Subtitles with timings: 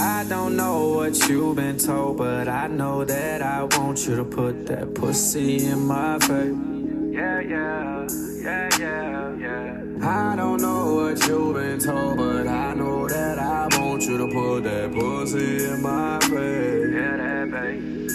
[0.00, 4.24] I don't know what you've been told, but I know that I want you to
[4.24, 6.54] put that pussy in my face.
[7.10, 8.06] Yeah, yeah,
[8.40, 10.08] yeah, yeah, yeah.
[10.08, 14.32] I don't know what you've been told, but I know that I want you to
[14.32, 16.94] put that pussy in my face.
[16.94, 18.06] Yeah, that baby.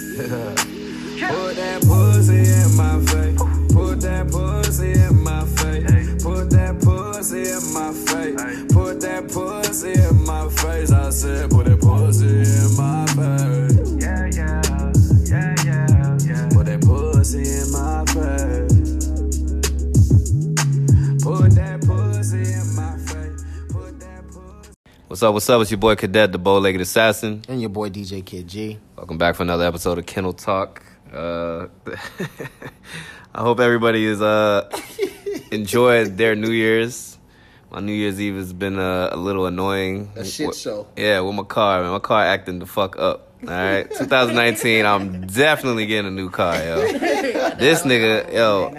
[1.20, 3.23] Put that pussy in my face.
[25.14, 25.32] What's up?
[25.32, 25.62] What's up?
[25.62, 27.42] It's your boy Cadet, the bow-legged assassin.
[27.48, 28.80] And your boy DJ Kid G.
[28.96, 30.82] Welcome back for another episode of Kennel Talk.
[31.12, 31.68] Uh,
[33.32, 34.68] I hope everybody is uh
[35.52, 37.16] enjoyed their New Year's.
[37.70, 40.10] My New Year's Eve has been uh, a little annoying.
[40.16, 40.88] A shit With- show.
[40.96, 41.92] Yeah, with my car, man.
[41.92, 43.30] My car acting the fuck up.
[43.44, 44.84] All right, 2019.
[44.84, 46.80] I'm definitely getting a new car, yo.
[47.54, 48.74] This nigga, yo,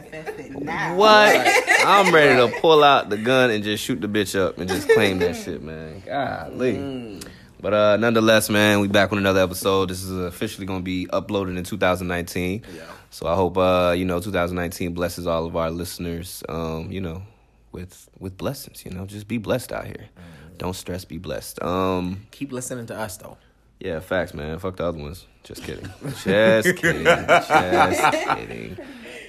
[0.66, 1.86] what?
[1.86, 4.90] I'm ready to pull out the gun and just shoot the bitch up and just
[4.90, 6.02] claim that shit, man.
[6.06, 7.22] Golly.
[7.62, 9.90] But uh, nonetheless, man, we back with another episode.
[9.90, 12.64] This is officially going to be uploaded in 2019.
[12.76, 12.84] Yeah.
[13.10, 16.44] So I hope uh, you know 2019 blesses all of our listeners.
[16.50, 17.24] Um, you know,
[17.72, 18.84] with with blessings.
[18.86, 20.10] You know, just be blessed out here.
[20.58, 21.62] Don't stress, be blessed.
[21.64, 23.38] Um, Keep listening to us though.
[23.80, 24.60] yeah, facts, man.
[24.60, 25.26] Fuck the other ones.
[25.44, 25.90] Just kidding.
[26.24, 26.24] Just
[26.78, 27.04] kidding.
[27.04, 28.78] Just kidding.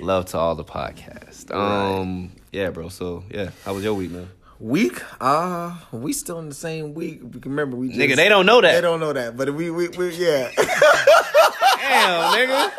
[0.00, 0.64] Love to all the
[1.46, 2.00] podcast.
[2.00, 2.88] Um, yeah, bro.
[2.88, 4.28] So yeah, how was your week, man?
[4.58, 5.02] Week?
[5.20, 7.20] Uh we still in the same week.
[7.44, 8.72] Remember we just, Nigga, they don't know that.
[8.74, 9.36] They don't know that.
[9.36, 10.50] But we we, we yeah.
[10.56, 12.72] Damn, nigga.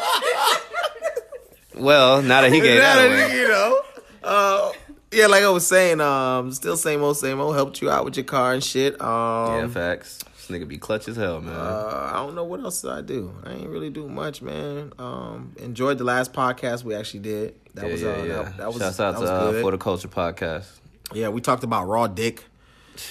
[1.76, 3.40] Well, now that he gave Now that that away.
[3.40, 3.82] you know.
[4.24, 4.72] Uh
[5.12, 7.56] yeah, like I was saying, um, still same old, same old.
[7.56, 9.00] Helped you out with your car and shit.
[9.02, 9.08] Um,
[9.62, 10.20] Yeah, facts.
[10.48, 11.54] This nigga be clutch as hell, man.
[11.54, 13.34] Uh, I don't know what else did I do.
[13.44, 14.94] I ain't really do much, man.
[14.98, 17.56] Um, enjoyed the last podcast we actually did.
[17.74, 18.44] That yeah, was yeah, uh, yeah.
[18.44, 19.62] That, that was Shouts out that to was uh.
[19.62, 20.68] For the Culture podcast.
[21.14, 22.44] Yeah, we talked about raw dick,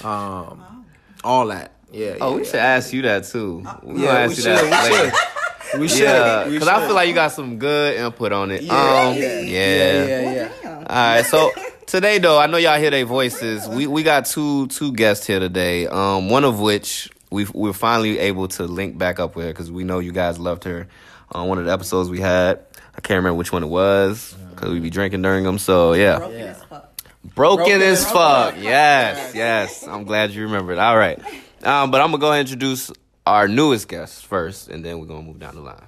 [0.02, 0.86] um,
[1.24, 1.72] all that.
[1.92, 2.16] Yeah.
[2.20, 3.66] Oh, yeah, we should ask you that too.
[3.82, 4.44] We Yeah, gonna we you should.
[4.44, 5.16] that We later.
[5.16, 5.80] should.
[5.80, 5.98] We should.
[6.00, 8.62] Yeah, because I feel like you got some good input on it.
[8.62, 10.76] Yeah, um, yeah, yeah, yeah, yeah, yeah.
[10.78, 11.50] All right, so
[11.86, 13.68] today though, I know y'all hear their voices.
[13.68, 15.86] We we got two two guests here today.
[15.86, 19.70] Um, one of which we we're finally able to link back up with her because
[19.70, 20.86] we know you guys loved her
[21.32, 22.60] on one of the episodes we had.
[22.96, 25.58] I can't remember which one it was because we'd be drinking during them.
[25.58, 26.94] So yeah, Broken as fuck.
[27.34, 28.54] broken, Broken as as fuck.
[28.54, 28.62] fuck.
[28.62, 29.86] Yes, yes.
[29.86, 30.78] I'm glad you remembered.
[30.78, 31.18] All right,
[31.64, 32.90] um, but I'm gonna go ahead and introduce
[33.26, 35.82] our newest guest first, and then we're gonna move down the line.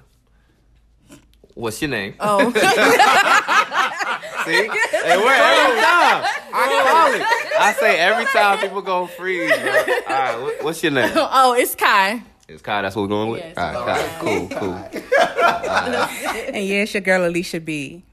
[1.55, 2.15] What's your name?
[2.19, 2.51] Oh,
[4.45, 4.69] See?
[4.99, 6.23] Hey, we're every time.
[6.53, 7.61] I call it.
[7.61, 9.49] I say every time people go freeze.
[9.49, 9.71] Bro.
[9.71, 11.11] All right, what's your name?
[11.15, 12.21] oh, it's Kai.
[12.47, 12.81] It's Kai.
[12.81, 13.41] That's what we're going with.
[13.41, 13.57] Yes.
[13.57, 14.19] All right, Kai.
[14.19, 14.89] Cool, cool.
[16.53, 18.03] And yeah, it's your girl Alicia B.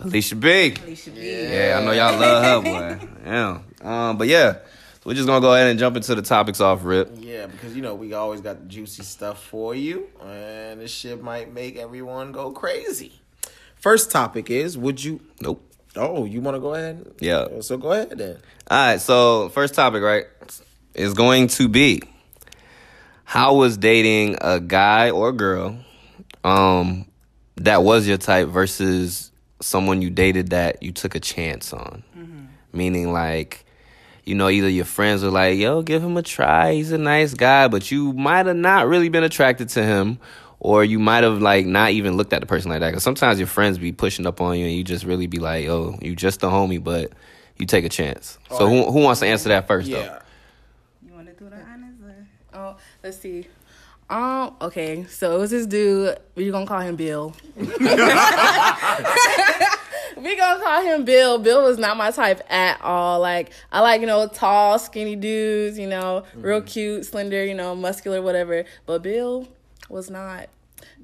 [0.00, 0.74] Alicia B.
[0.82, 1.20] Alicia B.
[1.20, 3.08] Yeah, I know y'all love her, boy.
[3.24, 3.60] Yeah.
[3.82, 4.58] Um, but yeah,
[5.04, 7.10] we're just gonna go ahead and jump into the topics off rip.
[7.16, 11.22] Yeah, because you know we always got the juicy stuff for you, and this shit
[11.22, 13.12] might make everyone go crazy.
[13.76, 15.20] First topic is: Would you?
[15.40, 15.64] Nope.
[15.96, 17.14] Oh, you want to go ahead?
[17.20, 17.60] Yeah.
[17.60, 18.38] So go ahead then.
[18.70, 19.00] All right.
[19.00, 20.26] So first topic, right,
[20.94, 22.02] is going to be
[23.24, 25.76] how was dating a guy or girl,
[26.44, 27.06] um,
[27.56, 32.02] that was your type versus someone you dated that you took a chance on.
[32.72, 33.64] Meaning, like,
[34.24, 36.74] you know, either your friends were like, "Yo, give him a try.
[36.74, 40.18] He's a nice guy," but you might have not really been attracted to him.
[40.60, 42.92] Or you might have like not even looked at the person like that.
[42.92, 45.64] Cause sometimes your friends be pushing up on you, and you just really be like,
[45.64, 47.12] "Yo, you just a homie," but
[47.58, 48.38] you take a chance.
[48.50, 49.88] So who who wants to answer that first?
[49.90, 49.98] though?
[49.98, 50.18] Yeah.
[51.06, 51.94] You want to do the honors?
[52.52, 53.46] Oh, let's see.
[54.10, 56.16] Um, okay, so it was this dude.
[56.34, 57.34] We're gonna call him Bill.
[57.56, 58.14] we gonna
[60.16, 61.38] call him Bill.
[61.38, 63.20] Bill was not my type at all.
[63.20, 65.78] Like I like you know tall, skinny dudes.
[65.78, 67.44] You know, real cute, slender.
[67.44, 68.64] You know, muscular, whatever.
[68.86, 69.46] But Bill
[69.88, 70.48] was not.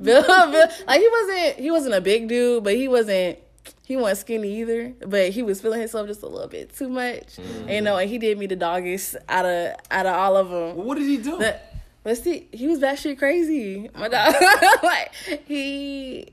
[0.00, 1.56] Bill, Bill, like he wasn't.
[1.58, 3.38] He wasn't a big dude, but he wasn't.
[3.86, 7.36] He wasn't skinny either, but he was feeling himself just a little bit too much.
[7.36, 7.60] Mm-hmm.
[7.60, 10.48] And, you know, and he did me the doggiest out of out of all of
[10.50, 10.84] them.
[10.84, 11.38] What did he do?
[11.38, 13.90] But, but see, he was batshit crazy.
[13.94, 14.34] My dog,
[14.82, 15.12] like
[15.46, 16.32] he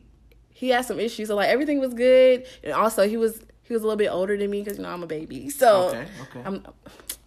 [0.50, 1.27] he had some issues.
[1.27, 4.38] So like everything was good, and also he was he was a little bit older
[4.38, 5.50] than me because you know I'm a baby.
[5.50, 6.42] So Okay, okay.
[6.45, 6.65] I'm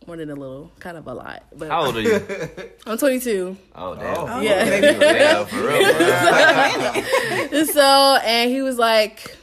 [0.07, 1.45] more than a little, kind of a lot.
[1.57, 2.15] But How old are you?
[2.87, 3.57] I'm 22.
[3.75, 4.17] Oh damn.
[4.19, 4.65] Oh, yeah.
[4.65, 7.49] yeah, for real.
[7.51, 7.65] bro.
[7.65, 9.37] so and he was like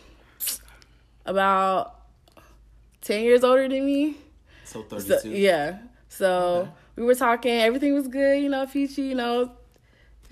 [1.25, 1.95] about
[3.01, 4.17] 10 years older than me.
[4.65, 5.29] So So, 32.
[5.29, 5.79] yeah.
[6.09, 7.51] So we were talking.
[7.51, 8.41] Everything was good.
[8.41, 9.03] You know, Peachy.
[9.03, 9.51] You know,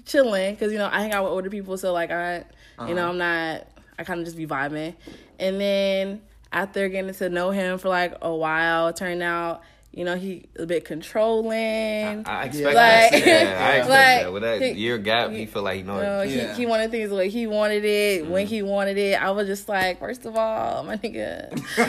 [0.05, 2.43] chilling because you know I hang out with older people, so like I,
[2.87, 3.09] you know, uh-huh.
[3.09, 3.67] I'm not.
[3.97, 4.95] I kind of just be vibing,
[5.39, 6.21] and then
[6.51, 10.45] after getting to know him for like a while, it turned out you know, he
[10.55, 12.23] a bit controlling.
[12.27, 13.11] I expect Like- that.
[13.13, 14.33] Yeah, I expect like, that.
[14.33, 16.29] With that he- year gap, he feel like he know You know, it.
[16.29, 16.53] Yeah.
[16.53, 18.53] he, he wanted things the way he wanted it, when mm-hmm.
[18.53, 19.19] he wanted it.
[19.21, 21.49] I was just like, first of all, my nigga.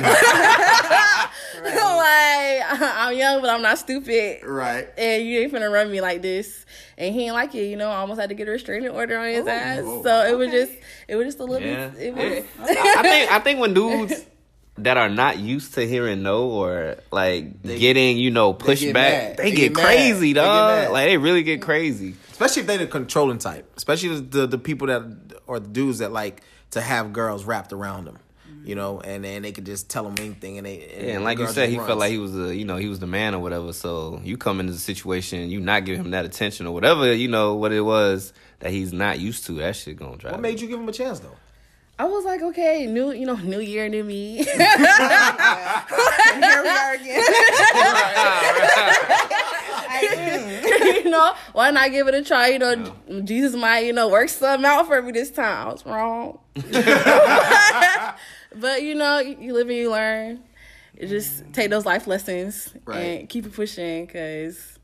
[1.63, 4.45] like, I'm young, but I'm not stupid.
[4.45, 4.89] Right.
[4.97, 6.65] And you ain't finna run me like this.
[6.97, 7.91] And he ain't like it, you know.
[7.91, 9.85] I almost had to get a restraining order on his oh, ass.
[9.85, 10.03] whoa.
[10.03, 10.73] So it was just,
[11.07, 11.89] it was just a little Yeah.
[11.89, 12.01] bit.
[12.01, 14.25] It was, I I think I think when dudes
[14.79, 19.37] that are not used to hearing no or like getting you know pushed get back,
[19.37, 20.93] they, They get, crazy, They get dog.
[20.93, 22.15] like they really get crazy.
[22.31, 23.71] Especially if they the controlling type.
[23.77, 25.03] Especially the the people that
[25.47, 28.19] or the dudes that like to have girls wrapped around them.
[28.63, 31.39] You know, and then they could just tell them anything, and they Yeah, and like
[31.39, 33.39] you said, he felt like he was the you know he was the man or
[33.39, 33.73] whatever.
[33.73, 37.27] So you come into the situation, you not give him that attention or whatever you
[37.27, 39.53] know what it was that he's not used to.
[39.55, 40.33] That shit gonna drive.
[40.33, 41.37] What made you give him a chance though?
[42.01, 44.37] I was like, okay, new, you know, new year, new me.
[44.43, 44.65] Here we
[46.71, 47.23] are again.
[51.05, 52.49] you know, why not give it a try?
[52.49, 52.95] You know,
[53.25, 55.69] Jesus might, you know, work something out for me this time.
[55.69, 56.39] I was wrong.
[58.57, 60.41] but you know, you you live and you learn.
[60.99, 62.97] You just take those life lessons Right.
[62.99, 64.79] and keep it pushing because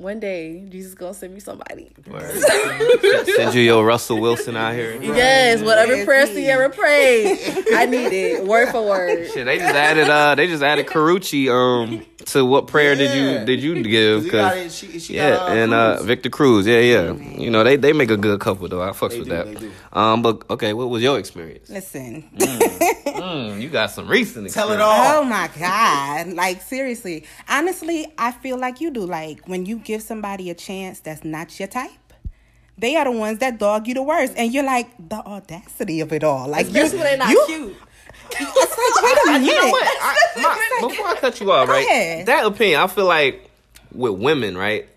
[0.00, 1.90] one day Jesus gonna send me somebody.
[2.10, 2.30] Word.
[3.36, 5.00] Send you your Russell Wilson out here.
[5.00, 7.38] Yes, whatever Yes, prayer he- you ever prayed,
[7.74, 9.30] I need it word for word.
[9.32, 13.44] Shit, they just added uh they just added Karrueche um to what prayer did you
[13.44, 14.24] did you give?
[14.24, 16.06] He got 'Cause- it, she, she yeah, got, uh, and uh Cruz.
[16.06, 17.12] Victor Cruz, yeah, yeah.
[17.12, 18.82] You know they they make a good couple though.
[18.82, 19.46] I fucks They with do, that.
[19.46, 19.70] they do.
[19.92, 21.68] Um, but okay, what was your experience?
[21.68, 22.24] Listen.
[22.36, 24.50] Mm, you got some recent.
[24.50, 25.18] Tell it all.
[25.20, 26.28] Oh my God.
[26.34, 27.24] Like, seriously.
[27.48, 29.00] Honestly, I feel like you do.
[29.04, 31.90] Like, when you give somebody a chance that's not your type,
[32.78, 34.34] they are the ones that dog you the worst.
[34.36, 36.46] And you're like, the audacity of it all.
[36.46, 37.76] Like, Especially when they're not you, cute.
[38.30, 39.46] It's like, wait a minute.
[39.46, 39.86] You know what?
[40.00, 40.16] I,
[40.80, 42.24] my, before I cut you off, right?
[42.24, 43.50] That opinion, I feel like
[43.92, 44.88] with women, right?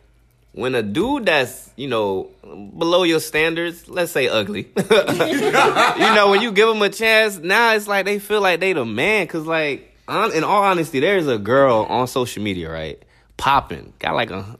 [0.52, 2.30] When a dude that's you know
[2.78, 7.74] below your standards, let's say ugly, you know, when you give them a chance, now
[7.74, 9.26] it's like they feel like they the man.
[9.26, 13.02] Cause like, in all honesty, there's a girl on social media, right?
[13.36, 14.60] Popping, got like a,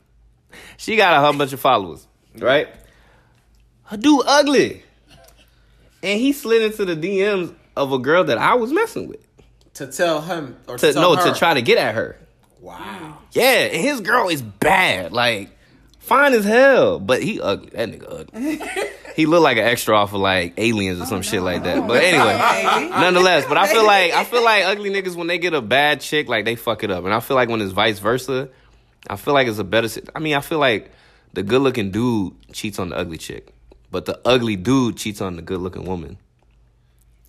[0.78, 2.68] she got a whole bunch of followers, right?
[3.84, 4.84] Her dude ugly,
[6.02, 9.26] and he slid into the DMs of a girl that I was messing with
[9.76, 11.32] to tell him or to, to no her.
[11.32, 12.18] to try to get at her.
[12.62, 13.18] Wow.
[13.32, 15.50] Yeah, and his girl is bad, like
[16.00, 17.70] fine as hell, but he ugly.
[17.72, 18.62] That nigga ugly.
[19.16, 21.88] he look like an extra off of like aliens or oh, some shit like that.
[21.88, 25.54] But anyway, nonetheless, but I feel like I feel like ugly niggas when they get
[25.54, 28.00] a bad chick, like they fuck it up, and I feel like when it's vice
[28.00, 28.50] versa,
[29.10, 29.90] I feel like it's a better.
[30.16, 30.92] I mean, I feel like
[31.34, 33.54] the good looking dude cheats on the ugly chick,
[33.92, 36.18] but the ugly dude cheats on the good looking woman.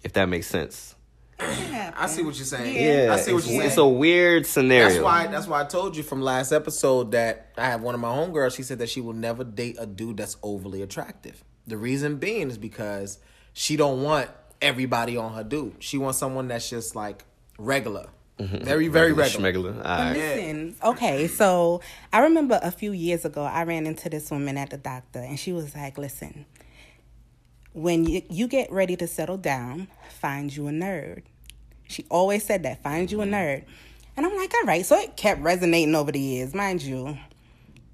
[0.02, 0.94] If that makes sense.
[1.38, 2.76] I see what you're saying.
[2.76, 3.62] Yeah, I see what you're saying.
[3.62, 4.88] it's a weird scenario.
[4.88, 5.26] That's why.
[5.26, 8.56] That's why I told you from last episode that I have one of my homegirls.
[8.56, 11.42] She said that she will never date a dude that's overly attractive.
[11.66, 13.18] The reason being is because
[13.52, 14.30] she don't want
[14.60, 15.76] everybody on her dude.
[15.82, 17.24] She wants someone that's just like
[17.58, 18.08] regular,
[18.38, 18.64] Mm-hmm.
[18.64, 19.52] very very regular.
[19.52, 19.76] Schmegler.
[19.76, 20.16] All right.
[20.16, 21.80] Listen, okay, so
[22.12, 25.38] I remember a few years ago, I ran into this woman at the doctor, and
[25.38, 26.44] she was like, "Listen,
[27.74, 31.22] when you, you get ready to settle down, find you a nerd."
[31.86, 33.34] She always said that, "Find you a mm-hmm.
[33.34, 33.64] nerd,"
[34.16, 37.16] and I'm like, "All right." So it kept resonating over the years, mind you.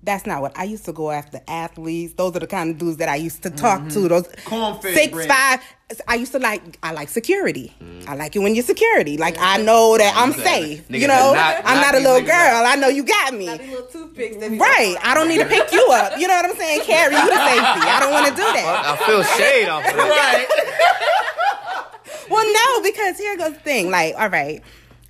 [0.03, 1.41] That's not what I used to go after.
[1.47, 3.99] Athletes, those are the kind of dudes that I used to talk to.
[3.99, 4.09] Mm-hmm.
[4.09, 5.29] Those Cornfish six bread.
[5.29, 5.61] five.
[6.09, 6.79] I used to like.
[6.83, 7.75] I like security.
[8.09, 9.19] I like it when you're security.
[9.19, 10.89] Like I know that I'm safe.
[10.89, 12.65] Niggas You know, not- I'm not not a little niggas girl.
[12.67, 13.51] I know you got me.
[13.51, 14.97] little toothpicks that be Right.
[15.03, 16.19] I don't need to pick you up.
[16.19, 16.81] You know what I'm saying?
[16.83, 17.87] Carry you to safety.
[17.87, 18.99] I don't want to do that.
[19.01, 20.47] I feel shade off of that.
[20.49, 22.31] Right.
[22.31, 23.91] well, no, because here goes the thing.
[23.91, 24.63] Like, all right.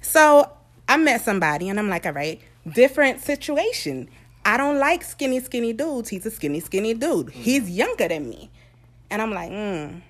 [0.02, 0.50] So
[0.88, 2.40] I met somebody and I'm like, all right,
[2.72, 4.08] different situation.
[4.44, 6.08] I don't like skinny, skinny dudes.
[6.08, 7.26] He's a skinny, skinny dude.
[7.26, 7.32] Mm.
[7.32, 8.50] He's younger than me.
[9.10, 10.00] And I'm like, mm,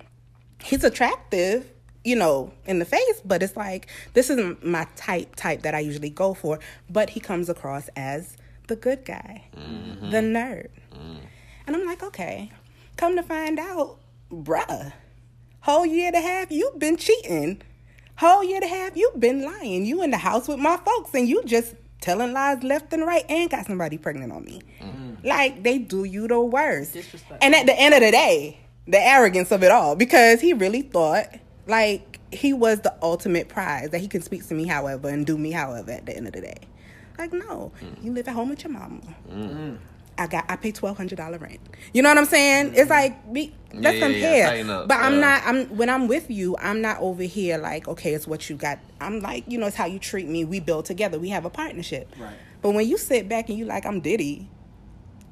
[0.62, 1.70] he's attractive,
[2.04, 5.80] you know, in the face, but it's like, this isn't my type, type that I
[5.80, 6.60] usually go for.
[6.88, 8.36] But he comes across as
[8.68, 10.10] the good guy, mm-hmm.
[10.10, 10.68] the nerd.
[10.92, 11.20] Mm.
[11.66, 12.50] And I'm like, okay.
[12.96, 13.98] Come to find out,
[14.30, 14.92] bruh,
[15.60, 17.62] whole year and a half you've been cheating.
[18.16, 19.86] Whole year and a half you've been lying.
[19.86, 23.24] You in the house with my folks and you just telling lies left and right
[23.28, 24.62] and got somebody pregnant on me.
[25.22, 26.96] Like they do you the worst.
[27.42, 30.82] And at the end of the day, the arrogance of it all, because he really
[30.82, 31.26] thought
[31.66, 35.36] like he was the ultimate prize that he can speak to me however and do
[35.36, 36.58] me however at the end of the day.
[37.18, 38.02] Like, no, Mm.
[38.04, 39.00] you live at home with your mama.
[40.20, 41.60] I got I pay twelve hundred dollar rent.
[41.94, 42.74] You know what I'm saying?
[42.74, 42.90] It's mm-hmm.
[42.90, 44.56] like be, let's Yeah, yeah, yeah.
[44.56, 44.86] compare.
[44.86, 45.42] But I'm not.
[45.46, 46.56] I'm when I'm with you.
[46.58, 48.78] I'm not over here like okay, it's what you got.
[49.00, 50.44] I'm like you know it's how you treat me.
[50.44, 51.18] We build together.
[51.18, 52.14] We have a partnership.
[52.18, 52.34] Right.
[52.60, 54.50] But when you sit back and you like I'm Diddy,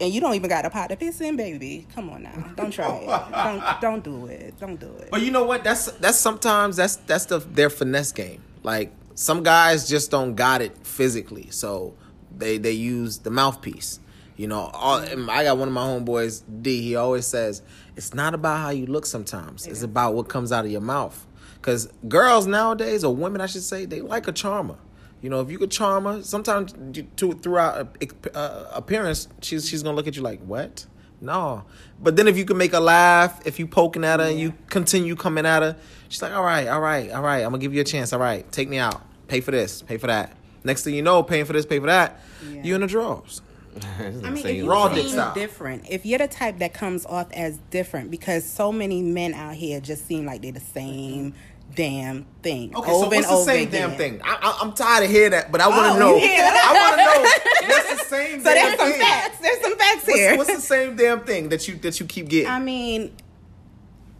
[0.00, 1.86] and you don't even got a pot to piss in, baby.
[1.94, 3.06] Come on now, don't try it.
[3.06, 4.58] don't don't do it.
[4.58, 5.10] Don't do it.
[5.10, 5.64] But you know what?
[5.64, 8.42] That's that's sometimes that's that's the their finesse game.
[8.62, 11.94] Like some guys just don't got it physically, so
[12.34, 14.00] they they use the mouthpiece.
[14.38, 16.80] You know, all, I got one of my homeboys, D.
[16.80, 17.60] He always says
[17.96, 19.04] it's not about how you look.
[19.04, 21.26] Sometimes it's about what comes out of your mouth.
[21.54, 24.78] Because girls nowadays, or women, I should say, they like a charmer.
[25.20, 26.72] You know, if you could charm her, sometimes
[27.16, 30.86] to, throughout uh, uh, appearance, she's she's gonna look at you like, "What?
[31.20, 31.64] No."
[32.00, 34.54] But then if you can make her laugh, if you poking at her and you
[34.68, 35.76] continue coming at her,
[36.08, 37.38] she's like, "All right, all right, all right.
[37.38, 38.12] I'm gonna give you a chance.
[38.12, 39.02] All right, take me out.
[39.26, 39.82] Pay for this.
[39.82, 42.20] Pay for that." Next thing you know, paying for this, pay for that.
[42.48, 42.62] Yeah.
[42.62, 43.42] You in the drawers.
[44.00, 45.34] I mean, if you you raw dick seem style.
[45.34, 49.54] different, if you're the type that comes off as different, because so many men out
[49.54, 51.34] here just seem like they're the same
[51.74, 52.74] damn thing.
[52.74, 53.88] Okay, over so and what's the over same again.
[53.90, 54.20] damn thing?
[54.24, 56.16] I, I, I'm tired of hearing that, but I want to Oh, know.
[56.16, 56.28] you?
[56.30, 58.40] I want to know what's the same.
[58.42, 59.00] So damn there's some thing?
[59.00, 59.38] facts.
[59.38, 60.36] There's some facts here.
[60.36, 62.48] What's, what's the same damn thing that you that you keep getting?
[62.50, 63.14] I mean,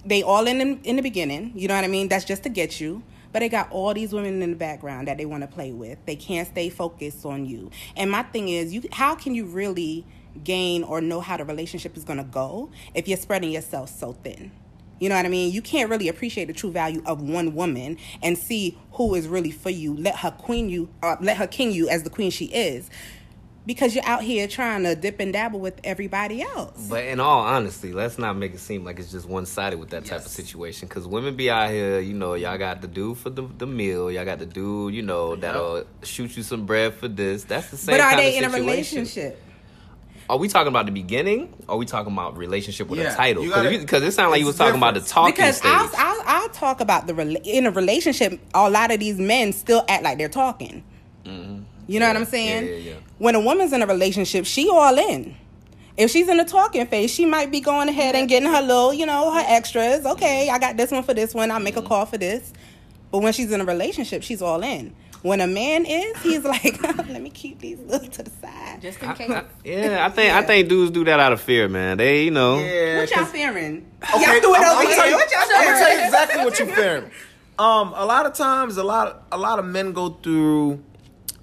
[0.05, 1.53] they all in the, in the beginning.
[1.57, 2.09] You know what I mean?
[2.09, 3.03] That's just to get you.
[3.33, 5.99] But they got all these women in the background that they want to play with.
[6.07, 7.71] They can't stay focused on you.
[7.97, 10.07] And my thing is, you how can you really
[10.45, 14.13] gain or know how the relationship is going to go if you're spreading yourself so
[14.13, 14.51] thin?
[15.01, 15.53] You know what I mean?
[15.53, 19.53] You can't really appreciate the true value of one woman and see who is really
[19.53, 19.95] for you.
[19.95, 22.91] Let her queen you, uh, let her king you as the queen she is,
[23.69, 26.87] because you're out here trying to dip and dabble with everybody else.
[26.89, 29.91] But in all honesty, let's not make it seem like it's just one sided with
[29.91, 30.89] that type of situation.
[30.89, 34.11] Because women be out here, you know, y'all got the dude for the, the meal,
[34.11, 37.45] y'all got the dude, you know, that'll shoot you some bread for this.
[37.45, 37.93] That's the same.
[37.93, 39.39] But are kind they of in a relationship?
[40.31, 41.53] Are we talking about the beginning?
[41.69, 43.43] Or are we talking about relationship with Yeah, a title?
[43.43, 45.13] Because it sounded like you was it's talking about the different.
[45.15, 45.71] talking because stage.
[45.71, 48.41] I'll, I'll I'll talk about the rela- in a relationship.
[48.55, 50.85] A lot of these men still act like they're talking.
[51.87, 52.65] You know what I'm saying?
[52.65, 52.73] Mm-hmm.
[52.73, 53.01] Yeah, yeah, yeah.
[53.19, 55.35] When a woman's in a relationship, she all in.
[55.97, 58.95] If she's in the talking phase, she might be going ahead and getting her little,
[58.95, 60.07] you know, her extras.
[60.07, 61.51] Okay, I got this one for this one.
[61.51, 62.53] I'll make a call for this.
[63.11, 64.95] But when she's in a relationship, she's all in.
[65.23, 68.81] When a man is, he's like, let me keep these little to the side.
[68.81, 69.29] Just in case.
[69.31, 71.97] I- yeah, I think I think dudes do that out of fear, man.
[71.99, 73.85] They, you know, yeah, what y'all 'cause- fearing?
[74.15, 75.07] Okay, y'all do it I'm- over I'm here.
[75.07, 77.11] you- what y'all I'm gonna tell you exactly what you're fearing.
[77.59, 80.81] Um, a lot of times, a lot, a lot of men go through,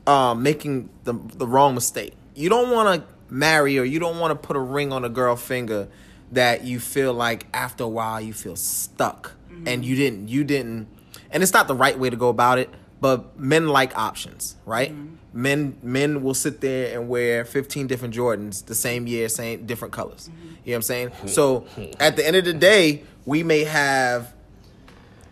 [0.07, 2.13] um, making the the wrong mistake.
[2.35, 5.09] You don't want to marry or you don't want to put a ring on a
[5.09, 5.87] girl finger
[6.31, 9.67] that you feel like after a while you feel stuck mm-hmm.
[9.67, 10.87] and you didn't, you didn't,
[11.31, 12.69] and it's not the right way to go about it.
[13.01, 14.91] But men like options, right?
[14.91, 15.15] Mm-hmm.
[15.33, 19.93] Men men will sit there and wear 15 different Jordans the same year, same different
[19.93, 20.29] colors.
[20.29, 20.41] Mm-hmm.
[20.41, 21.11] You know what I'm saying?
[21.27, 21.65] So
[21.99, 24.33] at the end of the day, we may have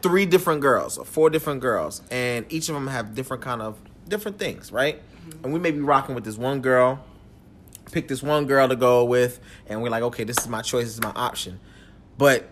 [0.01, 3.77] three different girls or four different girls, and each of them have different kind of
[4.07, 5.01] different things, right?
[5.43, 7.03] And we may be rocking with this one girl,
[7.91, 10.85] pick this one girl to go with, and we're like, okay, this is my choice,
[10.85, 11.59] this is my option.
[12.17, 12.47] But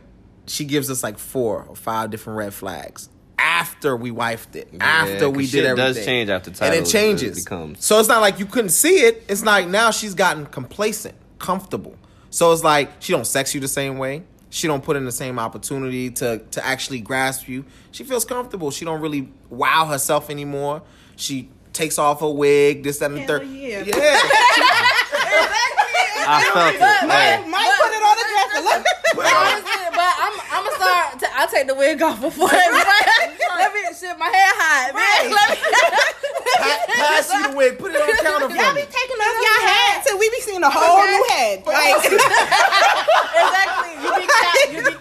[0.47, 5.29] she gives us like four or five different red flags after we wifed it, After
[5.29, 5.93] we did everything.
[5.95, 6.71] does change after time.
[6.73, 7.43] and it changes.
[7.43, 9.23] becomes- So it's not like you couldn't see it.
[9.27, 11.95] It's like now she's gotten complacent, comfortable.
[12.29, 14.23] So it's like she don't sex you the same way.
[14.49, 17.65] She don't put in the same opportunity to to actually grasp you.
[17.91, 18.69] She feels comfortable.
[18.71, 20.81] She don't really wow herself anymore.
[21.15, 23.47] She takes off her wig, this, that, and the Hell third.
[23.47, 23.83] yeah.
[23.85, 23.95] yeah.
[26.23, 26.81] I felt it.
[27.09, 27.41] Hey.
[27.49, 28.61] Might put it on the dresser.
[28.61, 28.85] Look.
[29.25, 31.19] Honestly, but I'm I'm gonna start.
[31.19, 32.47] To, I'll take the wig off before.
[32.51, 34.93] Let me shit my hair hot.
[34.93, 35.27] Right.
[35.27, 35.33] Man.
[35.33, 35.57] Let me,
[36.95, 37.77] Pass you the wig.
[37.79, 38.85] Put it on the counter for Y'all me.
[38.85, 41.65] be taking off y'all head till we be seeing a whole new head.
[41.65, 43.91] Like, exactly.
[43.97, 44.55] You be cap.
[44.71, 44.93] You be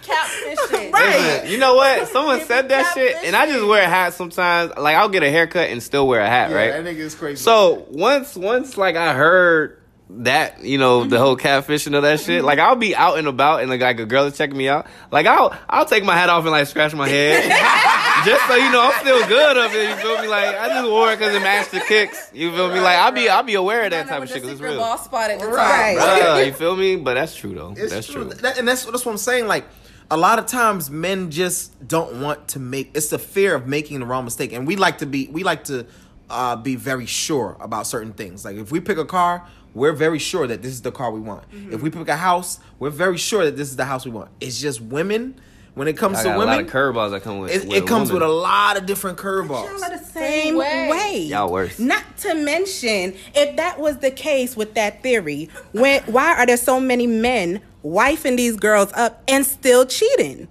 [0.93, 1.15] Right.
[1.15, 2.07] Listen, you know what?
[2.09, 4.73] Someone said that got shit, and I just wear a hat sometimes.
[4.77, 6.83] Like I'll get a haircut and still wear a hat, Yeah, right?
[6.83, 7.41] that nigga is crazy.
[7.41, 11.23] So once, once like I heard that, you know, the mm-hmm.
[11.23, 12.45] whole catfishing of that shit, mm-hmm.
[12.45, 14.87] like I'll be out and about, and like, like a girl is checking me out.
[15.11, 17.43] Like I'll, I'll take my hat off and like scratch my head,
[18.25, 19.89] just so you know I'm still good of it.
[19.89, 20.27] You feel me?
[20.27, 22.29] Like I just wore it because it matched the kicks.
[22.33, 22.79] You feel me?
[22.79, 24.77] Like I'll be, I'll be aware of that type of shit because it's real.
[24.77, 25.97] Ball spot at the Right.
[25.97, 26.19] top.
[26.19, 26.97] Bruh, you feel me?
[26.97, 27.73] But that's true though.
[27.77, 28.25] It's that's true.
[28.25, 28.33] true.
[28.33, 29.47] That- and that's that's what I'm saying.
[29.47, 29.65] Like
[30.11, 32.91] a lot of times, men just don't want to make.
[32.93, 35.27] It's the fear of making the wrong mistake, and we like to be.
[35.31, 35.87] We like to
[36.29, 38.45] uh, be very sure about certain things.
[38.45, 41.21] Like if we pick a car, we're very sure that this is the car we
[41.21, 41.45] want.
[41.71, 44.29] If we pick a house, we're very sure that this is the house we want.
[44.41, 45.39] It's just women.
[45.75, 47.51] when it comes I to got a women, lot of curveballs that come with.
[47.55, 49.65] it, with it comes with a lot of different curveballs.
[49.65, 50.89] Y'all are the same way.
[50.89, 51.21] way.
[51.23, 51.79] Y'all worse.
[51.79, 56.57] Not to mention, if that was the case with that theory, when why are there
[56.57, 60.47] so many men wifing these girls up and still cheating?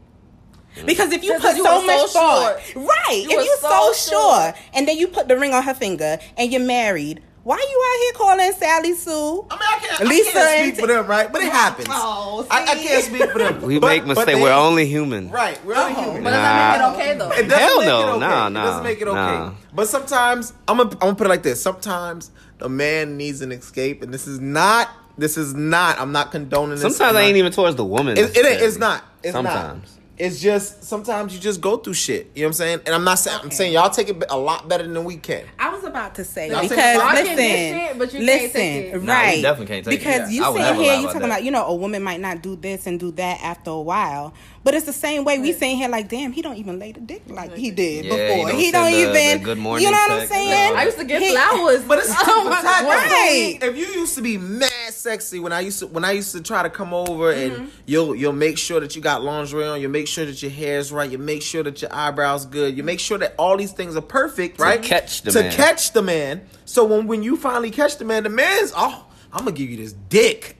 [0.77, 0.87] Mm.
[0.87, 2.83] Because if you put you so were much so thought, sure.
[2.83, 3.25] right?
[3.25, 4.55] You if were you so so sure, sure.
[4.75, 8.01] and then you put the ring on her finger and you're married, why you out
[8.03, 9.47] here calling Sally Sue?
[9.51, 11.33] I mean, I can't, Lisa I can't and speak for them, right?
[11.33, 11.89] But it oh, happens.
[11.91, 12.87] Oh, I, I see?
[12.87, 13.63] can't speak for them.
[13.67, 14.39] We But- make mistakes.
[14.39, 15.31] We're only human.
[15.31, 15.59] right.
[15.65, 16.03] We're only Oh.
[16.03, 16.23] human.
[16.25, 16.93] But does that Nah.
[16.93, 17.31] make it okay though?
[17.33, 18.01] It doesn't Hell make no.
[18.01, 18.21] it okay.
[18.21, 19.17] Nah, It doesn't make it okay.
[19.17, 19.53] nah.
[19.75, 21.61] But sometimes I'm gonna I'm gonna put it like this.
[21.63, 24.89] Sometimes a man needs an escape, and this is not.
[25.19, 25.99] This is not.
[25.99, 26.81] I'm not condoning this.
[26.83, 28.17] Sometimes I'm I not- ain't even towards the woman.
[28.17, 29.05] It, it, it's not.
[29.23, 29.83] It's Sometimes.
[29.83, 29.97] not.
[30.17, 32.31] It's just sometimes you just go through shit.
[32.35, 32.81] You know what I'm saying?
[32.85, 35.47] And I'm not saying I'm saying y'all take it a lot better than we can.
[35.59, 38.53] I was about to say Y'all because say listen, can shit, but you can't listen,
[38.61, 38.93] take it.
[38.93, 39.43] Nah, we right?
[39.43, 39.99] definitely can't take it.
[40.05, 40.37] because Yeah.
[40.37, 41.27] you I would sitting never here, you talking that.
[41.27, 44.35] about you know a woman might not do this and do that after a while,
[44.63, 47.01] but it's the same way we sitting here like, damn, he don't even lay the
[47.01, 48.51] dick like he did Yeah, he before.
[48.51, 49.39] don't He don't, the- even.
[49.39, 50.75] the good morning you know what I'm saying?
[50.75, 50.79] no.
[50.81, 52.83] I used to get He- flowers, But it's oh my tight.
[52.83, 52.85] God.
[52.89, 53.59] Right.
[53.63, 56.43] If you used to be mad sexy when I used to when I used to
[56.43, 57.55] try to come over Mm-hmm.
[57.63, 60.51] and you'll you'll make sure that you got lingerie on, you make sure that your
[60.51, 63.73] hair's right, you make sure that your eyebrows good, you make sure that all these
[63.73, 64.83] things are perfect, right?
[64.83, 65.53] catch the to man.
[65.53, 66.43] catch the man.
[66.67, 69.77] So when when you finally catch the man, the man's oh, I'm gonna give you
[69.79, 70.57] this dick.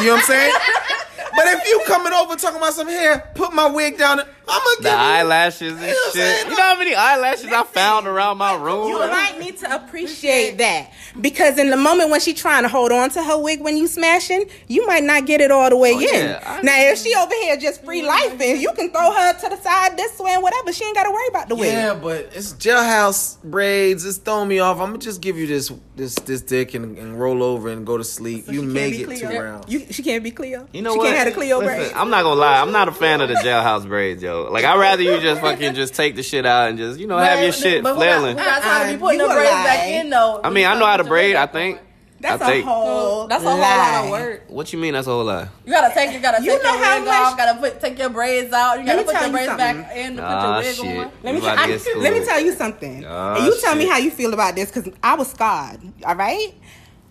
[0.00, 0.54] You know what I'm saying?
[1.36, 4.64] but if you coming over talking about some hair, put my wig down, I'm gonna
[4.76, 6.12] give The you eyelashes and You know shit.
[6.14, 6.50] saying?
[6.50, 8.88] You know how many eyelashes I found around my room?
[8.88, 12.90] You might need to appreciate that because in the moment when she trying to hold
[12.92, 15.92] on to her wig when you smashing, you might not get it all the way
[15.94, 16.06] Oh, in.
[16.24, 16.42] yeah.
[16.46, 19.48] I- now if she over here just free life and you can throw her to
[19.50, 21.72] the side this way and whatever, she ain't got to worry about the wig.
[21.72, 24.04] Yeah, but it's jailhouse braids.
[24.06, 24.78] It's throwing me off.
[24.80, 27.96] I'm gonna just give you this this this dick and, and roll over and go
[27.98, 28.46] to sleep.
[28.46, 29.30] So you she can't make it Cleo?
[29.30, 29.72] two rounds.
[29.72, 30.66] You, she can't be clear.
[30.72, 31.10] You know she what?
[31.24, 31.92] Can't a Cleo Listen, braid.
[31.94, 32.60] I'm not gonna lie.
[32.60, 34.48] I'm not a fan of the jailhouse braids, yo.
[34.50, 37.18] Like I'd rather you just fucking just take the shit out and just you know
[37.18, 38.38] have your shit but who got- flailing.
[38.38, 39.64] Who got time to be putting the braids lie.
[39.64, 40.40] back in though?
[40.42, 41.36] I mean, I know how to braid.
[41.36, 41.80] I think.
[42.20, 42.64] That's I a think.
[42.66, 43.28] whole.
[43.28, 44.42] That's a whole lot of work.
[44.48, 44.94] What you mean?
[44.94, 45.50] That's a whole lot.
[45.64, 47.36] You gotta take you gotta You take know your how wig much- off.
[47.36, 48.80] Gotta put take your braids out.
[48.80, 49.82] You Let gotta me put tell your you braids something.
[49.82, 50.98] back in to put Ah, your wig shit.
[51.06, 51.12] on.
[51.22, 51.66] Let me, We I-
[51.98, 53.04] let me tell you something.
[53.06, 55.78] Ah, and you tell me how you feel about this because I was scarred.
[56.04, 56.54] All right.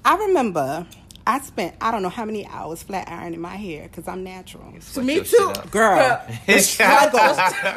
[0.04, 0.86] I remember
[1.28, 4.74] I spent I don't know how many hours flat ironing my hair because I'm natural.
[4.80, 5.54] Sweat me too.
[5.70, 7.20] Girl, the struggle,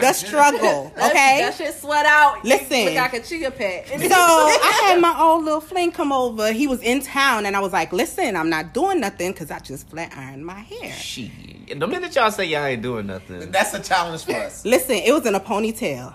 [0.00, 0.92] the struggle.
[0.96, 1.40] Okay.
[1.40, 2.44] That shit sweat out.
[2.44, 2.84] You Listen.
[2.84, 3.88] Look like a chia pet.
[3.88, 6.52] So I had my old little fling come over.
[6.52, 9.58] He was in town, and I was like, "Listen, I'm not doing nothing because I
[9.58, 11.78] just flat ironed my hair." Shit.
[11.78, 14.64] The minute y'all say y'all ain't doing nothing, That's a challenge for us.
[14.64, 16.14] Listen, it was in a ponytail.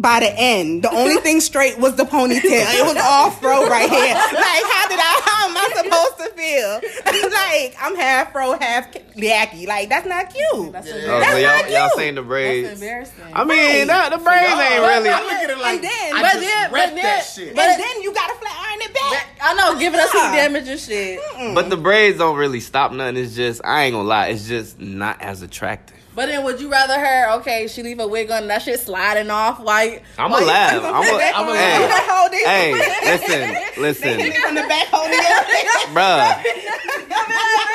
[0.00, 2.38] By the end, the only thing straight was the ponytail.
[2.44, 4.14] It was all fro right here.
[4.14, 5.20] Like, how did I?
[5.24, 7.28] How am I supposed to feel?
[7.30, 9.66] like, I'm half fro, half yacky.
[9.66, 10.72] Like, that's not cute.
[10.72, 11.04] That's oh, embarrassing.
[11.04, 11.98] so not y'all, y'all cute.
[11.98, 12.68] saying the braids?
[12.68, 13.24] That's embarrassing.
[13.34, 15.10] I mean, that, the braids ain't really.
[15.10, 17.54] I look at it like And then- I but just then- but that then- shit.
[17.56, 19.26] but- and then you gotta flat iron it back.
[19.42, 21.20] I know, giving us heat damage and shit.
[21.54, 23.16] But the braids don't really stop nothing.
[23.16, 24.28] It's just I ain't gonna lie.
[24.28, 25.96] It's just not as attractive.
[26.18, 27.30] But then, would you rather her?
[27.38, 29.60] Okay, she leave a wig on, and that shit sliding off.
[29.60, 30.02] Why?
[30.18, 30.72] I'm a laugh.
[30.72, 32.44] You I'm a, I'm a hey, you gonna hold it?
[32.44, 32.72] hey,
[33.04, 35.20] listen, listen, from the back, holding it.
[35.94, 36.42] bruh.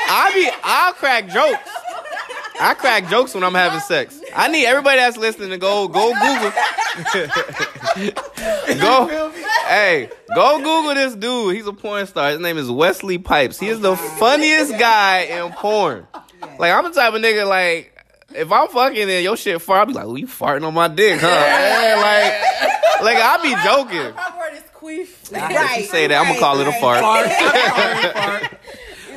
[0.10, 1.70] I be I'll crack jokes.
[2.60, 4.20] I crack jokes when I'm having sex.
[4.36, 6.52] I need everybody that's listening to go go Google.
[8.82, 9.32] go
[9.70, 11.56] hey, go Google this dude.
[11.56, 12.32] He's a porn star.
[12.32, 13.58] His name is Wesley Pipes.
[13.58, 16.08] He is the funniest guy in porn.
[16.60, 17.93] Like I'm the type of nigga like
[18.36, 20.88] if I'm fucking and your shit fart, I'll be like, "Oh, you farting on my
[20.88, 21.96] dick, huh?" Yeah,
[23.02, 24.16] like, like I be joking.
[24.16, 25.32] My word is queef.
[25.32, 28.50] If you say that, I'm gonna call it a fart.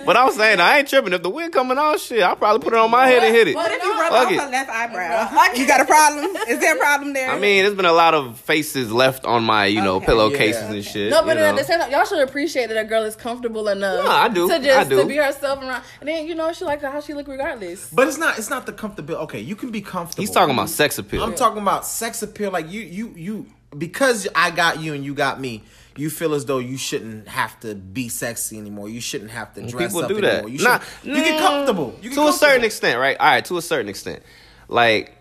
[0.07, 1.13] But I'm saying I ain't tripping.
[1.13, 3.49] If the wind coming out, shit, I'll probably put it on my head and hit
[3.49, 3.55] it.
[3.57, 4.41] What if you rub Fuck off it.
[4.41, 5.53] her left eyebrow?
[5.57, 6.37] You got a problem?
[6.49, 7.31] Is there a problem there?
[7.31, 10.07] I mean, there's been a lot of faces left on my, you know, Okay.
[10.07, 10.73] pillowcases Yeah.
[10.73, 11.11] and shit.
[11.11, 11.59] No, but you at know.
[11.59, 14.05] the same time, y'all should appreciate that a girl is comfortable enough.
[14.05, 14.49] No, I do.
[14.49, 15.01] To just I do.
[15.01, 17.91] to be herself around, and then you know she like how she look regardless.
[17.93, 18.39] But it's not.
[18.39, 19.17] It's not the comfortable.
[19.17, 20.23] Okay, you can be comfortable.
[20.23, 21.23] He's talking about sex appeal.
[21.23, 22.51] I'm talking about sex appeal.
[22.51, 23.47] Like you, you, you.
[23.77, 25.63] Because I got you and you got me.
[25.99, 28.89] You feel as though you shouldn't have to be sexy anymore.
[28.89, 30.43] You shouldn't have to dress People up do anymore.
[30.43, 30.51] that.
[30.51, 31.99] You, Nah, should, you get comfortable.
[32.03, 33.17] You get to a certain extent, right?
[33.19, 34.23] All right, to a certain extent.
[34.69, 35.15] Like,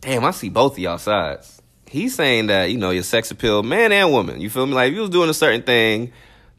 [0.00, 1.60] damn, I see both of y'all sides.
[1.86, 4.40] He's saying that you know your sex appeal, man and woman.
[4.40, 4.74] You feel me?
[4.74, 6.12] Like if you was doing a certain thing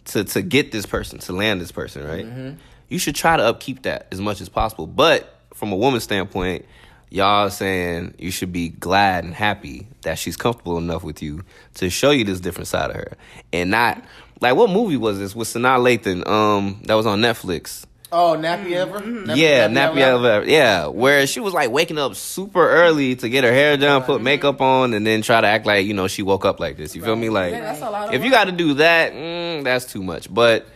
[0.05, 2.25] to to get this person, to land this person, right?
[2.25, 2.57] Mm-hmm.
[2.89, 4.87] You should try to upkeep that as much as possible.
[4.87, 6.65] But from a woman's standpoint,
[7.11, 11.43] y'all saying you should be glad and happy that she's comfortable enough with you
[11.75, 13.13] to show you this different side of her,
[13.53, 14.03] and not
[14.39, 16.25] like what movie was this with Sanaa Lathan?
[16.27, 17.85] Um, that was on Netflix.
[18.13, 18.99] Oh, nappy ever?
[18.99, 20.43] Nappy- yeah, nappy nappy ever.
[20.45, 24.21] Yeah, where she was like waking up super early to get her hair done, put
[24.21, 26.95] makeup on, and then try to act like you know she woke up like this.
[26.95, 27.29] You feel me?
[27.29, 30.03] Like, Yeah, that's a lot of if you got to do that, mm, that's too
[30.03, 30.33] much.
[30.33, 30.67] But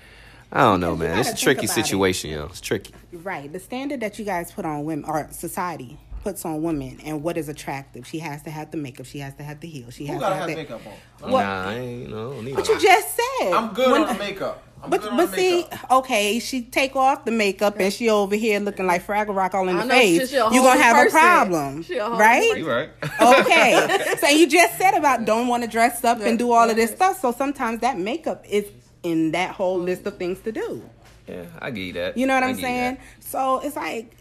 [0.52, 1.20] I don't know, man.
[1.20, 1.84] It's a tricky about it.
[1.84, 2.46] situation, yo.
[2.46, 2.94] It's tricky.
[3.12, 3.52] Right.
[3.52, 7.38] The standard that you guys put on women or society puts on women and what
[7.38, 8.06] is attractive.
[8.08, 9.06] She has to have the makeup.
[9.06, 9.94] She has to have the heels.
[9.94, 10.82] She Who has gotta to have have the, makeup
[11.22, 11.32] on?
[11.32, 11.44] What?
[11.44, 14.64] Nah, I ain't, you know, need But you just said I'm good when- on makeup.
[14.84, 15.92] I'm But but see, makeup.
[15.92, 19.68] okay, she take off the makeup and she over here looking like Fraggle Rock all
[19.70, 20.32] in the know, face.
[20.34, 22.58] You whole gonna have a problem, She a right?
[22.58, 22.90] You right.
[23.22, 24.16] okay.
[24.20, 26.92] so you just said about don't want to dress up and do all of this
[26.92, 27.20] stuff.
[27.20, 28.66] So sometimes that makeup is
[29.04, 30.84] in that whole list of things to do.
[31.28, 32.18] yeah, I get that.
[32.18, 32.96] You know what I I'm saying?
[32.96, 33.02] that.
[33.22, 34.16] So it's like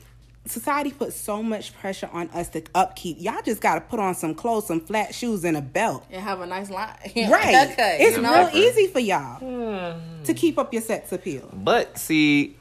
[0.46, 3.16] society puts so much pressure on us to upkeep.
[3.20, 6.04] Y'all just got to put on some clothes, some flat shoes, and a belt.
[6.10, 6.94] and have a nice line.
[7.16, 7.44] Right.
[7.44, 8.50] haircut, it's you real know?
[8.52, 9.40] easy for y'all
[10.24, 11.48] to keep up your sex appeal.
[11.52, 12.56] But see,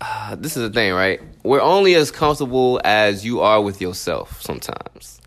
[0.00, 1.20] uh, this is the thing, right?
[1.42, 5.20] We're only as comfortable as you are with yourself sometimes.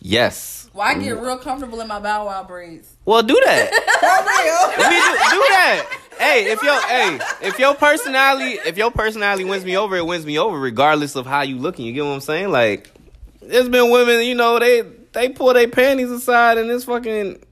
[0.00, 0.57] Yes.
[0.72, 2.88] Well, I get real comfortable in my bow wow braids.
[3.04, 3.70] Well, do that.
[4.78, 6.00] Let me do, do that.
[6.18, 10.26] Hey, if your hey, if your personality, if your personality wins me over, it wins
[10.26, 11.86] me over, regardless of how you looking.
[11.86, 12.50] You get what I'm saying?
[12.50, 12.90] Like,
[13.40, 17.42] there's been women, you know, they they pull their panties aside and it's fucking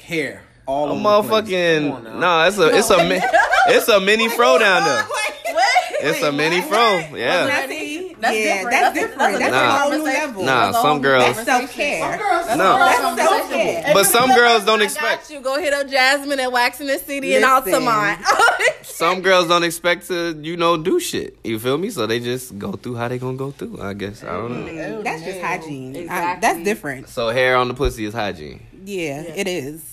[0.00, 0.42] Hair.
[0.66, 1.50] All a over the place.
[1.50, 2.46] Come motherfucking no, nah.
[2.46, 3.20] It's a it's a mi-
[3.66, 5.06] it's a mini fro down there.
[6.00, 6.98] It's a mini fro.
[7.16, 7.66] Yeah.
[8.22, 8.70] Now, see, That's yeah, different.
[8.70, 9.18] that's That's different.
[9.18, 10.44] that's a That's, different a whole new level.
[10.44, 12.16] Nah, That's some girls- That's self care.
[12.56, 12.78] No.
[12.78, 13.90] That's self care.
[13.92, 15.22] But some girls don't I expect.
[15.28, 15.40] got you.
[15.40, 17.74] Go hit up Jasmine at Waxing the City and Listen.
[17.74, 18.20] Altamont.
[18.82, 21.36] Some girls don't expect to, you know, do shit.
[21.42, 21.90] You feel me?
[21.90, 23.80] So they just go through how they gonna go through.
[23.82, 25.02] I guess I don't know.
[25.02, 25.46] That's just mm-hmm.
[25.46, 26.08] hygiene.
[26.08, 27.08] I- that's different.
[27.08, 28.64] So hair on the pussy is hygiene.
[28.84, 29.91] Yeah, it is.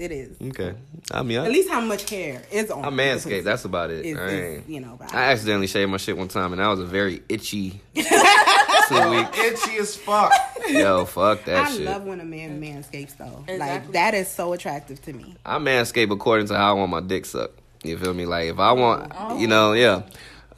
[0.00, 0.36] It is.
[0.40, 0.74] Okay.
[1.12, 2.84] I mean, At least how much hair is on.
[2.84, 3.44] I manscaped.
[3.44, 4.06] That's about it.
[4.06, 4.98] is, I, is, you know.
[5.12, 8.02] I accidentally shaved my shit one time, and that was a very itchy two.
[8.02, 10.32] Itchy as fuck.
[10.68, 11.84] Yo, fuck that I shit.
[11.84, 13.44] love when a man manscapes though.
[13.56, 15.36] Like that is so attractive to me.
[15.44, 17.58] I manscape according to how I want my dick sucked.
[17.82, 18.24] You feel me?
[18.26, 20.02] Like if I want, you know, yeah.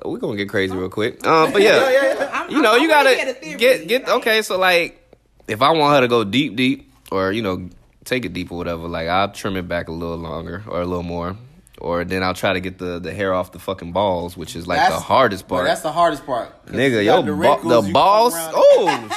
[0.05, 1.25] We're gonna get crazy real quick.
[1.27, 4.43] Um, but yeah, I'm, you know, I'm- you I wanna gotta get get get okay.
[4.43, 5.01] So like,
[5.49, 7.69] if I want her to go deep, deep, or you know,
[8.05, 10.87] take it deep or whatever, like I'll trim it back a little longer or a
[10.87, 11.37] little more,
[11.79, 14.67] or then I'll try to get the the hair off the fucking balls, which is
[14.67, 15.69] like the That's- hardest Bro, part.
[15.69, 16.67] that's the hardest part.
[16.67, 18.35] Nigga, yo, the, wrinkles, the balls.
[18.37, 19.09] Oh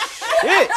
[0.42, 0.70] shit,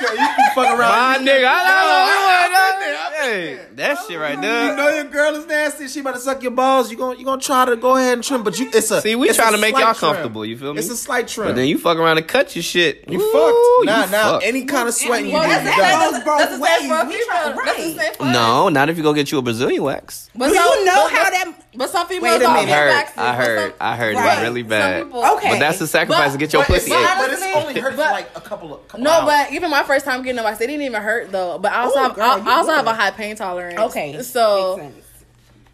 [0.00, 1.24] You you fuck around.
[1.24, 2.26] my nigga, I I've don't know.
[2.26, 4.70] I've Hey, that shit right there.
[4.70, 5.88] You know your girl is nasty.
[5.88, 6.90] She about to suck your balls.
[6.90, 9.14] You going you gonna try to go ahead and trim, but you it's a See,
[9.14, 10.12] we trying to make y'all trim.
[10.12, 10.44] comfortable.
[10.44, 10.80] You feel me?
[10.80, 11.48] It's a slight trim.
[11.48, 13.04] But then you fuck around and cut your shit.
[13.08, 13.86] you Ooh, fucked.
[13.86, 14.32] Nah, you nah.
[14.32, 14.44] fucked.
[14.46, 16.12] Any kind of sweating you Well, do, that's, you that's, done.
[16.12, 17.08] goes both that's the same for a ways.
[17.08, 17.26] We female.
[17.26, 18.00] try- That's the right.
[18.00, 18.32] same for us.
[18.34, 20.30] No, not if you go get you a Brazilian wax.
[20.34, 21.52] But Do you know how that?
[21.76, 22.66] But some females Wait a minute.
[22.66, 23.06] get I heard.
[23.16, 24.32] I heard, some- I heard Right.
[24.38, 25.04] it's really bad.
[25.04, 25.50] people- Okay.
[25.50, 27.06] But that's the sacrifice But- to get your But pussy ate.
[27.18, 29.24] but it's only hurt for but- like a couple of couple No, hours.
[29.26, 31.58] but even my first time getting a wax, they didn't even hurt though.
[31.58, 33.78] But I also Ooh, have, girl, I, I also have a high pain tolerance.
[33.78, 35.06] Okay, so makes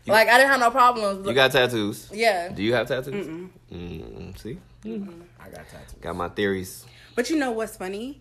[0.07, 1.27] like I didn't have no problems.
[1.27, 2.11] You got tattoos?
[2.13, 2.49] yeah.
[2.49, 3.27] Do you have tattoos?
[3.73, 5.95] Mm, see, I got tattoos.
[6.01, 6.85] got my theories.
[7.15, 8.21] But you know what's funny?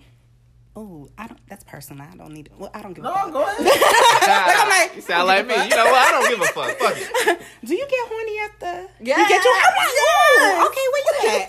[0.77, 1.39] Oh, I don't.
[1.47, 2.05] That's personal.
[2.05, 2.49] I don't need.
[2.57, 3.31] Well, I don't give a No, fuck.
[3.31, 3.57] go ahead.
[4.59, 5.53] I'm like, You sound like me.
[5.55, 6.07] You know what?
[6.07, 6.77] I don't give a fuck.
[6.77, 7.41] Fuck it.
[7.65, 8.89] Do you get horny at the?
[9.05, 9.19] Yeah.
[9.21, 9.53] You get your.
[9.55, 10.67] I'm like, Yes.
[10.67, 11.47] okay, where you at?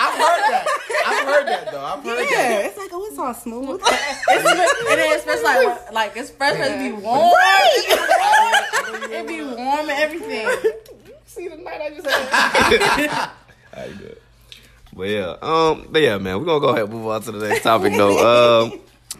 [0.00, 0.66] I've heard that.
[1.06, 1.84] I've heard that though.
[1.84, 2.66] I've heard yeah, that.
[2.66, 3.80] it's like oh, it's all smooth.
[3.82, 3.90] It's,
[4.92, 7.32] it is especially like like it's fresh it be warm.
[9.10, 10.48] It be warm and everything.
[11.26, 13.30] See the night I just had.
[13.74, 14.18] Alright, good.
[14.94, 17.48] But yeah, um, but yeah, man, we're gonna go ahead and move on to the
[17.48, 18.18] next topic though.
[18.72, 18.72] Um,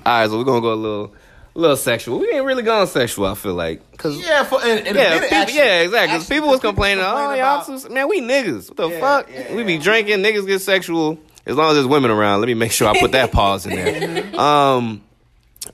[0.04, 1.14] all right, so we're gonna go a little,
[1.54, 2.18] a little sexual.
[2.18, 3.26] We ain't really gone sexual.
[3.26, 6.08] I feel like, cause Yeah, for and, and Yeah, people, actually- yeah, exactly.
[6.08, 8.68] 'Cause actually, people was people complaining, oh, y'all about- man, we niggas.
[8.68, 9.30] What the Yeah, fuck?
[9.32, 11.18] yeah, we be drinking, niggas get sexual.
[11.46, 13.74] As long as there's women around, let me make sure I put that pause in
[13.74, 14.22] there.
[14.38, 15.02] Um,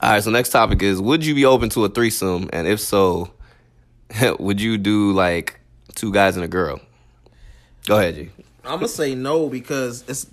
[0.01, 2.49] all right, so next topic is: Would you be open to a threesome?
[2.53, 3.31] And if so,
[4.39, 5.59] would you do like
[5.95, 6.79] two guys and a girl?
[7.87, 8.29] Go ahead, G.
[8.65, 10.27] I'm gonna say no because it's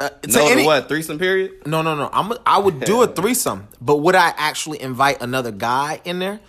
[0.00, 1.66] uh, to No, any- what threesome period?
[1.66, 2.10] No, no, no.
[2.12, 6.40] I'm I would do a threesome, but would I actually invite another guy in there?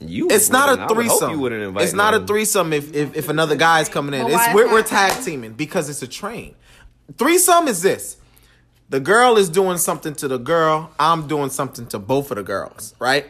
[0.00, 0.28] You?
[0.30, 0.90] It's not wouldn't.
[0.90, 1.30] a I would hope threesome.
[1.30, 1.84] You wouldn't invite.
[1.84, 4.22] It's not a threesome if, if if another guy's coming in.
[4.22, 6.54] But It's we're, we're tag teaming because it's a train.
[7.16, 8.16] Threesome is this:
[8.88, 10.90] the girl is doing something to the girl.
[10.98, 12.94] I'm doing something to both of the girls.
[12.98, 13.26] Right?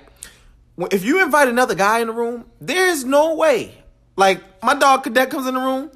[0.91, 3.75] If you invite another guy in the room, there is no way.
[4.17, 5.91] Like my dog cadet comes in the room,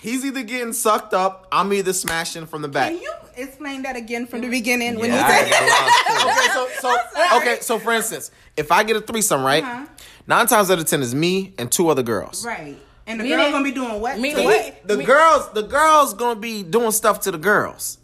[0.00, 1.46] he's either getting sucked up.
[1.52, 2.92] I'm either smashing from the back.
[2.92, 6.48] Can you explain that again from the beginning when Yeah, you I said ain't okay,
[6.52, 9.62] so so okay, so for instance, if I get a threesome, right?
[9.64, 9.86] Uh-huh.
[10.26, 12.44] Nine times out of ten is me and two other girls.
[12.44, 12.76] right?
[13.06, 13.52] And the Me girls neither.
[13.52, 14.18] gonna be doing what?
[14.18, 14.86] Me to what?
[14.86, 17.96] The girls, the girls gonna be doing stuff to the girls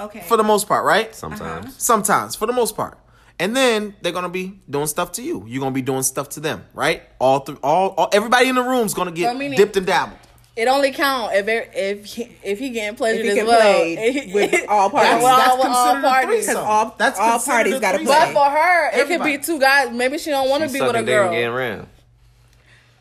[0.00, 0.20] Okay.
[0.20, 1.14] for the most part, right?
[1.14, 1.74] Sometimes.
[1.82, 2.98] Sometimes, for the most part.
[3.38, 5.44] And then they're gonna be doing stuff to you.
[5.46, 7.02] You're gonna be doing stuff to them, right?
[7.18, 10.18] All through, all, all everybody in the room's gonna get So meaning- dipped and dabbled.
[10.56, 13.60] It only count if it, if he, if he getting pleasured If he as well.
[13.60, 15.22] played with all parties.
[15.22, 16.44] With That's, all- that's all considered a parties.
[16.46, 16.64] threesome.
[16.64, 18.14] All- that's all parties gotta threesome.
[18.14, 19.90] But for her, it could be two guys.
[19.94, 21.86] Maybe she don't want to be with a sucking dick and girl.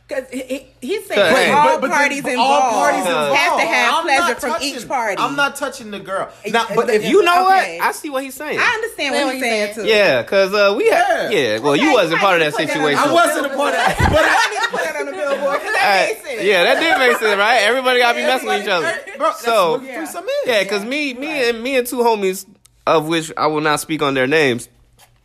[0.07, 0.27] Getting ran.
[0.29, 1.51] Because he, he, he's saying Hey.
[1.51, 3.35] all But- but the- parties but involved all parties involved.
[3.35, 5.15] have to have I'm pleasure from touching- each party.
[5.19, 6.29] I'm not touching the girl.
[6.47, 7.77] Now, but if You know Okay.
[7.79, 7.87] what?
[7.87, 8.59] I see what he's saying.
[8.59, 9.87] I understand what what he's saying saying.
[9.87, 9.91] too.
[9.93, 11.39] Yeah, cause uh, we had Yeah.
[11.53, 11.59] yeah.
[11.59, 12.99] Well, you wasn't you part of that need that situation.
[12.99, 15.59] I wasn't a part of that, but I need to put that on the billboard
[15.59, 16.43] because that Alright, makes sense.
[16.43, 17.57] yeah, that did make sense, right?
[17.61, 18.99] Everybody gotta be messing with each other.
[19.17, 20.29] Bro, So what threesome is.
[20.47, 22.45] yeah, cause me, me and me and two homies,
[22.87, 24.69] of which I will not speak on their names.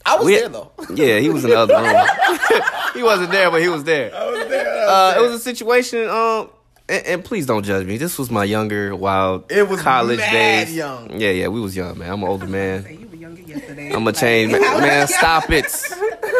[0.06, 0.72] I was We- there though.
[0.94, 2.62] Yeah, he was in the other room.
[2.94, 4.14] he wasn't there, but he was there.
[4.14, 4.88] I was there.
[4.88, 6.08] Uh, it was a situation.
[6.08, 6.50] Um,
[6.88, 7.98] and, and please don't judge me.
[7.98, 10.74] This was my younger, wild, It was college mad days.
[10.74, 11.20] young.
[11.20, 12.10] Yeah, yeah, we was young, man.
[12.12, 12.84] I'm an older man.
[12.90, 13.92] You were younger yesterday.
[13.92, 14.60] I'm a change, man.
[14.60, 15.66] man, Stop it.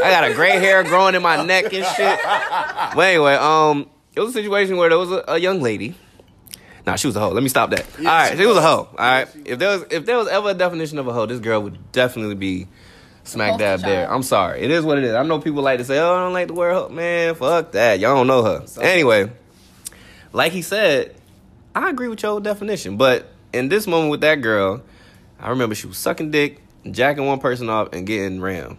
[0.03, 2.19] I got a gray hair growing in my neck and shit.
[2.25, 5.95] But anyway, um, it was a situation where there was a, a young lady.
[6.87, 7.29] Nah, she was a hoe.
[7.31, 7.85] Let me stop that.
[7.99, 8.89] all right, she was a hoe.
[8.91, 11.39] All right, if there was if there was ever a definition of a hoe, this
[11.39, 12.67] girl would definitely be
[13.25, 14.13] smack poster dab there.
[14.13, 14.61] I'm sorry.
[14.61, 15.15] It is what it is.
[15.15, 17.73] I know people like to say, "Oh, I don't like the word hoe." Man, fuck
[17.73, 17.99] that.
[18.01, 18.65] Y'all don't know her.
[18.81, 19.31] Anyway,
[20.33, 21.15] like he said,
[21.75, 22.97] I agree with your definition.
[22.97, 24.83] But in this moment with that girl,
[25.39, 28.77] I remember she was sucking dick, jacking one person off, and getting rammed.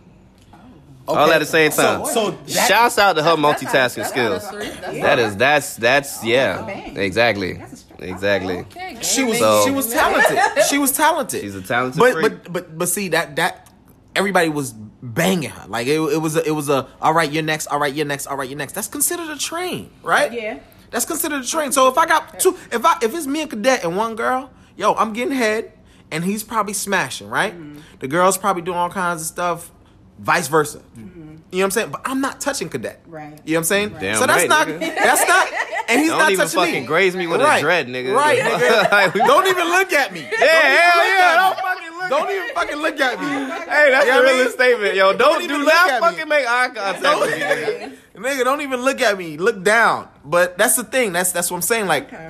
[1.08, 2.06] All at the same time.
[2.06, 4.46] So, so that, Shouts out to her That's multitasking that's skills.
[4.46, 6.62] how that's three- That is that's that's oh, yeah.
[6.62, 6.96] bang.
[6.98, 7.54] Exactly.
[7.54, 8.60] That's Exactly.
[8.60, 10.64] Okay, she was So- she was talented.
[10.70, 11.42] She was talented.
[11.42, 12.44] She's a talented but freak.
[12.44, 13.68] but but but see that that
[14.16, 15.68] everybody was banging her.
[15.68, 17.68] Like it, it was a, it was a all right, you're next.
[17.68, 18.28] All right, you're next.
[18.28, 18.74] All right, you're next.
[18.74, 20.32] That's considered a train, right?
[20.32, 20.60] Yeah.
[20.92, 21.72] That's considered a train.
[21.72, 24.52] So if I got two, if I if it's me and Cadet and one girl,
[24.76, 25.72] yo, I'm getting head,
[26.12, 27.54] and he's probably smashing, right?
[27.54, 27.80] Mm-hmm.
[28.00, 29.72] The girl's probably doing all kinds of stuff,
[30.20, 30.80] vice versa.
[30.80, 31.22] Mm-hmm.
[31.52, 31.92] You know what I'm saying?
[31.92, 33.02] But I'm not touching Cadet.
[33.08, 33.40] Right.
[33.46, 33.96] You know what I'm saying?
[34.00, 34.80] Damn so that's right, not nigga.
[34.80, 35.48] that's not
[35.92, 36.88] and he's Don't not even touching fucking me.
[36.88, 37.58] graze me with Right.
[37.58, 38.16] a dread, nigga.
[38.16, 38.92] Right, nigga.
[38.92, 40.22] Like, Don't even look at me.
[40.22, 41.36] Yeah, hell yeah.
[41.36, 42.10] Don't Don't, fucking look.
[42.10, 43.28] don't even fucking look at me.
[43.72, 44.68] Hey, that's You know the what I realest mean?
[44.68, 45.14] statement, yo.
[45.18, 46.08] Don't, even do look not at me.
[46.08, 47.98] fucking make eye contact with me, nigga.
[48.22, 49.38] Nigga, don't even look at me.
[49.38, 50.08] Look down.
[50.26, 51.12] But that's the thing.
[51.14, 51.88] That's that's what I'm saying.
[51.88, 52.26] Like, Okay.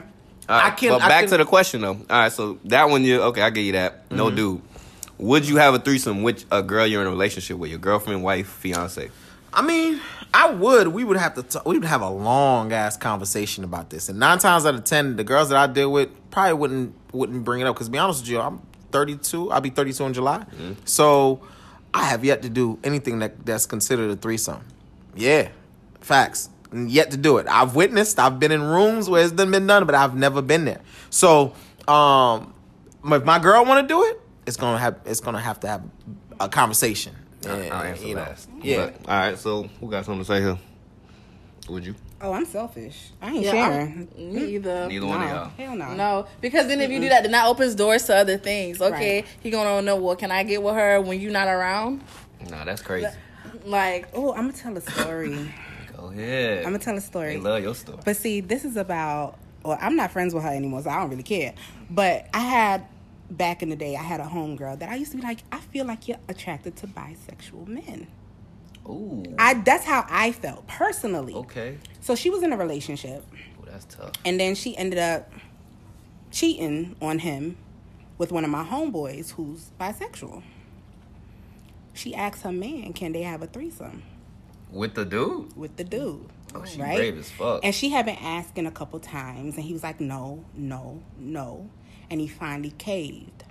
[0.48, 0.94] All right, I can't.
[0.94, 1.94] But I back can- to the question though.
[1.94, 3.42] All right, so that one you okay?
[3.42, 4.10] I give you that.
[4.12, 4.36] No Mm-hmm.
[4.36, 4.62] dude.
[5.18, 8.24] Would you have a threesome with a girl you're in a relationship with, your girlfriend,
[8.24, 9.10] wife, fiance?
[9.54, 10.00] I mean,
[10.34, 10.88] I would.
[10.88, 11.44] We would have to.
[11.44, 14.10] T- we would have a long ass conversation about this.
[14.10, 17.44] And nine times out of ten, the girls that I deal with probably wouldn't wouldn't
[17.44, 17.76] bring it up.
[17.76, 19.52] Because to be honest with you, I'm 32.
[19.52, 20.40] I'll be 32 in July.
[20.40, 20.74] Mm-hmm.
[20.86, 21.42] So
[21.94, 24.64] I have yet to do anything that that's considered a threesome.
[25.16, 25.50] Yeah,
[26.00, 26.50] facts.
[26.72, 27.48] And Yet to do it.
[27.50, 28.18] I've witnessed.
[28.18, 30.80] I've been in rooms where it's done been done, but I've never been there.
[31.10, 31.54] So,
[31.86, 32.54] um,
[33.04, 35.84] if my girl want to do it, it's gonna have it's gonna have to have
[36.40, 37.14] a conversation.
[37.46, 38.50] I'll And, answer you know, last.
[38.62, 38.92] Yeah.
[39.04, 39.38] But, all right.
[39.38, 40.58] So who got something to say here?
[41.70, 41.96] Would you?
[42.20, 43.12] Oh, I'm selfish.
[43.22, 43.88] I ain't Yeah, sharing.
[44.18, 44.50] I'm- me mm.
[44.50, 44.88] either.
[44.88, 45.50] Neither one of y'all.
[45.58, 45.94] hell no.
[45.96, 48.80] No, because then if you do that, then that opens doors to other things.
[48.82, 49.26] Okay, Right.
[49.42, 49.96] he gonna know.
[49.96, 52.04] Well, can I get with her when you're not around?
[52.50, 53.08] Nah, that's crazy.
[53.66, 55.52] Like, Oh, I'm gonna tell a story.
[55.98, 56.60] Go ahead.
[56.60, 57.36] I'm gonna tell a story.
[57.36, 58.00] They love your story.
[58.06, 59.38] But see, this is about.
[59.64, 61.54] Well, I'm not friends with her anymore, so I don't really care.
[61.90, 62.86] But I had
[63.32, 65.60] back in the day, I had a homegirl that I used to be like, I
[65.60, 68.08] feel like you're attracted to bisexual men.
[68.88, 69.24] Ooh.
[69.40, 71.34] I that's how I felt personally.
[71.34, 71.78] Okay.
[72.02, 73.26] So she was in a relationship,
[73.62, 74.12] Ooh, that's tough.
[74.26, 75.32] and then she ended up
[76.32, 77.58] cheating on him
[78.18, 80.44] with one of my homeboys who's bisexual.
[81.94, 84.04] She asked her man, "Can they have a threesome
[84.72, 85.56] With the dude.
[85.56, 86.96] with the dude?" Oh, she right?
[86.98, 87.62] brave as fuck.
[87.64, 91.70] And she had been asking a couple times, and he was like, "No, no, no,"
[92.12, 93.44] and he finally caved.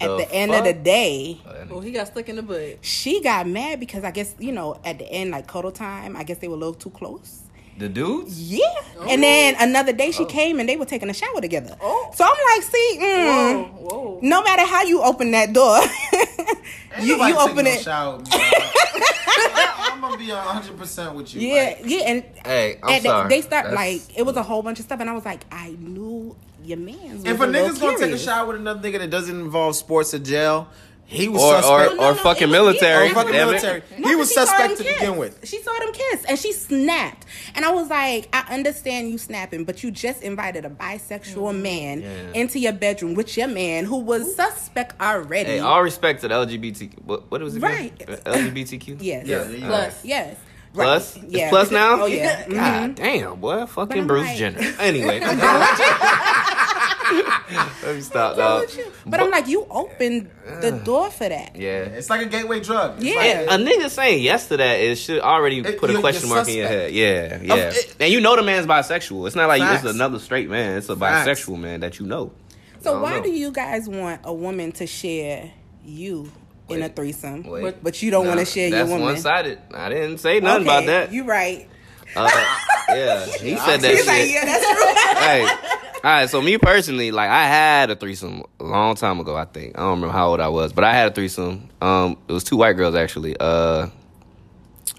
[0.00, 2.78] At The the, end of the day, oh, he got stuck in the butt.
[2.84, 6.24] she got mad because I guess you know at the end, like cuddle time, I
[6.24, 7.40] guess they were a little too close.
[7.78, 8.52] The dudes?
[8.52, 8.60] Yeah.
[9.08, 11.76] And then another day she came and they were taking a shower together.
[11.80, 12.10] Oh.
[12.14, 14.18] So I'm like, see, mm, Whoa, whoa.
[14.22, 15.78] no matter how you open that door,
[17.02, 17.86] you, you open it.
[17.88, 18.22] I'm
[20.00, 21.48] gonna be hundred percent with you.
[21.48, 23.28] Yeah, yeah, and, Hey, I'm and they- sorry.
[23.28, 25.44] they start That's- like it was a whole bunch of stuff, and I was like,
[25.50, 27.24] I knew your man's.
[27.24, 30.14] If was a nigga's gonna take a shot with another nigga that doesn't involve sports
[30.14, 30.68] or jail,
[31.06, 32.00] he was Or- or- suspect.
[32.00, 33.82] or fucking military, Or fucking military.
[33.98, 34.94] No, he was suspect to kiss.
[34.94, 35.38] begin with.
[35.46, 37.26] She saw them kiss and she snapped.
[37.54, 41.62] And I was like, I understand you snapping, but you just invited a bisexual mm-hmm.
[41.62, 42.08] man Yeah.
[42.40, 45.50] into your bedroom with your man who was suspect already.
[45.50, 46.92] Hey, all respect to the LGBT.
[47.04, 47.62] What, what was it?
[47.62, 47.96] Right.
[47.98, 48.96] LGBTQ?
[49.00, 49.26] Yes.
[49.26, 49.60] Yeah, Yes.
[49.60, 49.66] yeah.
[49.68, 50.04] Plus.
[50.04, 50.36] Yes.
[50.74, 51.42] Plus, Yeah.
[51.44, 52.02] it's plus now.
[52.02, 52.44] Oh, yeah.
[52.44, 52.54] Mhm.
[52.54, 54.60] God damn, boy, fucking Bruce like- Jenner.
[54.80, 55.20] Anyway,
[57.82, 58.68] let me stop, dog.
[59.06, 61.54] But I'm like, you opened the door for that.
[61.56, 61.82] Yeah.
[61.84, 62.96] It's like a gateway drug.
[62.96, 63.44] It's Yeah.
[63.48, 66.36] like- A nigga saying yes to that is should already It- put a question you're
[66.36, 66.92] mark in your head.
[66.92, 67.54] Yeah, yeah.
[67.70, 69.26] it- and you know the man's bisexual.
[69.26, 69.84] It's not like Facts.
[69.84, 70.76] it's another straight man.
[70.78, 71.28] It's a Facts.
[71.28, 72.32] bisexual man that you know.
[72.80, 73.22] So why know.
[73.24, 75.50] do you guys want a woman to share
[75.84, 76.30] you
[76.68, 77.62] in a threesome, Wait.
[77.62, 78.88] but, but you don't want to share your woman.
[78.88, 79.14] That's woman?
[79.14, 79.58] one sided.
[79.74, 81.12] I didn't say nothing about that.
[81.12, 81.68] You right.
[82.16, 82.30] Uh,
[82.88, 84.06] yeah, he said that He's shit.
[84.06, 84.84] like, yeah, that's true.
[85.20, 85.46] hey,
[85.96, 86.30] all right.
[86.30, 89.34] So me personally, like I had a threesome a long time ago.
[89.36, 91.68] I think I don't remember how old I was, but I had a threesome.
[91.80, 93.36] Um, it was two white girls actually.
[93.38, 93.88] Uh,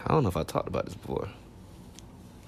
[0.06, 1.30] I don't know if I talked about this before.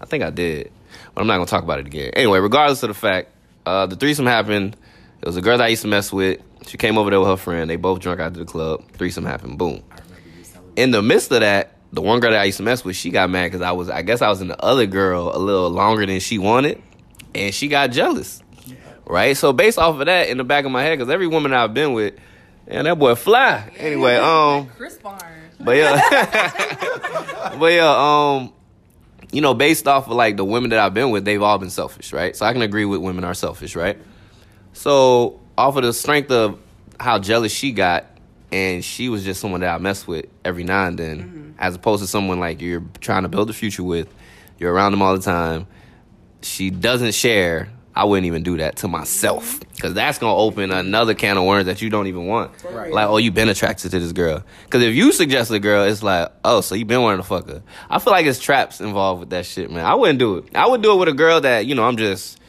[0.02, 0.72] I think I did,
[1.14, 2.12] but I'm not gonna talk about it again.
[2.14, 3.30] Anyway, regardless of the fact,
[3.66, 4.76] uh, the threesome happened.
[5.22, 6.42] It was a girl that I used to mess with.
[6.68, 7.70] She came over there with her friend.
[7.70, 8.84] They both drunk out to the club.
[8.92, 9.58] Threesome happened.
[9.58, 9.84] Boom.
[10.76, 13.10] In the midst of that, the one girl that I used to mess with, she
[13.10, 15.70] got mad because I was, I guess I was in the other girl a little
[15.70, 16.82] longer than she wanted,
[17.34, 18.44] and she got jealous.
[19.06, 19.38] Right.
[19.38, 21.74] So based off of that, in the back of my head, because every woman I've
[21.74, 22.16] been with,
[22.68, 23.72] and that boy fly.
[23.78, 24.68] Anyway, um.
[24.76, 25.24] Chris Barnes.
[25.60, 28.54] But yeah, but yeah, um,
[29.32, 31.70] you know, based off of like the women that I've been with, they've all been
[31.70, 32.36] selfish, right?
[32.36, 33.98] So I can agree with women are selfish, right?
[34.74, 36.60] So off of the strength of
[37.00, 38.06] how jealous she got,
[38.52, 41.52] and she was just someone that I mess with every now and then, mm-hmm.
[41.60, 44.08] as opposed to someone like you're trying to build a future with,
[44.60, 45.68] you're around them all the time.
[46.42, 47.70] She doesn't share.
[47.94, 49.72] I wouldn't even do that to myself mm-hmm.
[49.76, 52.52] because that's gonna open another can of worms that you don't even want.
[52.64, 52.94] Right.
[52.94, 54.44] Like, oh, you've been attracted to this girl.
[54.66, 57.48] Because if you suggest a girl, it's like, oh, so you've been wanting to fuck
[57.48, 57.64] her.
[57.90, 59.84] I feel like it's traps involved with that shit, man.
[59.84, 60.56] I wouldn't do it.
[60.56, 62.40] I would do it with a girl that you know I'm just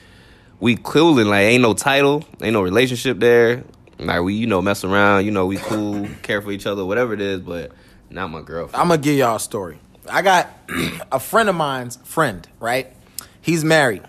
[0.60, 3.64] we and like ain't no title, ain't no relationship there.
[3.98, 7.12] Like we, you know, mess around, you know, we cool, care for each other, whatever
[7.14, 7.72] it is, but
[8.10, 8.80] not my girlfriend.
[8.80, 9.78] I'm gonna give y'all a story.
[10.08, 10.48] I got
[11.12, 12.92] a friend of mine's friend, right?
[13.40, 14.02] He's married.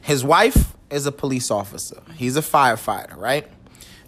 [0.00, 2.00] His wife is a police officer.
[2.16, 3.46] He's a firefighter, right?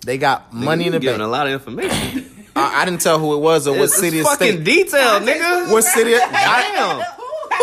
[0.05, 1.29] They got money in the giving bank.
[1.29, 2.47] a lot of information.
[2.57, 4.65] I, I didn't tell who it was or what It's, city it's fucking state.
[4.65, 5.71] detailed, nigga.
[5.71, 6.13] What city?
[6.13, 7.03] Damn.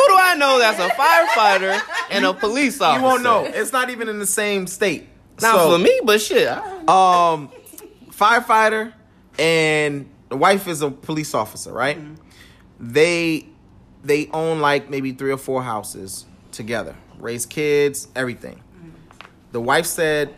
[0.08, 1.82] Do I know that's a firefighter
[2.12, 3.00] and a police officer?
[3.00, 3.46] you won't know.
[3.46, 5.08] It's not even in the same state.
[5.42, 6.48] Not So, for me, but shit.
[6.88, 7.50] Um
[8.12, 8.94] firefighter
[9.38, 11.98] and the wife is a police officer, right?
[11.98, 12.16] Mm-hmm.
[12.80, 13.48] They
[14.04, 18.56] they own like maybe three or four houses together, raise kids, everything.
[18.76, 18.90] Mm-hmm.
[19.52, 20.36] The wife said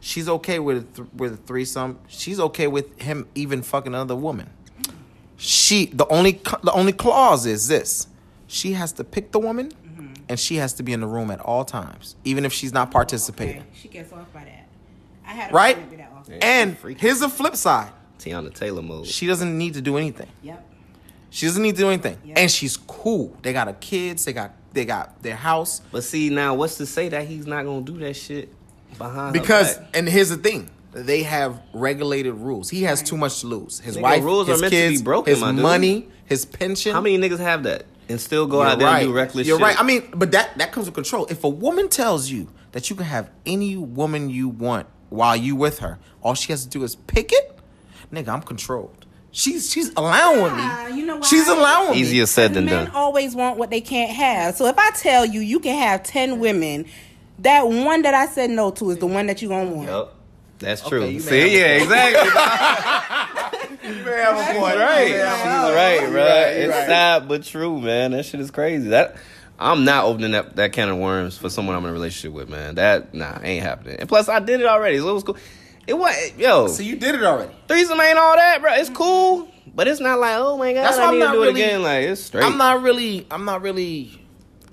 [0.00, 1.98] she's okay with a th- with a threesome.
[2.08, 4.50] She's okay with him even fucking another woman.
[4.82, 4.96] Mm-hmm.
[5.36, 8.06] She the only the only clause is this:
[8.54, 10.12] she has to pick the woman, mm-hmm.
[10.28, 12.88] and she has to be in the room at all times, even if she's not
[12.88, 13.58] oh, participating.
[13.62, 14.66] Okay, She gets off by that.
[15.26, 15.76] I had a Right?
[15.76, 16.34] friend that often.
[16.42, 19.06] And here's the flip side: Teyana Taylor mode.
[19.06, 20.28] she doesn't need to do anything.
[20.42, 20.70] Yep.
[21.30, 22.34] She doesn't need to do anything, Yeah.
[22.38, 23.36] and she's cool.
[23.42, 24.24] They got a kids.
[24.24, 25.80] They got they got their house.
[25.92, 28.52] But see now, what's to say that he's not gonna do that shit
[28.98, 29.34] behind?
[29.34, 29.88] her Because back?
[29.94, 32.70] and here's the thing: they have regulated rules.
[32.70, 33.80] He has too much to lose.
[33.80, 35.60] His Nigga, wife, rules are his meant to be kids, broken, his my dude.
[35.62, 36.92] money, his pension.
[36.92, 38.98] how many niggas have that and still go You're out there right.
[39.04, 39.46] and do reckless shit.
[39.46, 39.66] You're shit?
[39.66, 39.80] right.
[39.80, 41.26] I mean, but that that comes with control.
[41.26, 45.56] If a woman tells you that you can have any woman you want while you
[45.56, 47.58] with her, all she has to do is pick it.
[48.12, 49.06] Nigga, I'm controlled.
[49.30, 50.98] She's she's allowing Ah, me.
[51.00, 51.22] you know why?
[51.26, 51.98] She's allowing me.
[51.98, 52.94] Easier said than Men done.
[52.94, 54.54] always want what they can't have.
[54.54, 56.86] So if I tell you you can have ten women,
[57.40, 59.88] that one that I said no to is the one that you gonna want.
[59.88, 60.14] Yup.
[60.60, 61.04] That's true.
[61.06, 63.60] you may See, yeah, exactly.
[63.84, 64.76] You may have a She's point.
[64.78, 65.06] right.
[65.08, 66.22] You may have She's a right, bro.
[66.24, 66.86] right, It's right.
[66.86, 68.12] sad but true, man.
[68.12, 68.88] That shit is crazy.
[68.88, 69.16] That
[69.58, 72.48] I'm not opening that that can of worms for someone I'm in a relationship with,
[72.48, 72.76] man.
[72.76, 73.96] That nah, ain't happening.
[74.00, 75.36] And plus, I did it already, so it was cool.
[75.86, 77.52] It was yo So you did it already.
[77.68, 78.72] threesome ain't all that, bro.
[78.74, 81.32] It's cool, but it's not like oh my god, That's why I I'm need to
[81.32, 81.82] do really- it again.
[81.82, 82.44] Like it's straight.
[82.44, 83.26] I'm not really.
[83.30, 84.18] I'm not really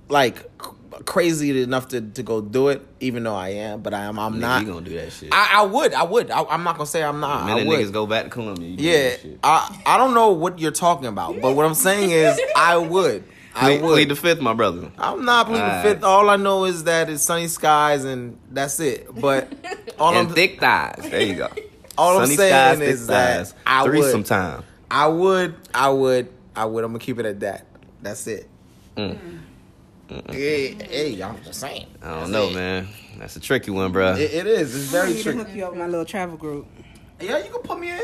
[0.07, 0.69] like c-
[1.05, 3.81] crazy enough to, to go do it, even though I am.
[3.81, 4.17] But I am.
[4.19, 4.61] I'm Nigga, not.
[4.61, 5.29] you gonna do that shit.
[5.31, 5.93] I, I would.
[5.93, 6.31] I would.
[6.31, 7.45] I, I'm not gonna say I'm not.
[7.45, 7.79] Man, I the would.
[7.79, 8.67] niggas go back to Colombia.
[8.69, 9.35] you Yeah.
[9.43, 13.23] I I don't know what you're talking about, but what I'm saying is I would.
[13.53, 13.91] I Plead- would.
[13.91, 14.89] plead the fifth, my brother.
[14.97, 15.83] I'm not pleading Alright.
[15.85, 16.03] fifth.
[16.05, 19.07] All I know is that it's sunny skies and that's it.
[19.13, 19.51] But
[19.99, 20.99] all and I'm thick thighs.
[21.09, 21.49] There you go.
[21.97, 23.53] all I'm saying skies, thick is that thighs.
[23.65, 24.25] I threesome would.
[24.25, 24.63] time.
[24.89, 25.55] I would.
[25.73, 26.29] I would.
[26.55, 26.83] I would.
[26.85, 27.65] I'm gonna keep it at that.
[28.01, 28.47] That's it.
[28.95, 29.17] Mm.
[30.29, 31.87] Hey, hey, I'm just saying.
[32.01, 32.87] I don't know, man.
[33.17, 34.13] That's a tricky one, bro.
[34.15, 34.75] It, it is.
[34.75, 35.37] It's very need to tricky.
[35.39, 36.67] hook you up with my little travel group.
[37.19, 38.01] Yeah, you can put me in.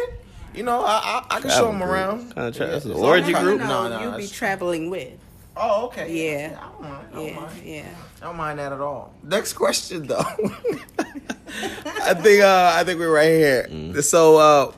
[0.53, 2.33] You know, I I, I can show them around.
[2.33, 2.97] Kind of tra- that's an Yeah.
[2.97, 3.59] orgy No, group.
[3.61, 5.13] no, no, you'll be that's- traveling with.
[5.59, 6.13] Oh, okay.
[6.13, 6.59] Yeah.
[6.61, 7.07] I don't mind.
[7.11, 7.61] I don't Yeah, mind.
[7.65, 7.85] yeah.
[8.21, 9.13] I don't mind that at all.
[9.23, 10.19] Next question, though.
[10.99, 14.01] I think uh, I think we're right here.
[14.01, 14.71] So, uh,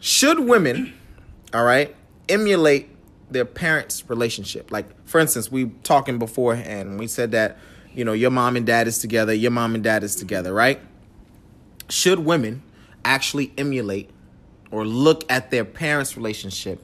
[0.00, 0.94] should women,
[1.52, 1.94] all right,
[2.28, 2.88] emulate
[3.30, 4.70] their parents' relationship.
[4.72, 6.98] Like, for instance, we talking beforehand.
[6.98, 7.58] We said that
[7.92, 9.34] you know your mom and dad is together.
[9.34, 10.80] Your mom and dad is together, right?
[11.88, 12.62] Should women
[13.04, 14.10] actually emulate
[14.70, 16.80] or look at their parents' relationship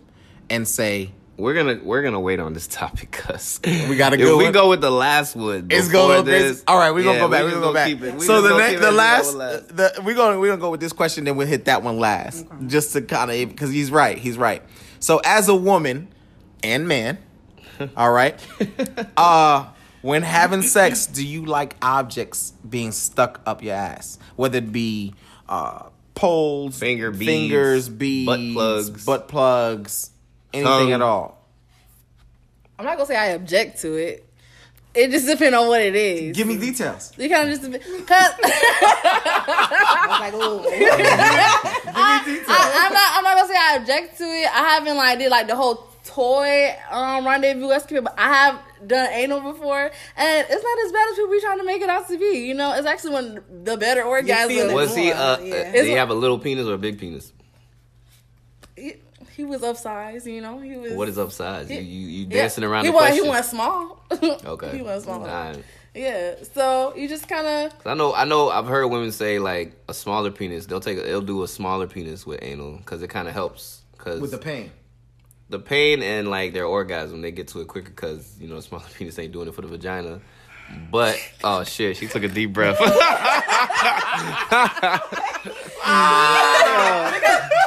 [0.50, 4.36] and say, We're gonna we're gonna wait on this topic because We gotta go.
[4.38, 7.24] we go with the last one, It's before going this, All right, we're gonna yeah,
[7.24, 7.44] go back.
[7.44, 7.86] we We're just gonna go back.
[7.88, 8.20] keep it.
[8.22, 9.76] So the next, the it last, last.
[9.76, 12.44] the we're gonna we're gonna go with this question, then we'll hit that one last,
[12.66, 14.18] just to kind of because he's right.
[14.18, 14.62] He's right.
[14.98, 16.08] So as a woman
[16.64, 17.18] and man,
[17.96, 18.38] all right,
[19.16, 19.66] uh,
[20.02, 25.14] when having sex, do you like objects being stuck up your ass, whether it be
[25.48, 29.04] uh, poles, Finger beads, fingers, beads, butt plugs.
[29.04, 30.10] butt plugs,
[30.52, 30.92] anything Tongue.
[30.92, 31.44] at all?
[32.78, 34.22] I'm not gonna say I object to it.
[34.94, 36.34] It just depends on what it is.
[36.34, 37.12] Give me details.
[37.18, 40.64] You kind of just cause I was like, oh,
[41.88, 43.12] I, I'm not.
[43.16, 44.48] I'm not gonna say I object to it.
[44.54, 49.08] I haven't like did like the whole toy um rendezvous escapade, but I have done
[49.12, 49.82] anal before,
[50.16, 52.46] and it's not as bad as people be trying to make it out to be.
[52.46, 54.70] You know, it's actually one of the better feel orgasm.
[54.70, 54.74] it.
[54.74, 55.06] Was he?
[55.06, 55.54] more, Uh, yeah.
[55.54, 57.32] uh, did he have a little penis or a big penis?
[58.76, 58.94] He,
[59.36, 60.26] he was upsized.
[60.26, 60.92] You know, he was.
[60.92, 61.70] What is upside?
[61.70, 62.42] You you, you Yeah.
[62.42, 63.02] dancing around He the was.
[63.06, 63.24] question?
[63.24, 64.00] He was small.
[64.46, 64.76] Okay.
[64.76, 65.20] he was small.
[65.22, 65.64] Alright.
[65.94, 66.34] Yeah.
[66.54, 67.72] So you just kind of.
[67.86, 68.50] I know, I know.
[68.50, 70.66] I've heard women say like a smaller penis.
[70.66, 73.80] They'll take, they'll do a smaller penis with anal because it kind of helps.
[73.92, 74.70] Because With the pain.
[75.48, 78.62] The pain and like their orgasm, they get to it quicker because you know, a
[78.62, 80.20] smaller penis ain't doing it for the vagina.
[80.90, 82.78] But oh shit, she took a deep breath.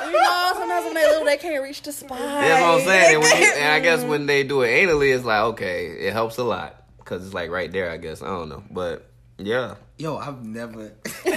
[0.06, 2.20] You know, sometimes when they little, they can't reach the spine.
[2.20, 3.16] That's what I'm saying.
[3.16, 6.14] And, when you, and I guess when they do it anally, it's like okay, it
[6.14, 7.90] helps a lot because it's like right there.
[7.90, 9.06] I guess I don't know, but
[9.38, 10.92] yeah, Yo, I've never.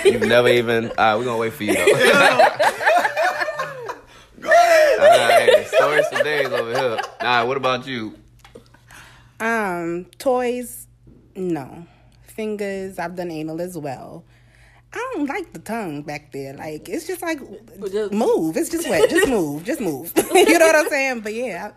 [0.05, 0.89] you've never even.
[0.91, 2.89] All right, we're gonna wait for you though.
[5.83, 6.05] Go ahead.
[6.05, 7.01] stories for days over here.
[7.21, 8.15] All right, what about you?
[9.41, 10.87] Um, toys,
[11.35, 11.87] no.
[12.23, 14.25] Fingers, I've done anal as well.
[14.93, 16.55] I don't like the tongue back there.
[16.55, 17.41] Like it's just like
[17.91, 18.57] just- move.
[18.57, 19.11] It's just wet.
[19.11, 19.65] Just move.
[19.65, 20.13] Just move.
[20.35, 21.21] you know what I'm saying?
[21.21, 21.73] But yeah.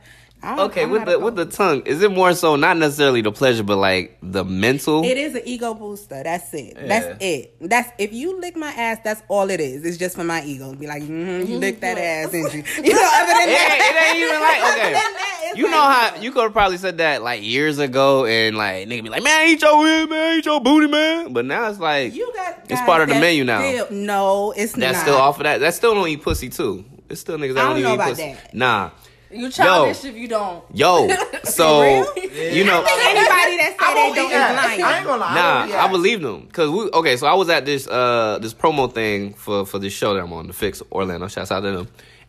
[0.45, 2.77] I, I don't, Okay, I'm with the with the tongue, is it more so not
[2.77, 5.03] necessarily the pleasure, but like the mental?
[5.03, 6.21] It is an ego booster.
[6.23, 6.73] That's it.
[6.75, 6.87] Yeah.
[6.87, 7.55] That's it.
[7.61, 9.83] That's if you lick my ass, that's all it is.
[9.85, 12.93] It's just for my ego be like, mm-hmm, you lick that ass, and you, you
[12.93, 13.09] know.
[13.15, 14.93] Other than It that, ain't, it ain't even like okay.
[14.93, 18.57] that, You like, know how you could have probably said that like years ago, and
[18.57, 21.69] like nigga be like, "Man, eat your head, man, eat your booty, man." But now
[21.69, 22.59] it's like You got.
[22.69, 23.59] It's part of the menu now.
[23.61, 24.79] still- no, it's that's not.
[24.87, 25.59] That's still off of that.
[25.59, 26.83] That's still don't eat pussy too.
[27.09, 28.33] It's still niggas that I don't, don't know eat about pussy.
[28.33, 28.53] that.
[28.55, 28.89] Nah,
[29.31, 30.63] You childish if you don't.
[30.73, 31.07] yo.
[31.43, 32.83] So you know.
[32.83, 34.81] Anybody that say they don't is lying.
[34.83, 35.35] I ain't gonna lie.
[35.35, 36.47] Nah, won't I believe them.
[36.47, 39.93] Cause we okay, so I was at this uh this promo thing for for this
[39.93, 41.27] show that I'm on, the Fix Orlando.
[41.27, 41.87] Shouts out to them.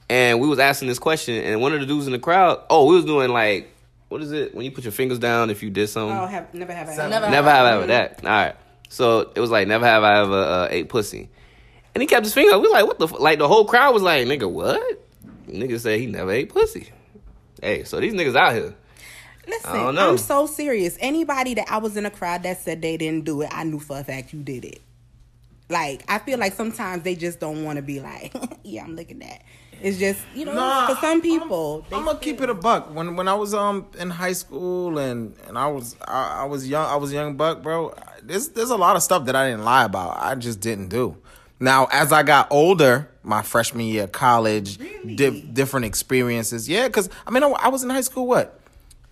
[0.09, 2.87] And we was asking this question, and one of the dudes in the crowd, oh,
[2.87, 3.69] we was doing like,
[4.09, 6.17] what is it when you put your fingers down if you did something?
[6.17, 6.95] Oh, have never have I.
[6.95, 7.11] Seven.
[7.11, 7.31] Never.
[7.31, 8.21] Never have I ever that.
[8.25, 8.55] All right.
[8.89, 11.29] So it was like never have I ever uh, ate pussy,
[11.95, 12.55] and he kept his finger.
[12.55, 12.63] up.
[12.63, 13.19] We like what the f-?
[13.19, 15.03] like the whole crowd was like nigga what?
[15.47, 16.91] Nigga said he never ate pussy.
[17.63, 18.75] Hey, so these niggas out here.
[19.47, 20.11] Listen, I don't know.
[20.11, 20.97] I'm so serious.
[21.01, 23.79] Anybody that I was in a crowd that said they didn't do it, I knew
[23.79, 24.83] for a fact you did it.
[25.69, 29.23] Like I feel like sometimes they just don't want to be like, yeah, I'm looking
[29.23, 29.43] at.
[29.81, 32.95] It's just you know, Nah, for some people, I'm, gonna keep it a buck.
[32.95, 36.69] When when I was um in high school and and I was I, I was
[36.69, 37.95] young I was young buck, bro.
[38.23, 40.17] There's there's a lot of stuff that I didn't lie about.
[40.19, 41.17] I just didn't do.
[41.59, 46.69] Now as I got older, my freshman year of college, di- different experiences.
[46.69, 48.27] Yeah, because I mean I, I was in high school.
[48.27, 48.59] What?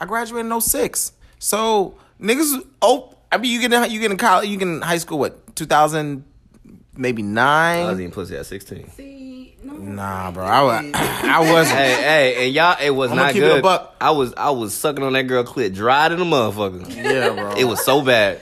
[0.00, 1.12] I graduated in 06.
[1.38, 2.64] So niggas.
[2.82, 4.48] Oh, I mean you get in, you get in college.
[4.48, 5.18] You get in high school.
[5.18, 5.56] What?
[5.56, 6.24] 2000,
[6.96, 7.78] maybe nine.
[7.78, 8.00] I was nine.
[8.02, 8.90] eating pussy at sixteen.
[8.90, 10.44] See, no, Nah, bro.
[10.44, 11.78] I was I wasn't.
[11.78, 13.62] hey, hey, and y'all, it was I'ma not keep it a good.
[13.62, 13.94] buck.
[14.00, 16.94] I was, I was sucking on that girl clit, dry to the motherfucker.
[16.94, 17.54] Yeah, bro.
[17.54, 18.40] It was so bad.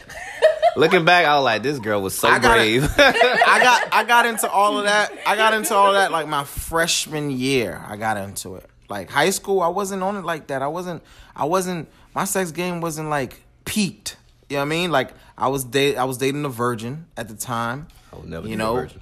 [0.76, 2.84] Looking back, I was like, this girl was so I gotta- brave.
[2.98, 5.12] I got I got into all of that.
[5.26, 7.84] I got into all of that like my freshman year.
[7.86, 8.68] I got into it.
[8.88, 10.62] Like high school, I wasn't on it like that.
[10.62, 11.02] I wasn't
[11.36, 14.16] I wasn't my sex game wasn't like peaked.
[14.48, 14.90] You know what I mean?
[14.90, 17.86] Like I was date I was dating a virgin at the time.
[18.12, 18.74] I would never you date a know.
[18.74, 19.00] virgin.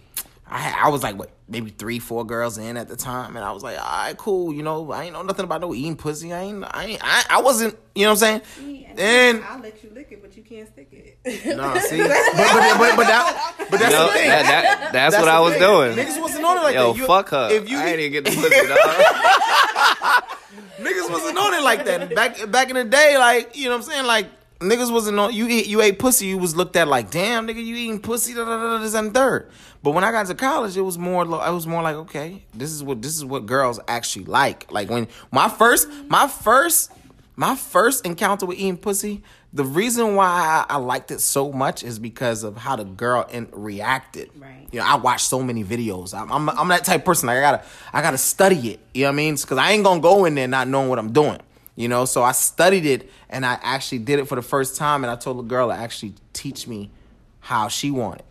[0.50, 3.52] I I was like what maybe three, four girls in at the time, and I
[3.52, 4.52] was like, all right, cool.
[4.52, 6.32] You know, I ain't know nothing about no eating pussy.
[6.32, 7.76] I ain't, I ain't, I, I wasn't.
[7.94, 8.86] You know what I'm saying?
[8.96, 11.56] Then I'll let you lick it, but you can't stick it.
[11.56, 14.28] no, see, but but, but, but that, but that's No, the thing.
[14.28, 15.62] that, that, that's, what I was thing.
[15.62, 15.96] doing.
[15.96, 16.98] Niggas wasn't on it like Yo, that.
[16.98, 17.48] You- fuck her.
[17.52, 20.24] If you I ain't even get the pussy, dog.
[20.80, 23.16] niggas wasn't on it like that back back in the day.
[23.18, 24.06] Like you know what I'm saying?
[24.06, 24.26] Like
[24.60, 25.32] niggas wasn't on.
[25.32, 26.26] You eat, you ate pussy.
[26.26, 28.34] You was looked at like, damn, nigga, you eating pussy.
[28.34, 29.50] Da, da, da, this and third.
[29.82, 31.22] But when I got to college, it was more.
[31.40, 34.70] I was more like, okay, this is what this is what girls actually like.
[34.70, 36.92] Like when my first, my first,
[37.36, 39.22] my first encounter with eating pussy.
[39.52, 40.26] The reason why
[40.68, 44.30] I, I liked it so much is because of how the girl in, reacted.
[44.38, 44.68] Right.
[44.70, 46.14] You know, I watched so many videos.
[46.14, 47.26] I'm, I'm, I'm that type of person.
[47.26, 48.80] Like, I gotta, I gotta study it.
[48.94, 49.34] You know what I mean?
[49.34, 51.40] Because I ain't gonna go in there not knowing what I'm doing.
[51.74, 55.02] You know, so I studied it and I actually did it for the first time.
[55.02, 56.90] And I told the girl to actually teach me
[57.40, 58.24] how she wanted,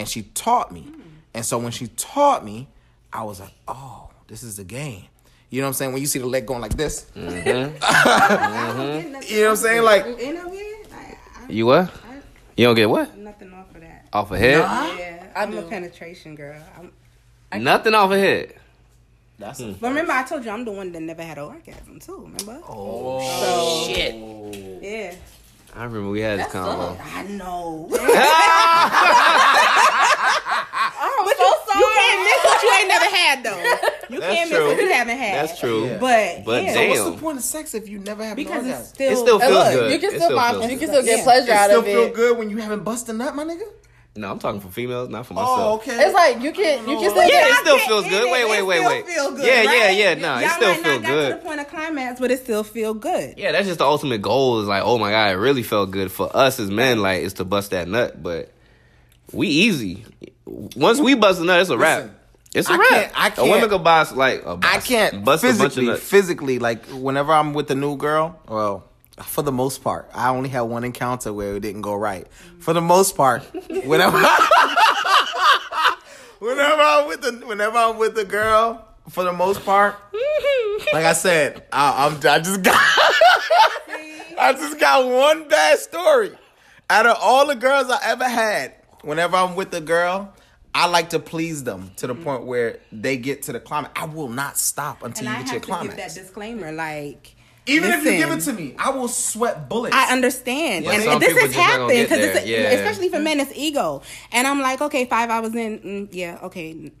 [0.00, 0.86] and she taught me.
[1.34, 2.66] And so when she taught me,
[3.12, 5.04] I was like, oh, this is the game.
[5.50, 5.92] You know what I'm saying?
[5.92, 7.46] When you see the leg going like this, Mm-hmm.
[9.04, 9.82] you know what I'm saying?
[9.82, 11.90] Like, You know, yeah, I, I, You what?
[12.56, 13.16] You don't get what?
[13.16, 14.06] nothing off of that.
[14.12, 14.58] Off a head?
[14.58, 16.60] Yeah, I'm a penetration girl.
[17.52, 18.54] I'm, Nothing off a head.
[19.38, 22.16] that's but remember, I told you I'm the one that never had an orgasm too.
[22.22, 22.60] Remember?
[22.68, 24.14] oh Shit.
[24.82, 25.14] Yeah,
[25.74, 26.98] I remember we had this convo.
[27.14, 27.86] I know.
[31.02, 31.44] I'm but you,
[31.80, 33.62] you can't miss what you ain't never had though.
[34.10, 34.58] You That's can't true.
[34.58, 35.34] miss what you haven't had.
[35.48, 35.86] That's true.
[35.86, 35.98] Yeah.
[35.98, 36.90] But But yeah, damn.
[36.90, 38.86] what's the point of sex if you never have because an orgasm?
[38.94, 39.92] still It still feels Look, good.
[39.92, 41.24] you can It still, pop, feels you can still get Yeah.
[41.24, 41.90] pleasure It out of it.
[41.90, 43.62] still of feel good when you haven't busted nut, my nigga.
[44.16, 45.58] No, I'm talking for females, not for oh, myself.
[45.60, 46.04] Oh, okay.
[46.04, 48.24] It's like you can you can still Yeah, it still feels good.
[48.26, 49.06] it- Wait, wait, wait, wait.
[49.06, 49.96] Feel good, Yeah, yeah, right?
[49.96, 50.14] yeah.
[50.14, 51.28] No, it Y'all still might feel not got good.
[51.30, 53.34] to the point of climax, but it still feel good.
[53.38, 54.60] Yeah, that's just the ultimate goal.
[54.60, 57.00] Is like, oh my god, it really felt good for us as men.
[57.00, 58.50] Like, is to bust that nut, but
[59.32, 60.04] we easy.
[60.44, 61.98] Once we bust a nut, it's a wrap.
[62.02, 62.14] Listen,
[62.52, 62.88] It's a I wrap.
[62.88, 65.44] can't- I A can't- a woman could bust like a I bust, I can't bust
[65.44, 66.02] a bunch of physically, nuts.
[66.02, 68.82] physically, like whenever I'm with a new girl, well,
[69.22, 72.26] for the most part, I only had one encounter where it didn't go right.
[72.58, 73.42] For the most part,
[73.84, 74.18] whenever,
[76.38, 79.96] whenever I'm with the, whenever I'm with the girl, for the most part,
[80.92, 82.76] like I said, I, I'm, I just got,
[84.38, 86.32] I just got one bad story.
[86.88, 90.32] Out of all the girls I ever had, whenever I'm with a girl,
[90.74, 92.22] I like to please them to the mm.
[92.22, 93.92] point where they get to the climax.
[94.00, 95.96] I will not stop until And I you get have your climax.
[95.96, 97.34] that disclaimer, like
[97.66, 99.94] Even if you give it to me, I will sweat bullets.
[99.94, 102.36] I understand, Yeah, and, some this people has just not gonna happened because there.
[102.36, 102.70] it's a, Yeah.
[102.80, 104.02] especially for men, it's ego.
[104.32, 106.92] And I'm like, okay, five hours in, mm, yeah, okay,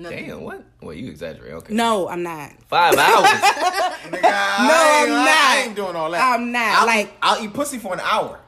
[0.00, 0.64] Damn, what?
[0.80, 1.52] Well, you exaggerate.
[1.52, 2.50] Okay, no, I'm not.
[2.68, 3.26] five hours.
[3.28, 5.66] Nigga, No, I'm I not.
[5.66, 6.34] ain't doing all that.
[6.34, 6.80] I'm not.
[6.80, 8.40] I'll Like- I'll eat pussy for an hour,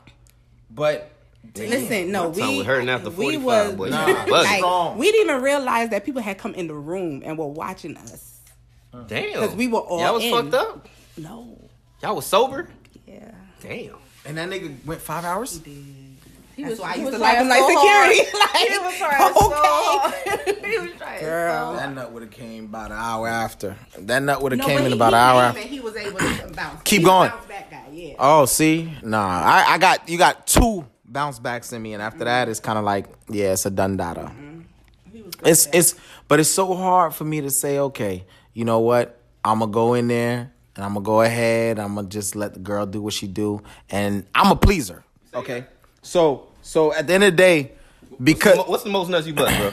[0.70, 1.10] but
[1.56, 3.84] Listen, no, My we was hurting after we 45, was boy.
[3.84, 4.06] You Nah.
[4.06, 4.62] was buzzing.
[4.62, 7.96] like we didn't even realize that people had come in the room and were watching
[7.98, 8.40] us.
[9.06, 10.32] Damn, because we were all Y'all was in.
[10.32, 10.88] fucked up.
[11.16, 11.58] No,
[12.02, 12.68] Y'all was sober.
[13.06, 13.30] yeah.
[13.62, 13.96] Damn.
[14.26, 15.60] and that nigga went five hours.
[15.64, 15.72] He
[16.56, 16.68] did.
[16.68, 18.38] That's why I used to like trying him like security.
[18.38, 19.56] like, He was trying so okay.
[19.56, 20.64] hard.
[20.64, 21.64] He was trying so Girl.
[21.64, 21.78] hard.
[21.78, 23.76] That nut would have came about an hour after.
[23.98, 25.60] That nut would have No, came but in about an hour after.
[25.60, 26.82] He was able to bounce.
[26.84, 27.30] Keep He's a going.
[27.30, 28.14] bounce back guy, yeah.
[28.18, 32.24] Oh, see, nah, I, I got you got two bounce backs in me, and after
[32.24, 34.20] that, it's kind of like, yeah, it's a done data.
[34.32, 34.60] Mm-hmm.
[35.12, 35.94] He was It's at it's,
[36.28, 39.20] but it's so hard for me to say, okay, you know what?
[39.44, 41.78] I'm gonna go in there and I'm gonna go ahead.
[41.78, 45.04] I'm gonna just let the girl do what she do, and I'm a pleaser.
[45.34, 45.64] Okay,
[46.02, 47.72] so so at the end of the day,
[48.22, 49.72] because What's the most nuts you bust, bro?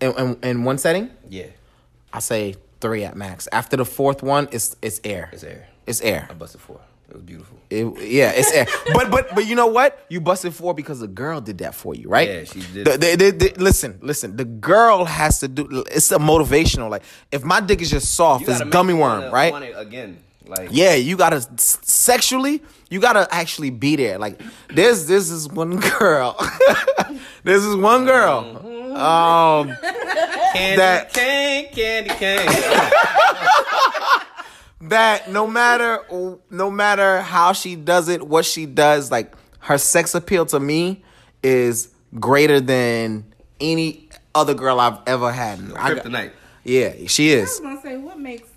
[0.00, 1.46] in, in, in one setting, Yeah,
[2.12, 3.48] I say three at max.
[3.52, 5.30] After the fourth one, it's it's air.
[5.32, 5.68] it's air.
[5.86, 6.26] It's air.
[6.30, 6.80] I busted four.
[7.08, 7.56] It was beautiful.
[7.70, 8.66] It- yeah, it's air.
[8.92, 10.04] but but but you know what?
[10.10, 12.28] You busted four because the girl did that for you, right?
[12.28, 12.84] Yeah, she did.
[12.86, 14.36] The- the- the- the- listen, listen.
[14.36, 15.84] The girl has to do.
[15.90, 16.90] It's a motivational.
[16.90, 19.50] Like if my dick is just soft, it's gummy worm, right?
[19.52, 20.18] Want it again?
[20.48, 22.62] Like Yeah, you gotta sexually.
[22.90, 24.18] You gotta actually be there.
[24.18, 24.40] Like
[24.70, 26.36] there's this is one girl.
[27.44, 28.56] this is one girl.
[28.96, 29.76] Um,
[30.52, 32.46] candy that- cane, candy cane.
[34.82, 36.04] that no matter
[36.50, 41.02] no matter how she does it, what she does, like her sex appeal to me
[41.42, 41.88] is
[42.18, 43.24] greater than
[43.60, 45.58] any other girl I've ever had.
[45.76, 46.30] I Kryptonite.
[46.64, 47.48] yeah, she is.
[47.48, 48.48] I was gonna say what makes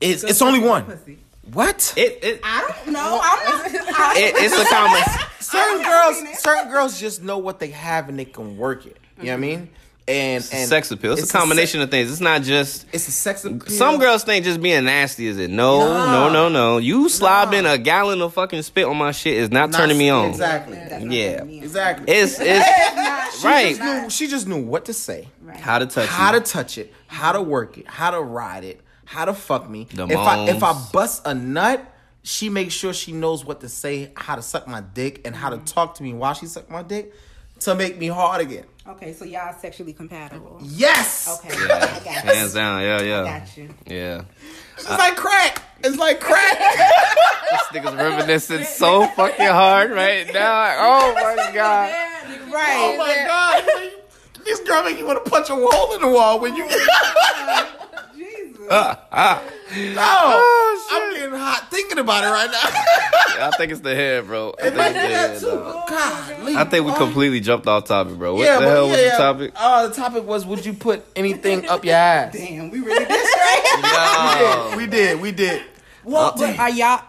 [0.00, 0.84] It's it's only one.
[0.84, 1.18] pussy?
[1.52, 1.94] What?
[1.96, 3.20] It it, I don't know.
[3.22, 3.94] I'm not.
[3.98, 5.02] I, it it's a common.
[5.40, 8.98] certain girls certain girls just know what they have and they can work it.
[9.18, 9.70] You know what I mean?
[10.08, 11.12] And and sex appeal.
[11.12, 12.10] It's, a combination of things.
[12.10, 12.86] It's not just.
[12.92, 13.60] It's a sex appeal.
[13.68, 15.50] Some girls think just being nasty is it.
[15.50, 16.78] No, no, no, no.
[16.78, 20.08] You slobbing a gallon of fucking spit on my shit is not, Not- turning me
[20.08, 20.30] on.
[20.30, 20.78] Exactly.
[21.16, 21.44] Yeah.
[21.44, 22.12] Exactly.
[22.12, 23.68] It's it's right.
[23.68, 25.28] She just, knew, she just knew what to say,
[25.58, 26.40] How to touch how you.
[26.40, 28.80] to touch it, how to work it, how to ride it,
[29.10, 29.88] how to fuck me.
[29.92, 31.84] The if I if I bust a nut,
[32.22, 35.50] she makes sure she knows what to say, how to suck my dick, and how
[35.50, 35.64] to mm-hmm.
[35.64, 37.12] talk to me while she suck my dick
[37.60, 38.66] to make me hard again.
[38.86, 40.60] Okay, so y'all sexually compatible.
[40.62, 41.40] Yes.
[41.44, 42.30] Okay, I got you.
[42.30, 42.82] Hands down.
[42.82, 43.38] Yeah, yeah.
[43.40, 43.68] Got you.
[43.84, 44.22] Yeah.
[44.76, 45.60] It's like crack.
[45.82, 46.58] It's like crack.
[47.50, 50.76] This nigga's reminiscing so fucking hard right now.
[50.78, 51.90] Oh my god.
[52.48, 52.76] Right.
[52.76, 52.98] Oh Right.
[52.98, 54.44] my god.
[54.44, 56.64] This girl make you want to punch a hole in the wall when you.
[56.68, 57.89] Oh
[58.70, 58.76] no,
[59.16, 63.46] I'm getting hot thinking about it right now.
[63.48, 64.54] I think it's the head, bro.
[64.62, 65.88] I think it's the head, dog.
[65.88, 68.36] God, I think we completely jumped off topic, bro.
[68.36, 69.52] What yeah, the hell yeah, was the topic?
[69.56, 72.32] Uh, the topic was: Would you put anything up your ass?
[72.32, 73.82] Damn, we really did straight.
[74.40, 74.76] Yo.
[74.76, 75.20] We did.
[75.20, 75.62] We did.
[76.04, 77.02] well, but are y'all?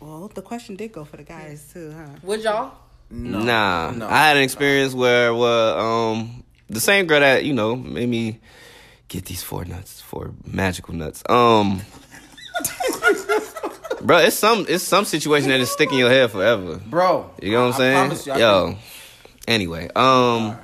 [0.00, 2.18] Well, the question did go for the guys too, huh?
[2.24, 2.72] Would y'all?
[3.10, 4.08] Nah, no.
[4.08, 8.40] I had an experience where, well, um, the same girl that you know made me
[9.08, 11.22] get these four nuts, four magical nuts.
[11.28, 11.82] Um,
[14.02, 16.76] bro, it's some, it's some situation that is sticking your head forever.
[16.86, 18.26] Bro, You know what I'm saying?
[18.26, 18.66] you, I Yo.
[18.68, 18.78] think-
[19.48, 20.56] Anyway, um,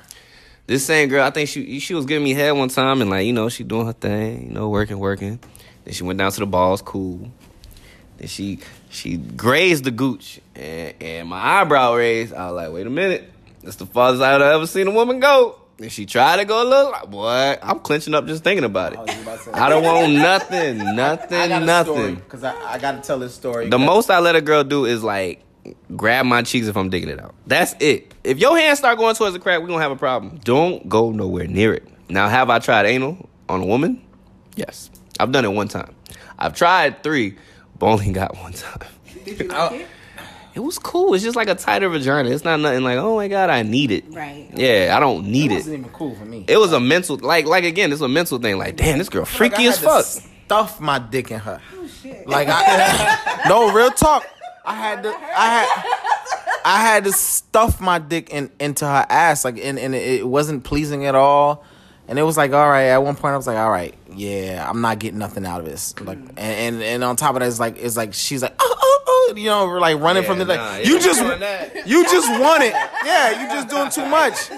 [0.66, 3.24] this same girl, I think she she was giving me head one time, and like
[3.24, 5.38] you know she doing her thing, you know, working, working.
[5.84, 7.30] Then she went down to the balls, cool.
[8.18, 8.58] Then she
[8.90, 12.34] she grazed the gooch, and, and my eyebrow raised.
[12.34, 13.30] I was like, wait a minute,
[13.62, 15.60] that's the farthest I've ever seen a woman go.
[15.82, 18.92] And she tried to go a little, like, boy, I'm clenching up just thinking about
[18.92, 19.00] it.
[19.00, 22.14] Oh, was about I don't want nothing, nothing, nothing.
[22.14, 23.68] because I, I got to tell this story.
[23.68, 25.42] The most I let a girl do is like
[25.96, 27.34] grab my cheeks if I'm digging it out.
[27.46, 28.14] That's it.
[28.22, 30.38] If your hands start going towards the crack, we're gonna have a problem.
[30.44, 31.86] Don't go nowhere near it.
[32.08, 34.04] Now, have I tried anal on a woman?
[34.54, 34.90] Yes.
[35.18, 35.94] I've done it one time.
[36.38, 37.36] I've tried three,
[37.78, 38.88] but only got one time.
[39.24, 39.86] Did you like it?
[40.54, 41.14] It was cool.
[41.14, 42.28] It's just like a tighter vagina.
[42.30, 44.04] It's not nothing like, oh my god, I need it.
[44.08, 44.48] Right.
[44.52, 45.58] Yeah, I don't need it it.
[45.58, 46.44] wasn't even cool for me.
[46.46, 48.58] It was a mental, like, like again, it's a mental thing.
[48.58, 50.04] Like, damn, this girl Like, freaky I as to fuck.
[50.04, 51.60] Stuff my dick in her.
[51.74, 52.26] Oh shit.
[52.28, 54.26] Like I no real talk.
[54.64, 59.44] I had to I had I had to stuff my dick in into her ass
[59.44, 61.64] like and, and it wasn't pleasing at all.
[62.08, 62.86] And it was like, all right.
[62.86, 65.66] At one point, I was like, all right, yeah, I'm not getting nothing out of
[65.66, 65.98] this.
[66.00, 68.71] Like, and and, and on top of that, it's like, it's like she's like, oh,
[69.30, 71.20] oh, you know, we're like running Yeah, from the like, nah, you just,
[71.86, 72.72] you just want it,
[73.04, 74.50] yeah, you just doing too much.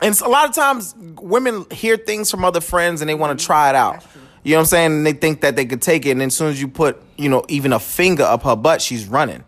[0.00, 3.38] And so a lot of times, women hear things from other friends and they want
[3.38, 4.04] to try it out.
[4.44, 4.92] You know what I'm saying?
[4.92, 6.12] And they think that they could take it.
[6.12, 8.80] And then as soon as you put, you know, even a finger up her butt,
[8.80, 9.44] she's running.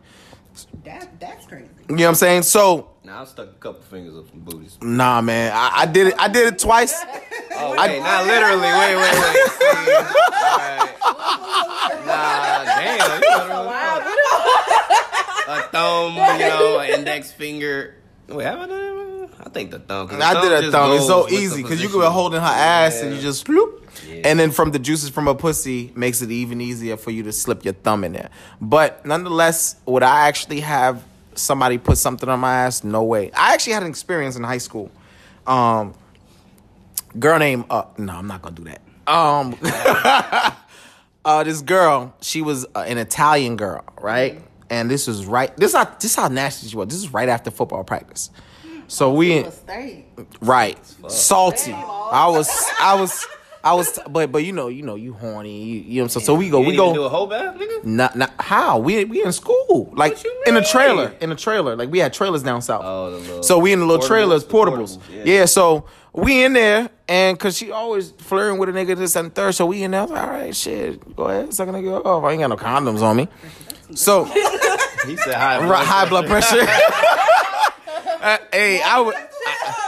[0.84, 1.68] That that's crazy.
[1.88, 2.42] You know what I'm saying?
[2.42, 4.78] So, Now I stuck a couple fingers up some booties.
[4.80, 6.14] nah, man, I, I did it.
[6.16, 6.94] I did it twice.
[7.52, 8.62] Oh, wait, not literally.
[8.62, 9.50] Wait, wait, wait.
[9.50, 9.92] See,
[10.40, 10.96] alright.
[12.06, 13.22] Nah, damn.
[15.48, 17.96] A thumb, you know, an index finger.
[18.28, 19.30] Wait, have I done it?
[19.40, 20.06] I think the thumb.
[20.06, 20.92] the I did a thumb.
[20.92, 21.90] It's so easy because you position.
[21.90, 23.82] could be holding her ass and you just bloop.
[24.08, 24.22] Yeah.
[24.24, 27.32] And then from the juices from a pussy makes it even easier for you to
[27.32, 28.30] slip your thumb in there.
[28.60, 31.04] But nonetheless, would I actually have
[31.40, 32.84] somebody put something on my ass?
[32.84, 33.30] No way.
[33.32, 34.90] I actually had an experience in high school.
[35.46, 35.94] Um,
[37.18, 38.80] girl named uh, no, I'm not gonna do that.
[39.06, 39.56] Um,
[41.24, 44.40] uh, this girl, she was uh, an Italian girl, right?
[44.68, 45.54] And this was right.
[45.56, 46.88] This how this how nasty she was.
[46.88, 48.30] This is right after football practice.
[48.86, 49.44] So we.
[50.40, 50.78] Right.
[51.08, 51.72] Salty.
[51.72, 52.48] I was
[52.80, 53.26] I was
[53.62, 56.20] I was but but you know, you know, you horny, you, you know what I'm
[56.20, 56.26] saying?
[56.26, 57.84] So we go You we didn't do go a whole bath, nigga.
[57.84, 58.78] not, not how?
[58.78, 59.92] We we in school.
[59.94, 61.14] Like in a trailer.
[61.20, 61.76] In a trailer.
[61.76, 62.82] Like we had trailers down south.
[62.84, 64.98] Oh, the little so we in the little trailers, portables.
[64.98, 65.24] portables, yeah.
[65.24, 65.44] yeah.
[65.44, 69.54] so we in there and cause she always flirting with a nigga this and third.
[69.54, 72.04] So we in there, I was like, all right, shit, go ahead, suck a nigga
[72.04, 72.24] off.
[72.24, 73.28] I ain't got no condoms on me.
[73.94, 74.24] So
[75.06, 75.66] He said high.
[75.66, 76.66] Right, high blood pressure.
[78.22, 79.14] Uh, hey, I was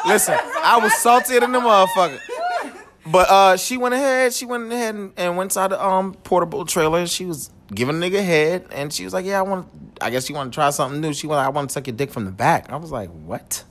[0.06, 0.34] listen.
[0.34, 2.18] I was saltier than the motherfucker.
[3.04, 4.32] But uh, she went ahead.
[4.32, 7.06] She went ahead and, and went inside the um portable trailer.
[7.06, 9.68] She was giving a nigga head, and she was like, "Yeah, I want.
[10.00, 11.96] I guess you want to try something new." She went, "I want to suck your
[11.96, 13.64] dick from the back." I was like, "What?"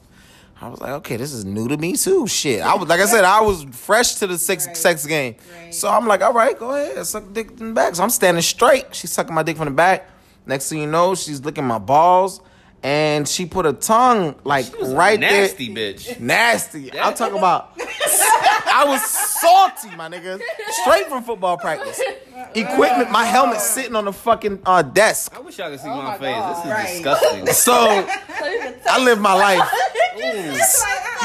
[0.60, 3.06] I was like, "Okay, this is new to me too." Shit, I was like I
[3.06, 5.74] said, I was fresh to the sex sex game, right.
[5.74, 8.42] so I'm like, "All right, go ahead, suck dick from the back." So I'm standing
[8.42, 8.94] straight.
[8.94, 10.10] She's sucking my dick from the back.
[10.46, 12.42] Next thing you know, she's licking my balls,
[12.84, 15.42] and she put a tongue like right there.
[15.42, 16.20] nasty bitch.
[16.20, 17.00] Nasty.
[17.00, 17.78] I'm talking about.
[18.74, 20.40] I was salty, my nigga.
[20.70, 22.00] Straight from football practice.
[22.56, 25.34] Equipment, my helmet sitting on the fucking uh, desk.
[25.36, 26.36] I wish y'all could see Oh my, my face.
[26.36, 26.56] God.
[26.56, 27.46] This is Right.
[27.46, 27.48] disgusting.
[27.54, 28.08] So
[28.90, 29.70] I live my life.
[30.18, 30.24] You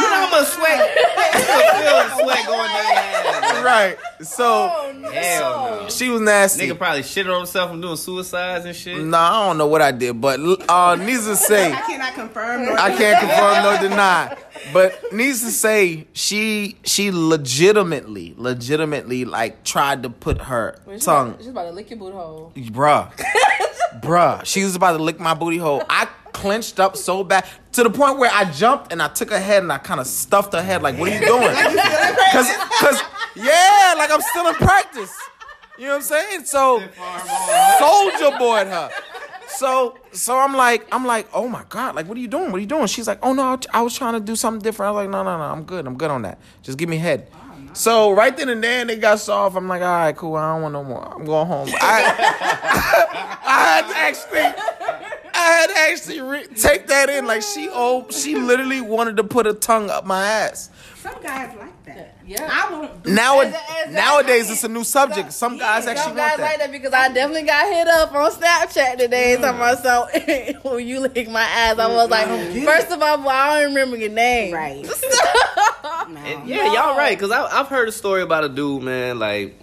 [0.02, 0.98] know how much sweat?
[1.36, 3.64] You can feel the sweat going down.
[3.64, 3.96] Right.
[4.22, 4.68] So
[5.12, 5.88] Hell no.
[5.88, 6.66] she was nasty.
[6.68, 9.02] Nigga probably shit on himself from doing suicides and shit.
[9.02, 10.38] Nah, I don't know what I did, but
[10.68, 11.72] uh, needs to say.
[11.72, 12.64] I cannot confirm.
[12.66, 14.36] Nor I can't confirm nor deny.
[14.72, 21.28] But needs to say she she legitimately, legitimately like tried to put her She's tongue
[21.28, 22.52] About, she's about to lick your booty hole.
[22.56, 23.12] Bruh.
[24.00, 24.44] Bruh.
[24.44, 25.82] She was about to lick my booty hole.
[25.88, 29.38] I clenched up so bad to the point where I jumped and I took her
[29.38, 31.54] head and I kind of stuffed her head like, what are you doing?
[32.32, 32.50] Cause,
[32.80, 33.00] cause,
[33.34, 35.14] yeah, like I'm still in practice.
[35.78, 36.44] You know what I'm saying?
[36.44, 36.80] So
[37.78, 38.90] soldier boy her.
[39.48, 42.50] So so I'm like I'm like oh my god like what are you doing?
[42.52, 42.86] What are you doing?
[42.86, 44.88] She's like oh no I was trying to do something different.
[44.88, 45.86] I was like no no no I'm good.
[45.86, 46.38] I'm good on that.
[46.62, 47.28] Just give me head.
[47.72, 49.56] So right then and there they got soft.
[49.56, 50.36] I'm like all right cool.
[50.36, 51.14] I don't want no more.
[51.14, 51.68] I'm going home.
[51.74, 54.40] I I had to actually
[55.34, 57.26] I had to actually re- take that in.
[57.26, 60.70] Like she oh she literally wanted to put a tongue up my ass.
[60.96, 61.75] Some guys like.
[62.26, 62.48] Yeah.
[62.50, 63.94] I won't do now Exactly.
[63.94, 66.92] nowadays it's a new subject some guys actually Some guys want like that that because
[66.92, 70.08] I definitely got hit up on Snapchat today talking about so
[70.74, 72.26] when you lick my ass, I was like,
[72.64, 74.52] first of all, I don't remember your name.
[74.52, 74.86] Right.
[76.08, 76.20] No.
[76.44, 77.18] Yeah, y'all right.
[77.18, 79.18] Cause I've heard a story about a dude, man.
[79.18, 79.56] Like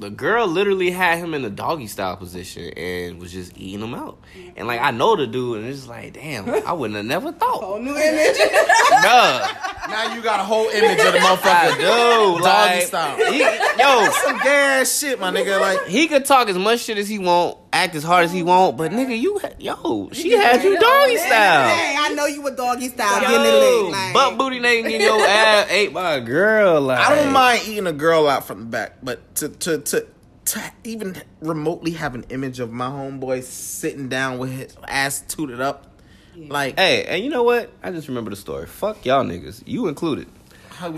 [0.00, 3.94] the girl literally had him in the doggy style position and was just eating him
[3.94, 4.18] out.
[4.56, 7.32] And like I know the dude, and it's just like, damn, I wouldn't have never
[7.32, 7.62] thought.
[7.62, 8.36] Whole new image.
[8.88, 12.42] Bruh, now you got a whole image of the I motherfucker do.
[12.42, 13.16] Doggy Like, style.
[13.32, 16.98] he- yo, some gay ass shit my nigga like he could talk as much shit
[16.98, 20.62] as he want, act as hard as he want, but nigga, you, yo, she had
[20.62, 21.68] you doggy style.
[21.68, 25.20] Hey, I know you were doggy style getting the Like, butt booty nigga getting your
[25.20, 26.80] ass ate by a girl.
[26.80, 30.06] Like, I don't mind eating a girl out from the back, but to to to
[30.46, 35.60] to even remotely have an image of my homeboy sitting down with his ass tooted
[35.60, 36.00] up,
[36.36, 37.70] like Hey, and you know what?
[37.82, 38.66] I just remember the story.
[38.66, 40.26] Fuck y'all niggas, you included.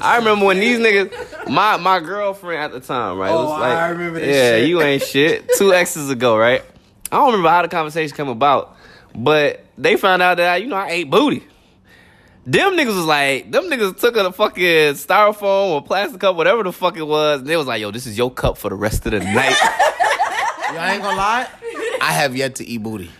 [0.03, 3.31] I remember when these niggas, my my girlfriend at the time, right?
[3.31, 4.69] it Oh, was like, I remember this Yeah, shit.
[4.69, 5.51] you ain't shit.
[5.57, 6.63] Two exes ago, right?
[7.13, 8.77] I don't remember how the conversation came about,
[9.15, 11.45] but they found out that I, you know I ate booty.
[12.47, 16.73] Them niggas was like, them niggas took a fucking styrofoam or plastic cup, whatever the
[16.73, 19.05] fuck it was, and they was like, yo, this is your cup for the rest
[19.07, 19.57] of the night.
[20.73, 21.49] Yo, I ain't gonna lie,
[22.01, 23.11] I have yet to eat booty.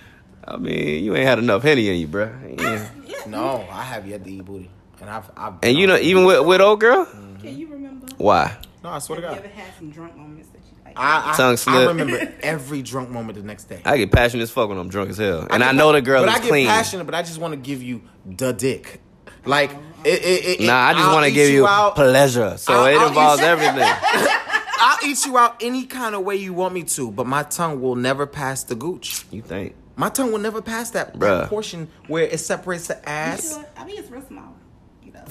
[0.47, 2.59] I mean, you ain't had enough henny in you, bruh.
[2.61, 2.89] Yeah.
[3.27, 4.71] No, I have yet to eat booty,
[5.01, 7.37] and I've, I've And you know, even with with old girl, mm-hmm.
[7.41, 8.07] can you remember?
[8.19, 8.57] why?
[8.83, 10.95] no, I swear to You God, ever had some drunk moments that you like?
[10.99, 11.89] I, I, Tongue I slip.
[11.89, 13.81] remember every drunk moment the next day.
[13.85, 16.03] I get passionate as fuck when I'm drunk as hell, and I, get know the
[16.03, 16.67] girl but is I get clean.
[16.67, 19.01] passionate, but I just want to give you the dick,
[19.45, 19.71] like
[20.05, 20.23] it.
[20.23, 21.95] it, it Nah, I just I'll want to eat give you out.
[21.95, 23.89] pleasure, so I'll- it I'll involves eat- everything.
[24.83, 27.83] I'll eat you out any kind of way you want me to, but my tongue
[27.83, 29.25] will never pass the gooch.
[29.31, 29.75] You think?
[29.97, 31.49] My tongue will never pass that, that Bruh.
[31.49, 33.67] portion where it separates the You ass sure?
[33.77, 34.50] I mean, it's real small.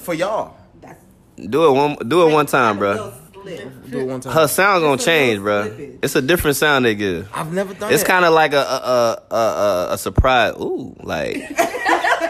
[0.00, 0.56] know, for y'all.
[0.80, 1.02] that's
[1.48, 3.12] Do it one, do it one time, bro.
[3.44, 4.32] Do it one time.
[4.32, 5.98] Her sound gonna change, bro.
[6.02, 7.28] It's a different sound they give.
[7.32, 10.54] I've never done It's kind of like a a, a a a a surprise.
[10.60, 11.36] Ooh, like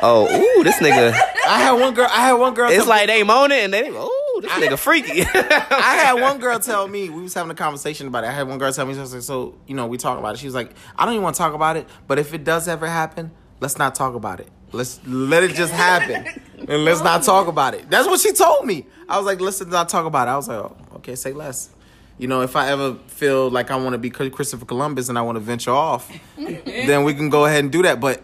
[0.03, 1.13] oh, ooh, this nigga.
[1.47, 2.09] I had one girl.
[2.11, 2.69] I had one girl.
[2.71, 5.23] It's tell like they moan it and they ooh, this nigga freaky.
[5.35, 8.29] I had one girl tell me we was having a conversation about it.
[8.29, 10.35] I had one girl tell me she was like, so you know we talk about
[10.35, 10.39] it.
[10.39, 12.69] She was like, I don't even want to talk about it, but if it does
[12.69, 14.49] ever happen, let's not talk about it.
[14.73, 16.27] Let's let it just happen,
[16.69, 17.91] and let's not talk about it.
[17.91, 18.87] That's what she told me.
[19.09, 20.31] I was like, let's not talk about it.
[20.31, 21.71] I was like, oh, okay, say less.
[22.19, 25.23] You know, if I ever feel like I want to be Christopher Columbus and I
[25.23, 27.99] want to venture off, then we can go ahead and do that.
[27.99, 28.23] But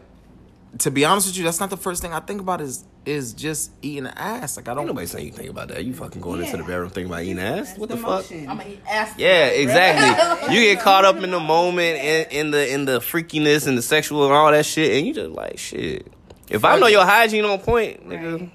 [0.78, 2.60] to be honest with you, that's not the first thing I think about.
[2.60, 4.56] Is is just eating ass.
[4.56, 4.86] Like I don't.
[4.86, 5.84] nobody saying you think about that.
[5.84, 6.68] You fucking going into the Yeah.
[6.68, 7.78] bedroom thinking about eating ass.
[7.78, 8.10] What the, the fuck?
[8.30, 8.48] motion.
[8.48, 9.14] I'm gonna eat ass.
[9.16, 10.54] Yeah, exactly.
[10.54, 13.82] you get caught up in the moment in, in the in the freakiness and the
[13.82, 16.12] sexual and all that shit, and you just like shit.
[16.48, 18.50] If I know your hygiene on point, nigga.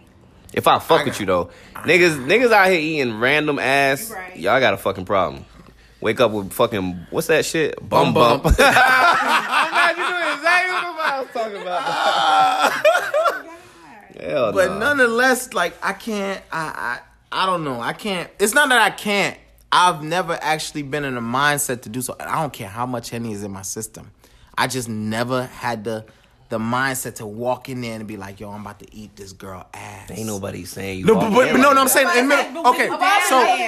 [0.54, 4.36] If I fuck with you though, niggas niggas out here eating random ass, Right.
[4.38, 5.46] y'all got a fucking problem.
[6.02, 7.78] Wake up with fucking what's that shit?
[7.80, 8.44] Bum Bum bump.
[8.44, 8.56] bump.
[8.60, 13.52] I'm glad you doing exactly what I was talking about.
[14.20, 14.80] Hell But nah.
[14.80, 16.42] nonetheless, like I can't.
[16.52, 17.00] I,
[17.32, 17.80] I I don't know.
[17.80, 18.30] I can't.
[18.40, 19.38] It's not that I can't.
[19.72, 22.16] I've never actually been in a mindset to do so.
[22.20, 24.12] I don't care how much henny is in my system.
[24.58, 26.06] I just never had the
[26.52, 29.32] the mindset to walk in there and be like, "Yo, I'm about to eat this
[29.34, 31.06] girl ass." Ain't nobody saying you.
[31.06, 31.82] No, but, but, but no, no.
[31.82, 32.68] I'm saying in middle.
[32.68, 32.94] Okay, so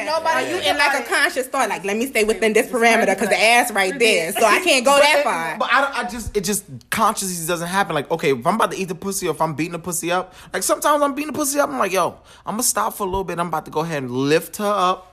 [0.06, 3.30] Nobody- you in like a conscious thought, like let me stay within this parameter because
[3.30, 5.58] the ass right there, so I can't go that far.
[5.58, 7.96] But I, don't- I just, it just consciously doesn't happen.
[7.96, 10.12] Like, okay, if I'm about to eat the pussy or if I'm beating the pussy
[10.12, 11.70] up, like sometimes I'm beating the pussy up.
[11.70, 13.40] I'm like, yo, I'm gonna stop for a little bit.
[13.40, 15.13] I'm about to go ahead and lift her up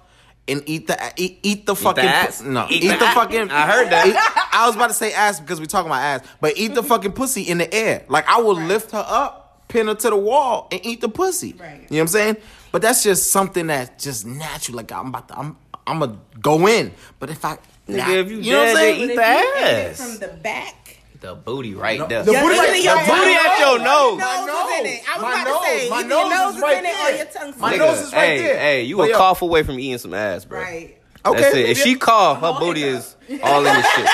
[0.50, 2.42] and eat the eat, eat the fucking ass?
[2.42, 3.50] pu- no, Eat eat, the the, fucking.
[3.50, 4.06] I heard that.
[4.08, 4.16] eat-
[4.52, 7.12] I was about to say ass because we talking about ass, but eat the fucking
[7.12, 8.04] pussy in the air.
[8.08, 11.54] Like I will lift her up, pin her to the wall, and eat the pussy.
[11.58, 11.72] Right.
[11.72, 12.36] You know what I'm saying?
[12.72, 14.76] But that's just something that's just natural.
[14.76, 16.92] Like I'm about to, I'm, I'm gonna go in.
[17.18, 19.00] But if I, nah, Nigga, if you you know what I'm saying?
[19.00, 19.96] eat the if you ate it ass.
[20.18, 20.98] from the back.
[21.20, 22.22] The booty right there.
[22.22, 24.18] the The booty- booty, your at your nose.
[24.18, 25.02] My Nose is in it.
[25.06, 26.84] I was My about nose, to say, my nose your nose is is right in
[26.86, 27.16] it or there.
[27.16, 28.02] your tongue's My in nose it.
[28.04, 28.58] is right hey, there.
[28.58, 30.60] hey, you But a yo- cough away from eating some ass, bro.
[30.60, 30.96] Right.
[31.22, 31.64] That's Okay.
[31.64, 31.70] it.
[31.70, 34.08] If she cough, her booty is all in your shit.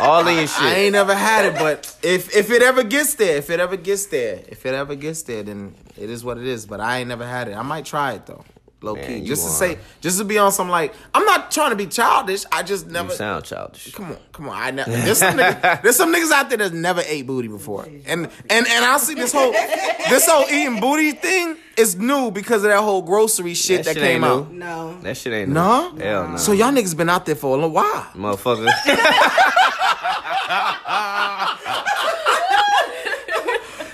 [0.00, 0.62] All in your shit.
[0.62, 3.76] I ain't never had it, but if if it ever gets there, if it ever
[3.76, 6.64] gets there, if it ever gets there, then it is what it is.
[6.66, 7.54] But I ain't never had it.
[7.56, 8.42] I might try it though.
[8.82, 9.74] Low Man, key, just to are.
[9.74, 10.94] say, just to be on some like.
[11.14, 12.44] I'm not trying to be childish.
[12.52, 13.10] I just You never.
[13.12, 13.92] sound childish.
[13.92, 14.56] Come on, come on.
[14.60, 17.84] I know there's some niggas, there's some niggas out there that never ate booty before,
[17.84, 22.64] and and and I see this whole this whole eating booty thing is new because
[22.64, 24.50] of that whole grocery shit that, shit came out.
[24.52, 24.58] new.
[24.58, 24.98] No.
[25.00, 25.92] That shit ain't No?
[25.92, 26.02] new.
[26.04, 26.36] Hell no.
[26.36, 28.02] So y'all niggas been out there for a little while.
[28.14, 28.66] motherfucker.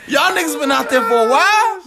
[0.08, 1.77] Y'all niggas been out there for a while.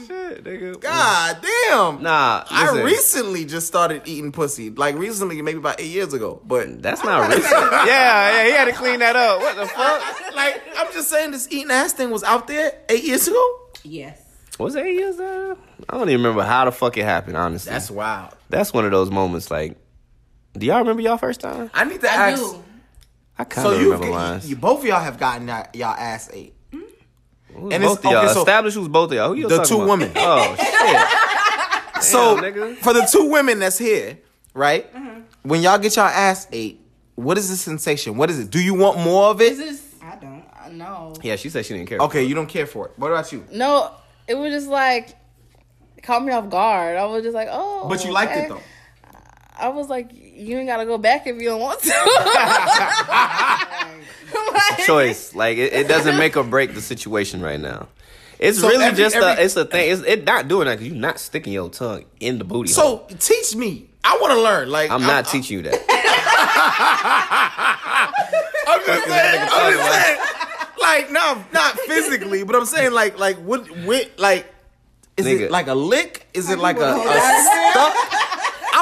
[0.43, 0.79] Shit, nigga.
[0.79, 2.03] God damn.
[2.03, 4.69] Nah, I recently just started eating pussy.
[4.69, 6.41] Like recently, maybe about eight years ago.
[6.45, 7.45] But That's not recent.
[7.51, 9.39] yeah, yeah, he had to clean that up.
[9.39, 10.35] What the fuck?
[10.35, 13.59] like, I'm just saying, this eating ass thing was out there eight years ago.
[13.83, 14.21] Yes.
[14.59, 15.57] Was it eight years ago?
[15.89, 17.71] I don't even remember how the fuck it happened, honestly.
[17.71, 18.35] That's wild.
[18.49, 19.77] That's one of those moments like
[20.53, 21.71] do y'all remember y'all first time?
[21.73, 22.41] I need to I ask.
[22.43, 22.63] do.
[23.39, 24.41] I kind So of you, remember you, mine.
[24.43, 26.53] you, both of y'all have gotten y'all, y'all ass ate.
[27.55, 28.23] Who's and both it's- of y'all?
[28.25, 29.27] okay, so- Establish who's both of y'all.
[29.29, 29.89] Who you The talking two about?
[29.89, 30.11] women.
[30.15, 31.17] Oh shit.
[32.01, 32.77] So nigga.
[32.77, 34.17] for the two women that's here,
[34.55, 34.91] right?
[34.91, 35.19] Mm-hmm.
[35.43, 36.81] When y'all get y'all ass ate,
[37.13, 38.17] what is the sensation?
[38.17, 38.49] What is it?
[38.49, 39.51] Do you want more of it?
[39.51, 40.43] Is this I don't.
[40.65, 41.13] uh, no?
[41.21, 41.99] Yeah, she said she didn't care.
[41.99, 42.93] Okay, you don't care for it.
[42.97, 43.45] What about you?
[43.51, 43.91] No,
[44.27, 45.09] it was just like
[45.95, 46.97] it caught me off guard.
[46.97, 47.87] I was just like, oh.
[47.87, 48.45] But you liked okay.
[48.45, 48.61] it though.
[49.59, 51.91] I was like, you ain't gotta go back if you don't want to.
[54.81, 55.35] Like- choice.
[55.35, 57.87] Like it, it doesn't make or break the situation right now.
[58.39, 59.91] It's So really every- just every- a it's a thing.
[59.91, 62.73] It's it not doing that because you're not sticking your tongue in the booty.
[62.73, 63.05] hole.
[63.09, 63.87] So teach me.
[64.03, 64.69] I want to learn.
[64.71, 65.75] Like I'm not teaching you that.
[68.67, 69.47] I'm just saying.
[69.51, 70.19] I'm just saying.
[70.81, 74.47] Like no, not physically, but I'm saying like like what with like.
[75.17, 75.41] Is Nigga.
[75.41, 76.25] it like a lick?
[76.33, 77.95] Is it like a, a stuck?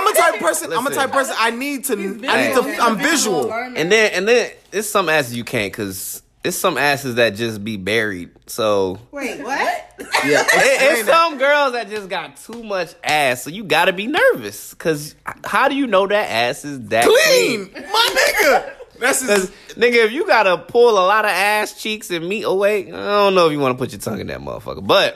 [0.09, 0.73] I'm a type of person.
[0.73, 1.35] I'm a type of person.
[1.37, 1.93] I need to.
[1.93, 2.53] I need Hey.
[2.53, 2.77] to.
[2.81, 3.51] I'm visual.
[3.53, 7.63] And then and then it's some asses you can't because it's some asses that just
[7.63, 8.29] be buried.
[8.47, 9.59] So Wait, what?
[9.99, 10.05] Yeah.
[10.43, 13.43] it, it's some girls that just got too much ass.
[13.43, 17.69] So you gotta be nervous because how do you know that ass is that clean,
[17.73, 18.73] my nigga.
[18.99, 22.43] That's Cause just, nigga, if you gotta pull a lot of ass cheeks and meat
[22.43, 24.85] away, I don't know if you want to put your tongue in that motherfucker.
[24.85, 25.13] But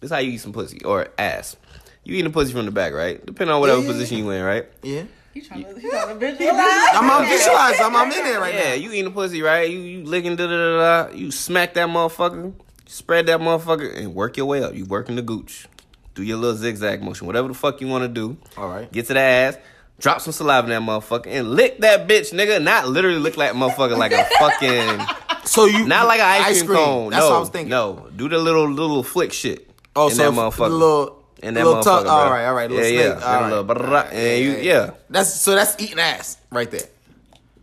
[0.00, 1.56] this is how you eat some pussy or ass.
[2.04, 3.24] You eating a pussy from the back, right?
[3.24, 3.86] Depending on whatever Yeah.
[3.88, 4.66] position you in, right?
[4.82, 5.02] yeah.
[5.32, 6.56] He trying to, he trying to visualize.
[6.92, 7.80] I'm on visualize.
[7.80, 8.68] I'm, I'm in there right Yeah, now.
[8.70, 9.70] Yeah, you eating a pussy, right?
[9.70, 11.14] You you licking da da da da.
[11.14, 12.52] You smack that motherfucker,
[12.86, 14.74] spread that motherfucker, and work your way up.
[14.74, 15.68] You working the gooch.
[16.16, 18.38] Do your little zigzag motion, whatever the fuck you want to do.
[18.56, 18.90] All right.
[18.90, 19.56] Get to the ass.
[20.00, 22.60] Drop some saliva in that motherfucker and lick that bitch, nigga.
[22.60, 26.76] Not literally lick that motherfucker like a fucking So you Not like an ice, cream,
[26.76, 27.10] cone.
[27.10, 27.70] That's no, what I was thinking.
[27.70, 29.70] No, do the little little flick shit.
[29.94, 30.56] Oh, in so that motherfucker.
[30.56, 31.84] the little, in that little motherfucker.
[31.84, 33.26] tuck- all right, all right, little yeah, snake, yeah.
[33.26, 33.66] all And a right.
[33.66, 34.90] little brrrah, and you, yeah.
[35.08, 36.82] That's so that's eating ass right there.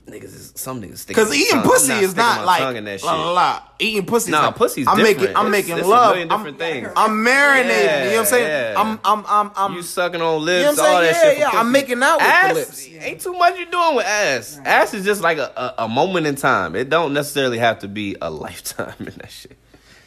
[0.07, 1.09] Niggas, is, some niggas stick.
[1.17, 3.05] Because eating pussy is not like in that shit.
[3.07, 3.61] la, la, la.
[3.77, 4.31] Eating pussy.
[4.31, 5.19] Nah, is like, pussy's I'm different.
[5.19, 5.35] making.
[5.35, 6.15] I'm It's- making it's a love.
[6.15, 6.87] I'm, different things.
[6.95, 7.65] I'm marinating.
[8.05, 8.47] you know what I'm saying?
[8.47, 8.79] Yeah, yeah.
[8.81, 8.99] I'm.
[9.03, 9.25] I'm.
[9.27, 9.51] I'm.
[9.57, 11.13] I'm You sucking on lips, You know what I'm all saying?
[11.13, 11.53] that Yeah, shit.
[11.53, 12.87] yeah, I'm making out with the lips.
[13.05, 14.61] Ain't too much you doing with ass.
[14.63, 16.77] Ass is just like a, a, a moment in time.
[16.77, 19.57] It don't necessarily have to be a lifetime in that shit.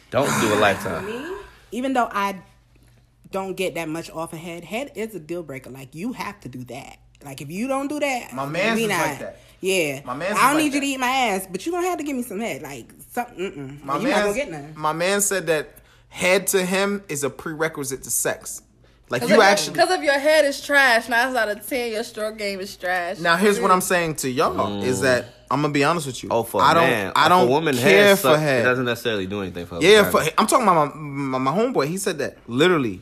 [0.09, 1.05] Don't do a lifetime.
[1.05, 1.35] Me,
[1.73, 2.41] even though I
[3.31, 5.69] don't get that much off a head, head is a deal breaker.
[5.69, 6.97] Like you have to do that.
[7.23, 8.99] Like if you don't do that, My man's we not.
[8.99, 9.39] like that.
[9.59, 11.87] Yeah, My man's I don't like need you to eat my ass, but you gonna
[11.87, 12.61] have to give me some head.
[12.61, 13.79] Like something.
[13.83, 14.35] My you not gonna man.
[14.35, 14.73] get none.
[14.75, 15.69] My man said that
[16.09, 18.63] head to him is a prerequisite to sex.
[19.09, 19.73] Like you if- actually.
[19.73, 23.19] because if your head is trash, nine out of ten, your stroke game is trash.
[23.19, 23.75] Now here's what mm.
[23.75, 25.03] I'm saying to y'all is mm.
[25.03, 26.29] that I'm gonna be honest with you.
[26.31, 26.89] Oh, for I a don't.
[26.89, 27.11] man.
[27.15, 28.61] I don't a woman care head for suck, head.
[28.61, 29.75] It doesn't necessarily do anything for.
[29.75, 30.21] her Yeah, for.
[30.37, 31.87] I'm talking about my, my my homeboy.
[31.87, 33.01] He said that literally,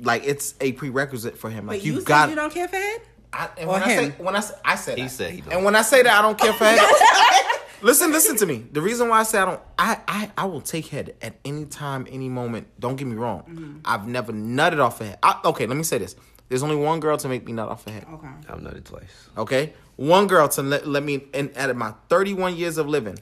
[0.00, 1.66] like it's a prerequisite for him.
[1.66, 2.28] Like But you, you, got.
[2.30, 3.00] you don't care for head.
[3.32, 5.10] I, and or when I say when I say, I said He that.
[5.10, 5.52] said he don't.
[5.54, 6.78] and when I say that I don't care for head.
[7.82, 8.64] listen, listen to me.
[8.72, 11.64] The reason why I say I don't, I I, I will take head at any
[11.66, 12.68] time, any moment.
[12.78, 13.42] Don't get me wrong.
[13.42, 13.78] Mm-hmm.
[13.84, 15.18] I've never nutted off a head.
[15.22, 16.14] I, okay, let me say this.
[16.48, 18.06] There's only one girl to make me nut off a head.
[18.12, 18.28] Okay.
[18.48, 19.28] I've nutted twice.
[19.36, 21.24] Okay, one girl to let, let me.
[21.34, 23.18] And at my 31 years of living,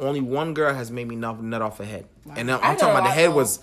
[0.00, 2.06] only one girl has made me nut, nut off a head.
[2.34, 3.36] And I'm, I I'm talking about the head though.
[3.36, 3.60] was.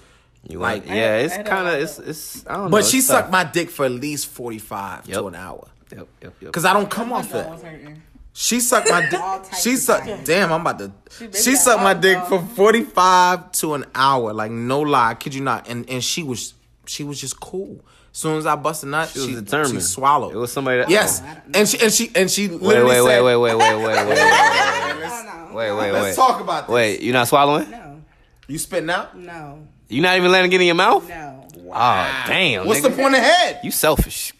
[0.47, 2.45] You Like- like, yeah, I- it's kind of it's it's.
[2.47, 2.69] I don't.
[2.71, 3.05] But it's she tough.
[3.07, 5.17] sucked my dick for at least 45 Yep.
[5.17, 5.67] to an hour.
[5.95, 6.51] Yep, yep, yep.
[6.51, 7.51] Cause I don't come off That that.
[7.51, 8.01] was hurting.
[8.35, 9.19] She sucked my dick.
[9.61, 10.07] She sucked.
[10.07, 10.27] times.
[10.27, 10.91] Damn, I'm about to.
[11.19, 12.39] been She sucked my dick though.
[12.39, 14.33] for 45 to an hour.
[14.33, 15.69] Like no lie, I kid you not.
[15.69, 17.79] And and she was she was just cool.
[18.11, 19.75] As soon as I bust a nut, she she, was determined.
[19.75, 20.33] She swallowed.
[20.33, 20.89] It was somebody that.
[20.89, 21.21] yes,
[21.53, 23.85] and she and she and she Wait, literally wait, wait, said, wait, wait, wait, wait,
[23.85, 25.55] wait, wait, Oh, no.
[25.55, 26.15] wait, wait, Let's wait.
[26.15, 26.73] talk about this.
[26.73, 27.69] Wait, you not swallowing?
[27.69, 28.01] No.
[28.47, 29.17] You spitting out?
[29.17, 29.67] No.
[29.93, 31.07] You not even letting it get in your mouth?
[31.07, 31.45] No.
[31.75, 32.65] Oh, damn.
[32.67, 32.83] What's nigga.
[32.95, 33.59] the point of head?
[33.63, 34.33] You selfish.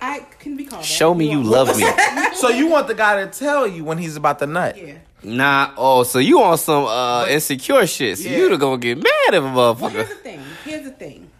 [0.00, 0.82] I can be called.
[0.82, 0.86] that.
[0.86, 1.84] Show me you love me.
[2.34, 4.76] So you want the guy to tell you when he's about to nut?
[4.80, 4.98] Yeah.
[5.24, 5.72] Nah.
[5.76, 8.16] Oh, so you on some uh insecure shit?
[8.18, 8.36] So Yeah.
[8.38, 9.80] you gonna get mad if a motherfucker.
[9.80, 10.40] Well, here's the thing.
[10.64, 11.30] Here's the thing.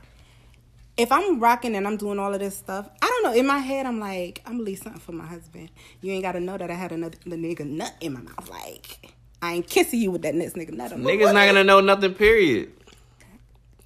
[0.96, 3.38] if I'm rocking and I'm doing all of this stuff, I don't know.
[3.38, 5.70] In my head, I'm like, I'm gonna leave something for my husband.
[6.01, 8.51] You ain't gotta know that I had another the nigga nut in my mouth.
[8.51, 10.90] Like, I ain't kissing you with that next nigga nut.
[10.92, 12.14] Niggas not gonna know nothing.
[12.14, 12.72] Period.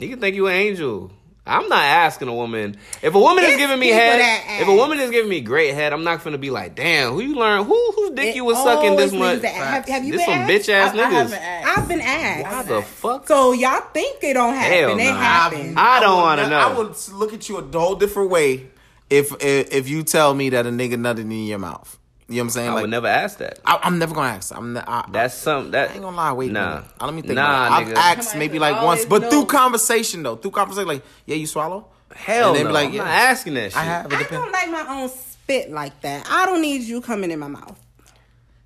[0.02, 1.10] He can think you an angel.
[1.44, 4.62] I'm not asking a woman if a woman is giving me head.
[4.62, 7.20] If a woman is giving me great head, I'm not gonna be like, damn, who
[7.20, 7.64] you learn?
[7.64, 9.50] Who whose dick It you was sucking this always much?
[9.50, 11.40] have- have you this been some bitch ass I, I haven't niggas.
[11.40, 11.78] asked.
[11.78, 12.46] I've been asked.
[12.46, 13.26] How the fuck?
[13.26, 14.72] So y'all think it don't happen?
[14.72, 15.18] Hell it nah.
[15.18, 15.74] happens.
[15.76, 16.58] I don't wanna know.
[16.58, 18.68] I would look at you a whole different way
[19.10, 21.98] if if, if you tell me that a nigga nutted in your mouth.
[22.32, 22.68] You know what I'm saying?
[22.70, 23.58] I like, would never ask that.
[23.66, 24.56] I, I'm never gonna ask.
[24.56, 24.72] I'm.
[24.72, 26.32] ne- I, That's some that I ain't gonna lie.
[26.32, 26.60] Wait, nah.
[26.60, 26.74] nah.
[26.76, 26.90] Minute.
[27.02, 27.34] Let me think.
[27.34, 27.96] Nah, nigga.
[27.96, 29.30] I've asked maybe like once, but know.
[29.30, 30.36] through conversation though.
[30.36, 31.88] Through conversation, like, yeah, you swallow.
[32.14, 32.68] Hell And they no.
[32.68, 33.04] be like, I'm yeah.
[33.04, 33.76] not asking that shit.
[33.80, 34.06] I have.
[34.06, 34.42] It I depends.
[34.44, 36.26] don't like my own spit like that.
[36.30, 37.78] I don't need you coming in my mouth.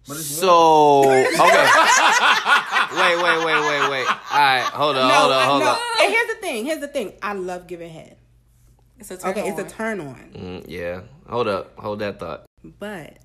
[0.05, 1.25] So okay.
[2.95, 4.07] wait, wait, wait, wait, wait.
[4.07, 5.71] All right, hold on, hold on, hold no.
[5.71, 5.79] on.
[6.03, 6.65] And here's the thing.
[6.65, 7.13] Here's the thing.
[7.23, 8.17] I love giving head.
[8.99, 9.49] It's a turn Okay, on.
[9.49, 12.47] it's a turn on, Mm, yeah, hold up, hold that thought.
[12.79, 13.19] but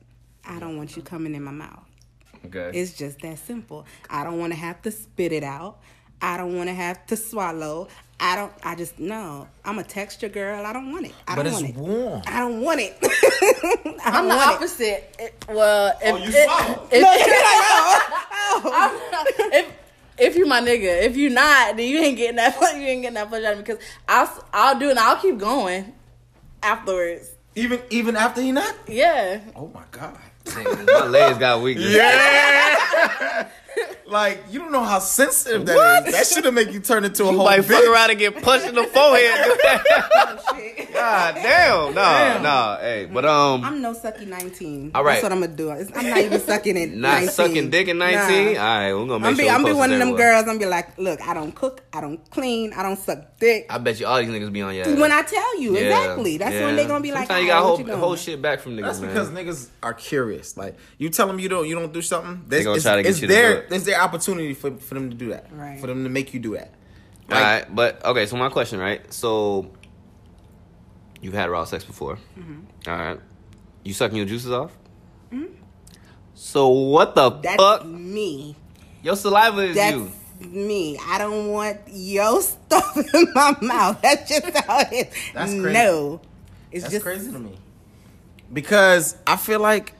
[0.46, 1.84] I don't want you coming in my mouth.
[2.46, 2.72] Okay.
[2.80, 3.86] It's just that simple.
[4.10, 5.78] I don't want to have to spit it out.
[6.24, 7.88] I don't want to have to swallow.
[8.20, 8.52] I don't.
[8.64, 9.48] I just no.
[9.66, 10.64] I'm a texture girl.
[10.66, 11.14] I don't want it.
[11.28, 11.76] I But don't it's want it.
[11.78, 12.22] warm.
[12.28, 12.98] I don't want it.
[13.02, 14.56] I don't I'm the want it.
[14.56, 15.16] opposite.
[15.20, 16.88] It- well, if, oh, you if, swallow.
[16.92, 18.62] if, No, you're like, oh,
[19.14, 19.50] oh.
[19.54, 19.74] if
[20.20, 22.56] if you my nigga, if you not, then you ain't getting that.
[22.76, 24.92] You ain't getting that pleasure out of me because I'll I'll do it.
[24.92, 25.94] and I'll keep going
[26.62, 27.32] afterwards.
[27.56, 28.76] Even even after he not.
[28.88, 30.18] Yeah, Oh my god.
[30.46, 31.78] My legs got weak.
[31.80, 33.48] Yeah.
[34.06, 36.14] like you don't know how sensitive that is.
[36.14, 37.92] That should have make you turn into a whole Like fuck bitch.
[37.94, 39.58] around and get punched in the forehead.
[40.94, 44.92] God damn, no, no, hey, but um, I'm no sucky 19.
[44.94, 45.14] All right.
[45.14, 45.72] That's what I'm gonna do.
[45.72, 46.92] It's- I'm not even sucking it.
[46.94, 47.30] not 19.
[47.30, 48.48] sucking dick at 19.
[48.50, 48.78] All Nah.
[48.78, 49.38] right, we're gonna make I'm sure.
[49.38, 50.34] be, we I'm be one of them everywhere.
[50.36, 50.48] girls.
[50.48, 53.66] I'm be like, look, I don't cook, I don't clean, I don't suck dick.
[53.70, 55.00] I bet you all these niggas be on your ass.
[55.00, 56.76] when I tell you Yeah, exactly, that's when yeah.
[56.76, 58.60] they gonna be like, Sometimes you "Alright, gotta what hold, you doing?" hold shit back
[58.60, 59.10] from niggas, That's man.
[59.14, 60.58] because niggas are curious.
[60.58, 63.04] Like you tell them you don't you don't do something, They gonna it's, try to
[63.04, 65.48] get it's you to their do it's their opportunity for, for them to do that.
[65.52, 65.80] Right.
[65.80, 66.74] For them to make you do that.
[67.32, 68.26] All right, but okay.
[68.26, 69.12] So my question, right?
[69.14, 69.72] So
[71.22, 72.18] you've had raw sex before.
[72.38, 72.90] Mm-hmm.
[72.90, 73.20] All right,
[73.84, 74.72] you sucking your juices off.
[76.42, 77.86] So what the That's fuck?
[77.86, 78.56] me.
[79.04, 80.12] Your saliva is That's you.
[80.48, 80.98] me.
[81.00, 84.02] I don't want your stuff in my mouth.
[84.02, 85.14] That's just how it is.
[85.36, 85.72] That's crazy.
[85.72, 86.20] No,
[86.72, 87.60] it's That's just crazy to me.
[88.52, 89.94] Because I feel like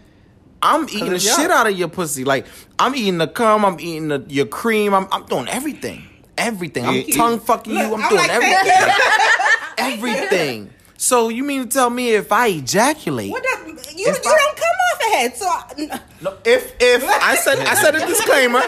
[0.64, 2.24] I'm eating the shit out of your pussy.
[2.24, 2.46] Like
[2.80, 6.04] I'm eating the cum, I'm eating the, your cream, I'm I'm doing everything.
[6.38, 6.86] Everything.
[6.86, 8.96] I'm you- tongue fucking you, I'm, I'm doing like, everything.
[9.78, 10.70] everything.
[10.98, 13.32] So you mean to tell me if I ejaculate?
[13.32, 15.38] What does, you If you I- don't come off ahead.
[15.38, 18.62] So I, No, if if I said I said a disclaimer,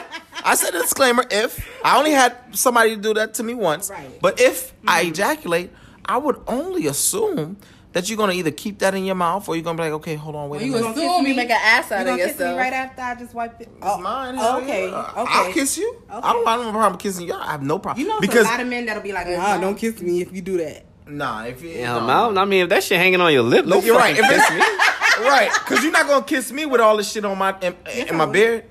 [0.43, 1.25] I said a disclaimer.
[1.29, 4.19] If I only had somebody do that to me once, Right.
[4.21, 5.11] but if I mm-hmm.
[5.11, 5.71] ejaculate,
[6.05, 7.57] I would only assume
[7.93, 10.15] that you're gonna either keep that in your mouth or you're gonna be like, okay,
[10.15, 10.83] hold on, wait a you minute.
[10.83, 11.35] gonna kiss assume you me?
[11.35, 12.57] make an ass you out gonna of kiss me yourself.
[12.59, 13.67] right after I just wiped it.
[13.69, 14.35] It's oh, mine.
[14.35, 15.11] hell okay, yeah.
[15.17, 15.21] okay.
[15.31, 16.01] I'll kiss you.
[16.09, 16.47] I don't.
[16.47, 17.33] I don't have a problem kissing you.
[17.33, 18.01] I have no problem.
[18.05, 20.21] You know, because because a lot of men that'll be like, "Nah, don't kiss me
[20.21, 22.37] if you do that." nah, if you In no, her mouth.
[22.37, 24.17] I mean, if that shit hanging on your lip, No, you're right.
[24.17, 24.59] If kiss it's me.
[25.27, 27.75] right, because you're not gonna kiss me with all this shit on my in,
[28.07, 28.65] in my beard.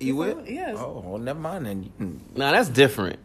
[0.00, 0.44] You will?
[0.46, 0.76] Yes.
[0.78, 2.20] Oh, well, never mind then.
[2.34, 3.18] Nah, that's different.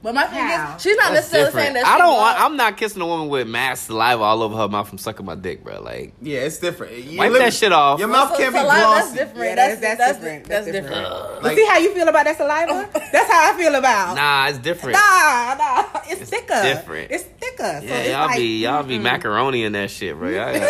[0.00, 0.76] But my thing How?
[0.76, 1.84] is, she's not That's necessarily saying that.
[1.84, 2.06] I don't.
[2.08, 4.98] want- Want, I'm not kissing a woman with mass saliva all over her mouth from
[4.98, 5.80] sucking my dick, bro.
[5.82, 6.94] Like, Yeah, it's different.
[7.04, 7.98] You Wipe live- that shit off.
[7.98, 9.38] Your mouth So- can't be so like, That's different.
[9.38, 10.44] Yeah, that's, that's- that's, that's different.
[10.48, 11.04] That's That's different.
[11.04, 11.42] different.
[11.42, 12.88] Like- See how you feel about that saliva?
[13.12, 14.14] That's how I feel about.
[14.16, 14.94] nah, it's different.
[14.98, 16.62] Nah, nah, it's, thicker.
[16.62, 17.10] different.
[17.10, 17.80] It's thicker.
[17.80, 20.28] So Yeah, it's y'all like, be y'all be macaroni in that shit, bro.
[20.28, 20.60] Y'all, mm.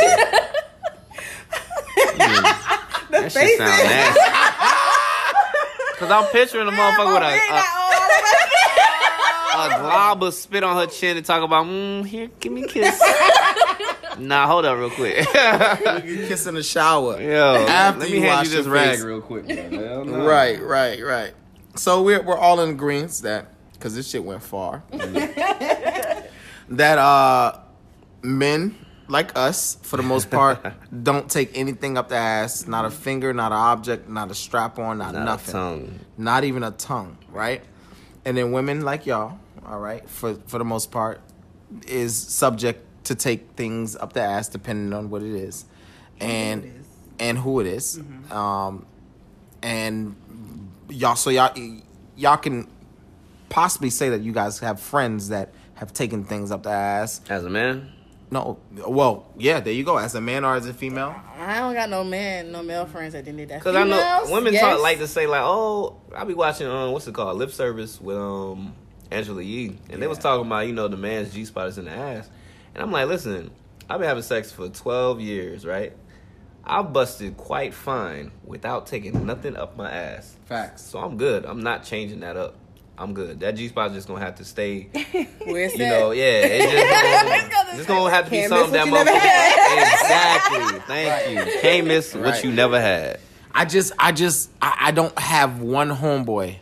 [3.11, 3.91] the that shit sound faces.
[3.91, 4.21] nasty.
[5.99, 7.59] Cause I'm picturing a motherfucker with a,
[9.59, 12.65] a, a glob of spit on her chin and talk about, mm, here, give me
[12.65, 13.01] a kiss.
[14.19, 15.19] nah, hold up real quick.
[16.05, 17.21] You kiss in the shower.
[17.23, 19.03] Yo, After let you me hand wash you this rag face.
[19.03, 19.47] real quick.
[19.47, 19.57] bro.
[19.57, 20.27] Hell no.
[20.27, 21.35] Right, right, right.
[21.77, 24.83] So we're we're all in agreement that because this shit went far.
[26.71, 27.59] that uh
[28.23, 28.75] men
[29.11, 30.61] like us, for the most part,
[31.03, 32.67] don't take anything up the ass.
[32.67, 35.53] Not a finger, not an object, not a strap on, not, Not a nothing.
[35.53, 35.99] tongue.
[36.19, 37.63] Not even a tongue, right?
[38.27, 39.39] And then women like y'all,
[39.69, 41.21] all right, for for the most part,
[41.87, 45.65] is subject to take things up the ass depending on what it is,
[46.21, 46.85] and
[47.19, 48.01] and who it is.
[48.31, 48.87] Um,
[49.63, 50.17] and
[50.89, 51.53] y'all, so y'all
[52.17, 52.69] y'all can
[53.49, 57.21] possibly say that you guys have friends that have taken things up the ass.
[57.29, 57.93] As a man,
[58.31, 59.97] No, well, yeah, there you go.
[59.97, 63.13] As a man or as a female, I don't got no man, no male friends
[63.13, 63.63] that didn't do that.
[63.63, 64.63] Cause I know women yes.
[64.63, 68.01] talk like to say like, oh, I'll be watching um, what's it called, lip service
[68.01, 68.75] with um
[69.11, 71.87] Angela Yee, and they was talking about you know the man's G spot is in
[71.87, 72.29] the ass,
[72.75, 73.51] and I'm like, listen,
[73.89, 75.93] I've been having sex for 12 years, right?
[76.65, 80.37] I busted quite fine without taking nothing up my ass.
[80.45, 80.83] Facts.
[80.83, 81.47] So I'm good.
[81.47, 82.57] I'm not changing that up.
[82.99, 83.41] I'm good.
[83.41, 84.83] That G spot's just gonna have to stay.
[85.45, 85.91] Where it's You at.
[86.01, 86.25] know, yeah.
[86.43, 89.93] It's just gonna, it's gonna have to be something that what you never motherfucker.
[90.03, 90.81] Exactly.
[90.87, 91.61] Thank you.
[91.61, 93.21] Can't miss what you never had.
[93.55, 96.57] I just, I just, I, I don't have one homeboy.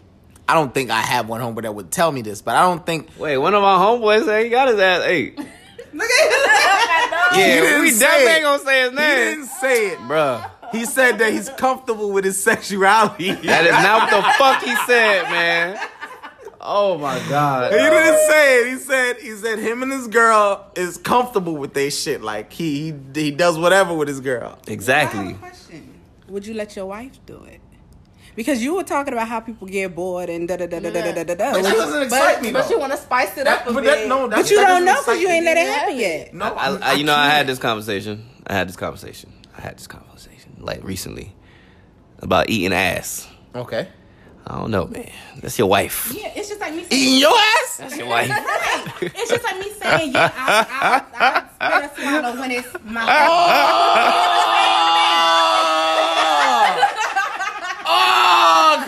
[0.49, 2.85] I don't think I have one homeboy that would tell me this, but I don't
[2.87, 3.09] think.
[3.19, 5.37] Wait, one of my homeboys said he got his ass ate.
[5.93, 8.99] Look at He Yeah, didn't we say definitely ain't gonna say his name.
[8.99, 9.35] He name.
[9.41, 9.99] didn't say it.
[10.01, 10.51] Bruh.
[10.73, 13.33] He said that he's comfortable with his sexuality.
[13.33, 15.79] That is not what the fuck he said, man.
[16.61, 17.73] Oh my god.
[17.73, 18.69] He didn't say it.
[18.73, 22.23] He said he said him and his girl is comfortable with their shit.
[22.23, 24.45] Like he he, he does whatever with his girl.
[24.47, 25.35] I have a Exactly.
[25.35, 25.95] question.
[26.29, 27.61] Would you let your wife do it?
[28.37, 31.01] Because you were talking about how people get bored and da da da da da
[31.01, 31.35] da da da.
[31.35, 31.53] But da.
[31.63, 32.71] that doesn't But, excite me but though.
[32.75, 33.99] you want to spice it up That- a but bit.
[34.01, 35.55] that, no, that, But you that don't doesn't know because excite you ain't me.
[35.55, 36.35] let it happen yet.
[36.35, 37.33] No, I, I'm- I, you know, I can't.
[37.33, 38.25] had this conversation.
[38.47, 39.33] I had this conversation.
[39.57, 41.35] I had this conversation like recently
[42.21, 43.27] about eating ass.
[43.55, 43.89] Okay.
[44.47, 45.11] I don't know, man.
[45.41, 46.13] That's your wife.
[46.17, 47.03] Yeah, it's just like me saying.
[47.03, 47.79] Eating your ass?
[47.79, 48.29] That's your wife.
[48.31, 48.93] Right.
[49.03, 53.03] It's just like me saying, yeah, I, I, I spit a swallow when it's my.
[53.03, 53.07] Oh,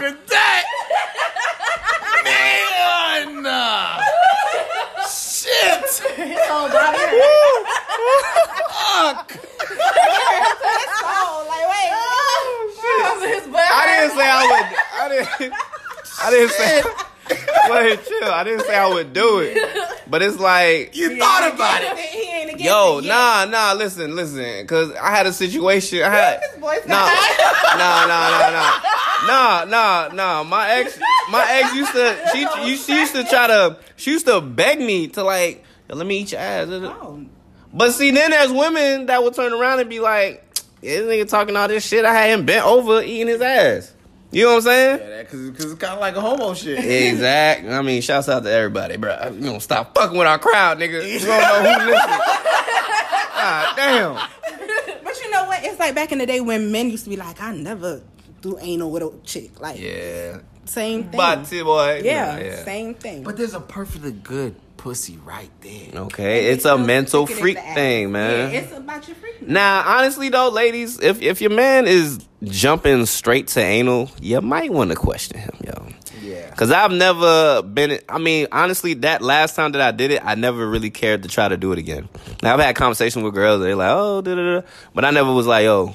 [0.09, 0.65] after that,
[2.25, 3.43] man,
[5.09, 5.85] shit.
[6.51, 6.93] Oh, my
[8.73, 9.29] Fuck.
[13.71, 14.69] I didn't say I would.
[14.95, 15.55] I didn't.
[16.21, 17.05] I didn't say.
[17.31, 18.31] Wait, chill.
[18.31, 19.59] I didn't say I would do it,
[20.09, 21.99] but it's like, You thought about it.
[21.99, 23.73] He ain't yo, it nah, nah.
[23.75, 26.03] Listen, listen, because I had a situation.
[26.03, 26.41] I had.
[26.41, 27.07] This boy's Nah,
[27.77, 28.81] nah, nah, nah,
[29.27, 30.43] nah, nah, nah.
[30.45, 30.99] My ex,
[31.31, 32.17] my ex used to.
[32.33, 33.79] She, you, she used to try to.
[33.97, 36.69] She used to beg me to like, let me eat your ass.
[36.71, 37.25] Oh,
[37.73, 40.45] But see, then there's women that will turn around and be like,
[40.81, 42.05] yeah, this nigga talking all this shit.
[42.05, 43.93] I had him bent over eating his ass.
[44.31, 44.99] You know what I'm saying?
[45.01, 46.79] Yeah, because it's kind of like a homo shit.
[46.85, 47.71] Exactly.
[47.71, 49.17] I mean, shouts out to everybody, bro.
[49.33, 51.11] You don't stop fucking with our crowd, nigga.
[51.11, 51.95] You don't know who listening.
[53.39, 54.15] God ah, damn.
[55.05, 55.65] but you know what?
[55.65, 58.03] It's like back in the day when men used to be like, I never
[58.43, 59.61] do anal with a chick.
[59.61, 60.41] Like Yeah.
[60.65, 61.17] same thing.
[61.17, 62.03] But boy.
[62.05, 62.65] yeah, Nah, yeah.
[62.65, 63.23] same thing.
[63.23, 66.03] But there's a perfectly good pussy right there.
[66.03, 68.53] Okay, it's a mental Stick it in freak thing, man.
[68.53, 68.78] Yeah, it's about
[69.09, 69.17] your.
[69.41, 74.71] Now, honestly though, ladies, if if your man is jumping straight to anal, you might
[74.73, 75.89] want to question him, yo.
[76.23, 76.55] Yeah.
[76.55, 78.01] Cause I've never been.
[78.09, 81.29] I mean, honestly, that last time that I did it, I never really cared to
[81.29, 82.09] try to do it again.
[82.43, 85.33] Now I've had conversations with girls, they're like, "Oh, da da da," but I never
[85.33, 85.95] was like, "Yo,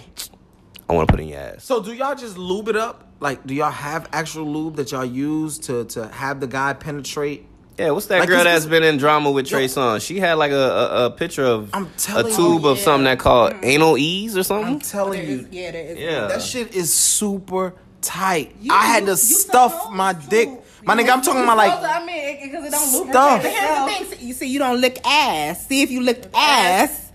[0.89, 3.09] I want to put in your ass." So do y'all just lube it up?
[3.19, 7.45] Like, do y'all have actual lube that y'all use to to have the guy penetrate?
[7.77, 9.67] Yeah, what's that Like, girl that's been in drama with Trey Yo.
[9.67, 10.05] Songz?
[10.05, 12.35] She had like a a, a picture of I'm a telling you.
[12.35, 12.83] tube of Yeah.
[12.83, 13.65] something that called mm-hmm.
[13.65, 14.75] anal ease or something.
[14.75, 15.97] I'm telling There you, is, yeah, there is.
[15.99, 16.27] Yeah.
[16.27, 18.55] that shit is super tight.
[18.61, 20.29] You- I had to you stuff supposed my to.
[20.29, 20.49] dick.
[20.85, 23.09] My nigga, I'm talking about like I mean, because it don't.
[23.09, 23.41] Stuff.
[23.41, 25.65] But here's the thing: see- you see, you don't lick ass.
[25.67, 27.11] See if you lick ass.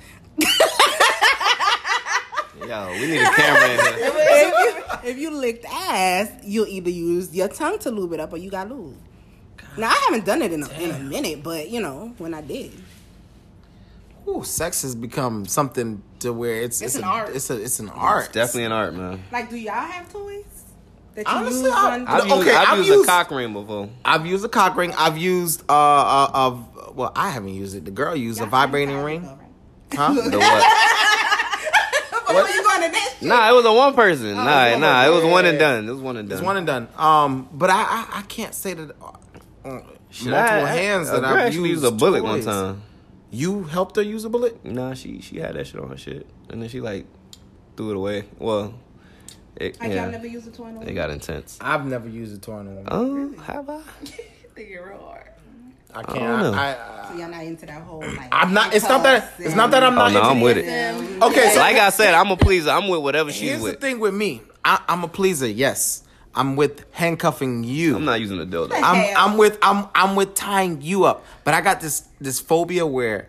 [2.67, 3.95] Yo, we need a camera in here.
[4.03, 8.33] if, you, if you licked ass, you'll either use your tongue to lube it up
[8.33, 8.97] or you got lube.
[9.79, 12.41] Now I haven't done it in a, in a minute, but you know when I
[12.41, 12.73] did.
[14.27, 17.35] Ooh, sex has become something to where it's It's it's, an a, art.
[17.35, 18.25] It's a it's an art.
[18.27, 19.23] It's definitely an art, man.
[19.33, 20.45] Like, do y'all have toys
[21.15, 22.07] that you Honestly, use I- on?
[22.07, 23.89] I've Okay, used, I've I've used, used- a cock ring before.
[24.05, 24.93] I've used a cock ring.
[24.99, 27.85] I've used uh uh, uh well I haven't used it.
[27.87, 29.23] The girl used a vibrating ring.
[29.95, 30.13] Huh?
[30.13, 30.65] The what?
[32.27, 33.27] Before you going to that shit.
[33.29, 34.35] Nah, it was a one person.
[34.35, 35.89] nah, one nah, it was one and done.
[35.89, 36.39] It was one and done.
[36.39, 36.89] It's one and done.
[36.99, 38.95] Um, but I I, I can't say that.
[40.11, 42.83] Shit, multiple I- I- hands a that I've actually used used a bullet one time.
[43.31, 44.65] You helped her use a bullet.
[44.65, 47.07] Nah, she she had that shit on her shit, and then she like
[47.77, 48.25] threw it away.
[48.39, 48.75] Well,
[49.57, 51.59] it, Like yeah, y'all never used a toy on it got intense.
[51.61, 52.87] I've never used a toy on a woman.
[53.37, 53.81] Oh, have I?
[54.55, 55.25] Think it real hard.
[55.95, 56.19] I I can't.
[56.19, 56.53] don't know.
[56.53, 58.29] I, I, So y'all not into that whole like.
[58.33, 58.75] I'm not.
[58.75, 59.33] It's not that.
[59.39, 60.13] It's not that I'm Oh not.
[60.13, 60.95] no, into I'm with it.
[60.95, 62.71] Um, Okay, so Like I said, I'm a pleaser.
[62.71, 63.81] I'm with whatever she's Here's the with.
[63.81, 64.41] thing with me.
[64.65, 65.49] I, I'm a pleaser.
[65.49, 66.03] Yes,
[66.39, 67.97] I'm with handcuffing you.
[67.97, 68.73] I'm not using a dildo.
[68.75, 71.25] I'm, I'm uh, with I'm I'm with tying you up.
[71.45, 73.29] But I got this this phobia where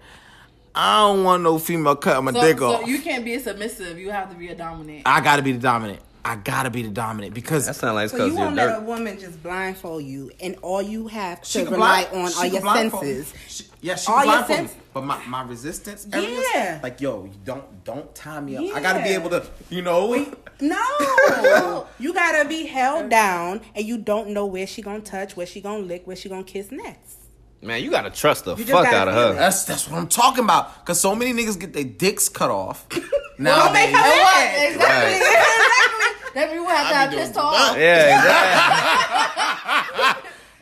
[0.75, 2.87] I don't want no female cutting my So, dick so off.
[2.87, 3.97] you can't be a submissive.
[3.97, 5.01] You have to be a dominant.
[5.05, 6.01] I got to be the dominant.
[6.23, 8.55] I gotta be the dominant because That sounds like it's So because you you're won't
[8.57, 12.37] let a woman just blindfold you, and all you have to rely blind- on she
[12.39, 13.33] are your senses.
[13.47, 14.83] She- yeah, she All can your blindfold me.
[14.93, 16.79] But my, my resistance areas, Yeah.
[16.83, 18.75] like yo, you don't don't tie me up.
[18.75, 20.25] I gotta be able to, you know.
[20.61, 25.45] No, you gotta be held down, and you don't know where she gonna touch, where
[25.45, 27.15] she gonna lick, where she gonna kiss next.
[27.61, 29.31] Man, you gotta trust the You fuck out of her.
[29.31, 29.35] it.
[29.37, 30.85] That's that's what I'm talking about.
[30.85, 32.89] Cause so many niggas get their dicks cut off.
[32.93, 33.93] Don't make nowadays.
[33.93, 34.73] her.
[34.73, 35.15] Exactly.
[35.15, 36.31] exactly.
[36.33, 37.77] Then we would have to have be doing pissed off.
[37.77, 39.69] Yeah, exactly.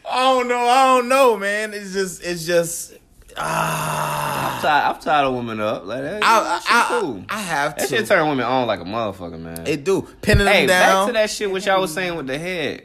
[0.09, 0.59] I don't know.
[0.59, 1.73] I don't know, man.
[1.73, 2.93] It's just it's just
[3.37, 4.55] ah.
[4.55, 5.85] I'm tired, I'm tired of women up.
[5.85, 7.23] Like that, I, I, cool.
[7.29, 7.81] I, I have to.
[7.81, 9.67] that shit turn women on like a motherfucker, man.
[9.67, 11.05] It do pinning hey, them down.
[11.05, 12.83] back to that shit which I was saying with the head.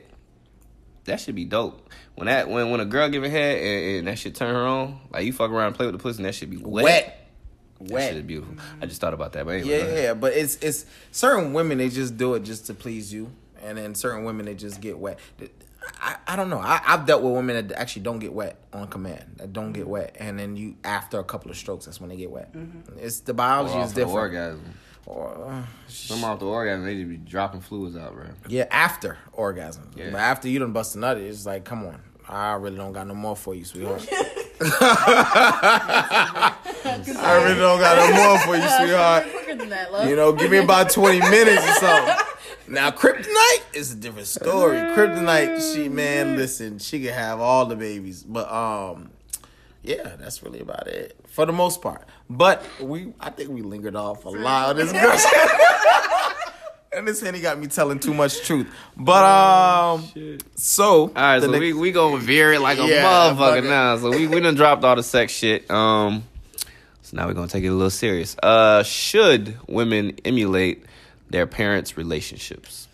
[1.04, 1.88] That should be dope.
[2.14, 4.66] When that when when a girl give a head and, and that shit turn her
[4.66, 6.84] on, like you fuck around and play with the pussy and that should be wet.
[6.84, 7.28] wet,
[7.80, 8.08] That wet.
[8.08, 8.54] shit is beautiful.
[8.80, 9.70] I just thought about that, but anyway.
[9.70, 9.96] Yeah, go ahead.
[9.96, 13.30] yeah, yeah, but it's it's certain women they just do it just to please you,
[13.62, 15.18] and then certain women they just get wet.
[16.00, 16.58] I, I don't know.
[16.58, 19.86] I, I've dealt with women that actually don't get wet on command, that don't get
[19.88, 22.54] wet, and then you after a couple of strokes, that's when they get wet.
[22.98, 24.18] It's the biology Or is off the different.
[24.18, 24.64] orgasm.
[25.04, 28.26] Or, uh, Some off the orgasm, they just be dropping fluids out, bro.
[28.48, 29.90] yeah, after orgasm.
[29.96, 30.10] Yeah.
[30.12, 33.06] But after you done bust a nut, it's like, come on, I really don't got
[33.08, 34.06] no more for you, sweetheart.
[34.64, 36.54] I
[37.44, 39.24] really don't got no more for you, sweetheart.
[39.32, 40.08] Quicker than that, love.
[40.08, 42.14] You know, give me about 20 minutes or something.
[42.72, 44.76] Now, Kryptonite is a different story.
[44.96, 48.22] Kryptonite, she, man, listen, she can have all the babies.
[48.22, 49.10] But, um,
[49.82, 52.08] yeah, that's really about it for the most part.
[52.30, 55.14] But we, I think we lingered off a lot on this girl.
[56.94, 58.68] and this Henny got me telling too much truth.
[58.96, 61.08] But, um, so.
[61.08, 63.98] All right, so next- we we gonna veer it like a Yeah, motherfucker now.
[63.98, 65.70] So we we done dropped all the sex shit.
[65.70, 66.24] Um,
[67.02, 68.34] so now we're gonna take it a little serious.
[68.42, 70.86] Uh, should women emulate
[71.32, 72.88] their parents' relationships?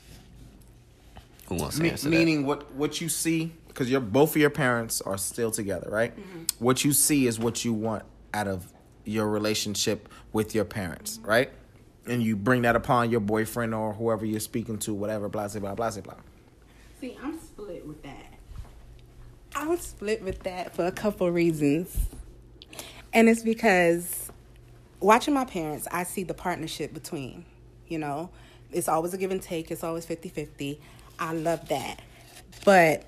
[1.48, 4.51] Who wants to Me- answer meaning what what you see because your both of your
[4.51, 6.16] parents are still together, right?
[6.16, 6.43] Mm-hmm.
[6.59, 8.05] What you see is what you want
[8.35, 8.73] out of
[9.05, 11.28] your relationship with your parents, mm-hmm.
[11.28, 11.51] right?
[12.06, 15.60] And you bring that upon your boyfriend or whoever you're speaking to, whatever, blah blah
[15.60, 16.15] blah blah blah.
[17.01, 18.35] See, I'm split with that.
[19.55, 21.97] I'm split with that for a couple reasons.
[23.12, 24.31] And it's because
[25.01, 27.44] watching my parents, I see the partnership between,
[27.90, 28.31] you know,
[28.70, 30.81] it's always a give and take, it's always 50 50.
[31.19, 32.01] I love that.
[32.65, 33.05] But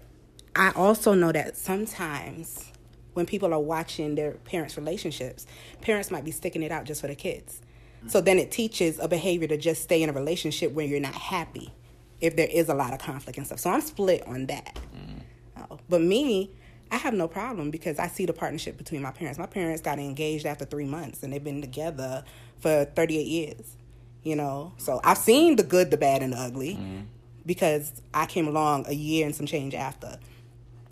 [0.57, 2.70] I also know that sometimes
[3.15, 5.47] when people are watching their parents' relationships,
[5.81, 7.61] parents might be sticking it out just for the kids.
[8.07, 11.15] So then it teaches a behavior to just stay in a relationship where you're not
[11.15, 11.73] happy
[12.20, 13.61] if there is a lot of conflict and stuff.
[13.61, 14.78] So I'm split on that.
[14.94, 15.66] Mm.
[15.70, 16.51] Oh, But me,
[16.90, 19.39] I have no problem because I see the partnership between my parents.
[19.39, 22.24] My parents got engaged after three months and they've been together
[22.59, 23.77] for 38 years,
[24.22, 24.72] you know?
[24.78, 27.02] So I've seen the good, the bad, and the ugly mm-hmm.
[27.47, 30.18] because I came along a year and some change after.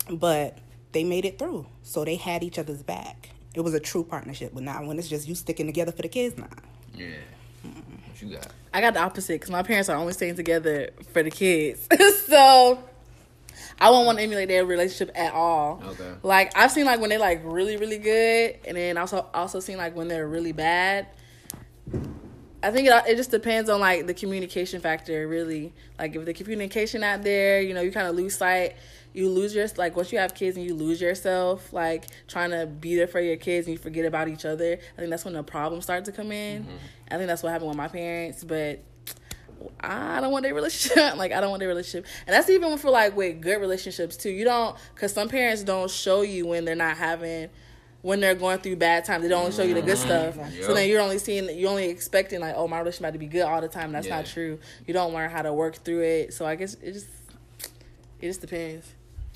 [0.09, 0.57] But
[0.91, 1.67] they made it through.
[1.83, 3.29] So they had each other's back.
[3.53, 4.51] It was a true partnership.
[4.53, 6.47] But not when it's just you sticking together for the kids, nah.
[6.93, 7.07] Yeah.
[7.63, 8.47] What you got?
[8.73, 11.87] I got the opposite because my parents are only staying together for the kids.
[12.27, 12.79] so
[13.79, 15.81] I won't want to emulate their relationship at all.
[15.85, 16.13] Okay.
[16.23, 19.77] Like I've seen like when they're like really really good, and then also also seen
[19.77, 21.07] like when they're really bad.
[22.61, 25.73] I think it, it just depends on like the communication factor, really.
[25.97, 28.75] Like if the communication out there, you know, you kind of lose sight.
[29.13, 32.67] You lose your like once you have kids and you lose yourself, like trying to
[32.67, 34.73] be there for your kids and you forget about each other.
[34.73, 36.63] I think that's when the problems start to come in.
[36.63, 36.75] Mm-hmm.
[37.11, 38.83] I think that's what happened with my parents, but
[39.79, 40.97] I don't want their relationship.
[41.17, 44.29] like I don't want their relationship, and that's even for like with good relationships too.
[44.29, 47.49] You don't, cause some parents don't show you when they're not having,
[48.01, 49.23] when they're going through bad times.
[49.23, 50.35] They don't only show you the good stuff.
[50.61, 53.27] So then you're only seeing, you're only expecting like, oh, my relationship about to be
[53.27, 53.91] good all the time.
[53.91, 54.17] That's Yeah.
[54.17, 54.59] not true.
[54.87, 56.33] You don't learn how to work through it.
[56.33, 57.07] So I guess it just,
[58.21, 58.87] it just depends.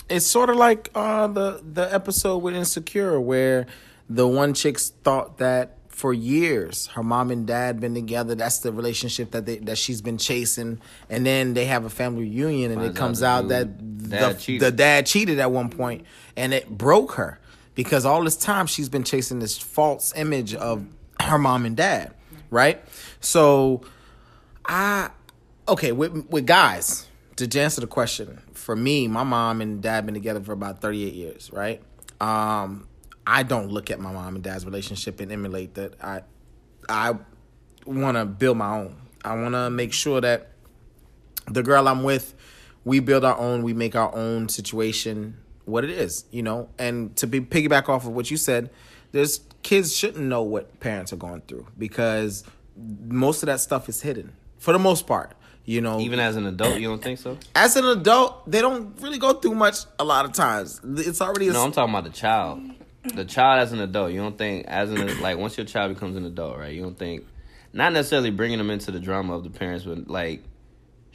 [0.09, 3.65] It's sort of like uh, the the episode with Insecure where
[4.09, 8.35] the one chick thought that for years her mom and dad been together.
[8.35, 12.23] That's the relationship that they that she's been chasing, and then they have a family
[12.23, 14.61] reunion, and it comes out out that dude- the, dad cheated.
[14.61, 17.39] the dad cheated at one point, and it broke her
[17.75, 20.85] because all this time she's been chasing this false image of
[21.19, 22.13] her mom and dad,
[22.49, 22.83] right?
[23.19, 23.81] So
[24.65, 25.09] I
[25.67, 30.13] okay with with guys to answer the question for me my mom and dad been
[30.13, 31.81] together for about 38 years right?
[32.21, 32.87] Um
[33.25, 35.95] i don't look at my mom and dad's relationship and emulate that.
[36.01, 36.21] I
[36.89, 37.15] i
[37.85, 38.97] want to build my own.
[39.23, 40.49] I want to make sure that
[41.47, 42.35] the girl i'm with
[42.85, 47.15] we build our own we make our own situation what it is you know and
[47.15, 48.69] to be piggyback off of what you said
[49.11, 52.43] there's kids shouldn't know what parents are going through because
[53.07, 55.35] most of that stuff is hidden for the most part
[55.65, 57.37] You know, Even as an adult, you don't think so?
[57.55, 60.81] as an adult, they don't really go through much a lot of times.
[60.83, 62.59] It's already a, No, I'm talking about the child.
[63.15, 64.11] The child as an adult.
[64.11, 66.73] You don't think as an like once your child becomes an adult, right?
[66.73, 67.23] You don't think
[67.71, 70.43] not necessarily bringing them into the drama of the parents, but like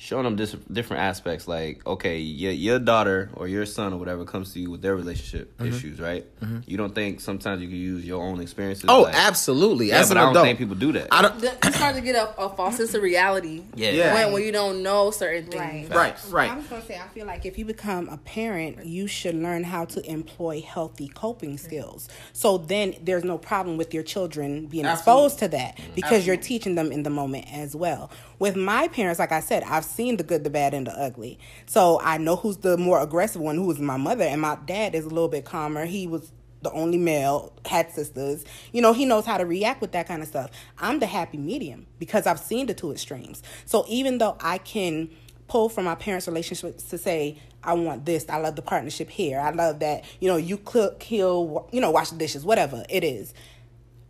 [0.00, 1.48] showing them dis- different aspects.
[1.48, 4.94] Like, okay, your your daughter or your son or whatever comes to you with their
[4.96, 5.74] relationship Mm-hmm.
[5.74, 6.24] issues, right?
[6.66, 8.84] You don't think sometimes you can use your own experiences?
[8.88, 9.88] oh, like- absolutely.
[9.88, 11.08] Yeah, as but an I don't adult, think people do that.
[11.10, 11.38] I don't.
[11.40, 13.62] The- You start to get a, a false sense of reality.
[13.74, 14.14] yeah, Yeah.
[14.14, 15.90] When, when you don't know certain things.
[15.90, 15.98] Right.
[15.98, 16.50] Right, right.
[16.52, 19.64] I was gonna say, I feel like if you become a parent, you should learn
[19.64, 22.08] how to employ healthy coping skills.
[22.32, 25.24] So then there's no problem with your children being Absolutely.
[25.26, 28.10] exposed to that because you're teaching them in the moment as well.
[28.38, 31.38] With my parents, like I said, I've seen the good, the bad, and the ugly.
[31.66, 34.94] So I know who's the more aggressive one, who is my mother, and my dad
[34.94, 35.86] is a little bit calmer.
[35.86, 36.32] He was
[36.62, 38.44] the only male, had sisters.
[38.72, 40.50] You know, he knows how to react with that kind of stuff.
[40.78, 43.42] I'm the happy medium because I've seen the two extremes.
[43.64, 45.10] So even though I can
[45.46, 49.40] pull from my parents' relationship to say, I want this, I love the partnership here,
[49.40, 53.02] I love that, you know, you cook, heal, you know, wash the dishes, whatever it
[53.02, 53.34] is.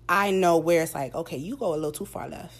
[0.08, 2.54] I know where it's like, okay, you go a little too far left.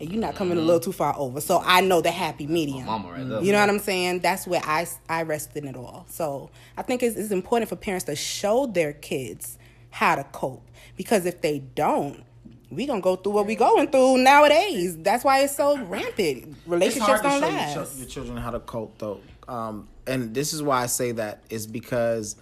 [0.00, 1.42] And you're not coming a little too far over.
[1.42, 2.86] So I know the happy medium.
[2.86, 3.42] mama right there.
[3.42, 4.20] You know what I'm saying?
[4.20, 6.06] That's where I, I rest in it all.
[6.08, 9.58] So I think it's, it's important for parents to show their kids
[9.90, 10.66] how to cope.
[10.96, 12.24] Because if they don't,
[12.70, 14.96] we gonna go through what we going through nowadays.
[14.96, 16.16] That's why it's so rampant.
[16.18, 17.98] It's Relationships hard to don't show your, last.
[17.98, 19.20] your children how to cope, though.
[19.48, 22.36] Um, and this is why I say that is because,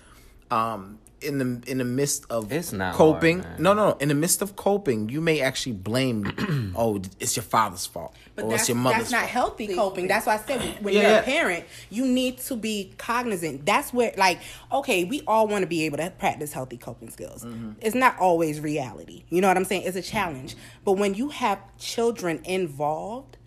[0.50, 3.62] um, in the in the midst of It's not coping, hard, man.
[3.62, 7.86] no, no, in the midst of coping, you may actually blame, oh, it's your father's
[7.86, 9.30] fault, But or that's, it's your mother's that's not fault.
[9.30, 10.06] healthy coping.
[10.08, 11.18] That's why I said when Yeah, you're yeah.
[11.20, 13.64] a parent, you need to be cognizant.
[13.66, 14.38] That's where, like,
[14.72, 17.44] okay, we all want to be able to practice healthy coping skills.
[17.44, 17.72] Mm-hmm.
[17.80, 19.24] It's not always reality.
[19.30, 19.82] You know what I'm saying?
[19.86, 20.54] It's a challenge.
[20.84, 23.37] But when you have children involved,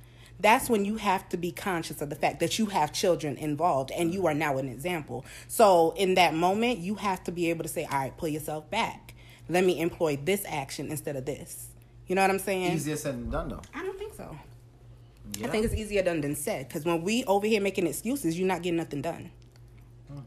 [0.41, 3.91] that's when you have to be conscious of the fact that you have children involved
[3.91, 5.26] and you are now an example.
[5.47, 8.69] So in that moment, you have to be able to say, all right, pull yourself
[8.69, 9.13] back.
[9.49, 11.69] Let me employ this action instead of this.
[12.07, 12.73] You know what I'm saying?
[12.73, 13.61] Easier said than done, though.
[13.73, 14.38] I don't think so.
[15.38, 15.47] Yeah.
[15.47, 16.68] I think it's easier done than said.
[16.68, 19.31] Because when we over here making excuses, you're not getting nothing done.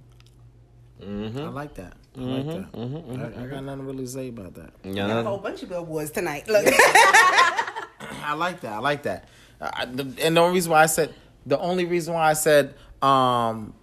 [1.03, 1.95] I like that.
[2.17, 2.67] I like that.
[2.75, 4.73] I, I got nothing really to say about that.
[4.85, 6.49] You Got a whole bunch of billboards tonight.
[6.49, 6.65] Look.
[6.67, 8.73] I like that.
[8.73, 9.29] I like that.
[9.73, 11.15] I, the, and the only reason why I said
[11.47, 13.75] the only reason why I said um,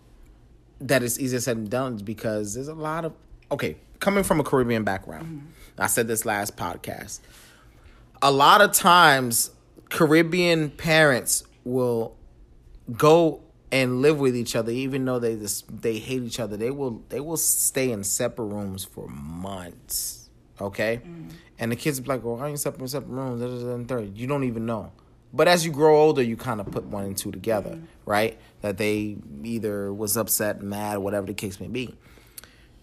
[0.79, 3.13] that it's easier said than done is because there's a lot of
[3.51, 5.53] okay coming from a Caribbean background.
[5.77, 7.19] I said this last podcast.
[8.21, 9.51] A lot of times,
[9.89, 12.15] Caribbean parents will
[12.97, 13.41] go
[13.71, 16.57] and live with each other, even though they just they hate each other.
[16.57, 20.29] They will they will stay in separate rooms for months.
[20.59, 21.01] Okay,
[21.57, 24.17] and the kids be like, "Well, why are you in separate separate rooms?" And third,
[24.17, 24.91] you don't even know.
[25.33, 28.37] But as you grow older, you kind of put one and two together, right?
[28.61, 31.95] That they either was upset, mad, or whatever the case may be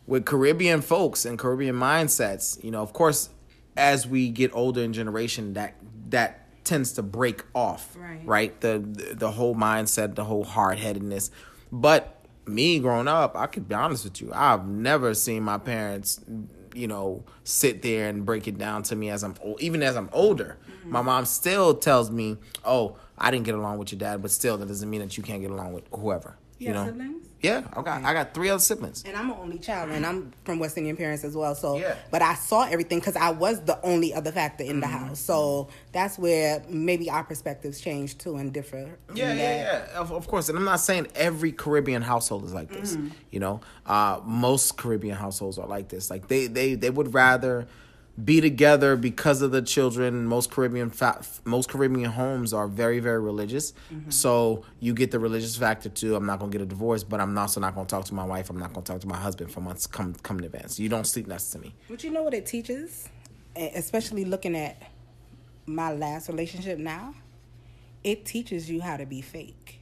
[0.08, 3.28] with Caribbean folks and Caribbean mindsets, you know, of course,
[3.76, 5.74] as we get older in generation, that
[6.08, 7.94] that tends to break off,
[8.24, 8.60] Right.
[8.60, 11.30] The the, the whole mindset, the whole hard headedness.
[11.70, 16.20] But me growing up, I could be honest with you, I've never seen my parents,
[16.74, 19.94] you know, sit there and break it down to me as I'm old, even as
[19.94, 20.56] I'm older.
[20.84, 24.56] My mom still tells me, "Oh, I didn't get along with your dad, but still,
[24.58, 26.86] that doesn't mean that you can't get along with whoever." You, You know.
[26.86, 27.24] siblings?
[27.40, 29.04] Yeah, I got I got three other siblings.
[29.06, 31.54] And I'm an only child, and I'm from West Indian parents as well.
[31.54, 31.94] So, Yeah.
[32.10, 35.20] but I saw everything because I was the only other factor in the house.
[35.20, 38.98] So that's where maybe our perspectives change too and differ.
[39.14, 40.00] Yeah, yeah, yeah.
[40.00, 42.98] Of, of course, and I'm not saying every Caribbean household is like this.
[43.30, 46.10] You know, uh, most Caribbean households are like this.
[46.10, 47.68] Like they, they, they would rather
[48.24, 50.26] be together because of the children.
[50.26, 53.72] Most Caribbean, fa- most Caribbean homes are very, very religious.
[53.92, 54.10] Mm-hmm.
[54.10, 56.16] So you get the religious factor too.
[56.16, 58.50] I'm not gonna get a divorce, but I'm also not gonna talk to my wife.
[58.50, 60.78] I'm not gonna talk to my husband for months come come in advance.
[60.78, 61.74] You don't sleep next to me.
[61.88, 63.08] But you know what it teaches,
[63.56, 64.90] especially looking at
[65.66, 67.14] my last relationship now.
[68.04, 69.77] It teaches you how to be fake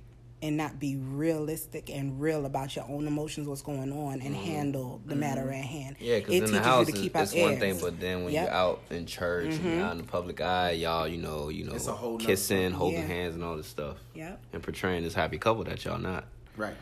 [0.46, 5.00] and not be realistic and real about your own emotions, what's going on, and handle
[5.04, 5.96] the matter at hand.
[5.96, 6.04] Mm-hmm.
[6.04, 7.60] Yeah, because it in the teaches house, you to keep it's, out it's one airs.
[7.60, 8.44] thing, but then when Yep.
[8.44, 11.64] you're out in church and you're out in the public eye, y'all, you know, you
[11.64, 13.06] know, It's a whole nother kissing, holding Yeah.
[13.06, 14.40] hands, and all this stuff, Yep.
[14.52, 16.24] and portraying this happy couple that y'all not.
[16.56, 16.74] Right.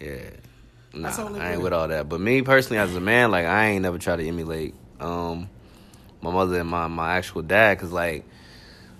[0.00, 0.30] Yeah,
[0.92, 1.62] nah, That's I ain't good.
[1.62, 2.08] with all that.
[2.08, 5.48] But me personally, as a man, like I ain't never try to emulate um
[6.20, 8.24] my mother and my my actual dad, cause like.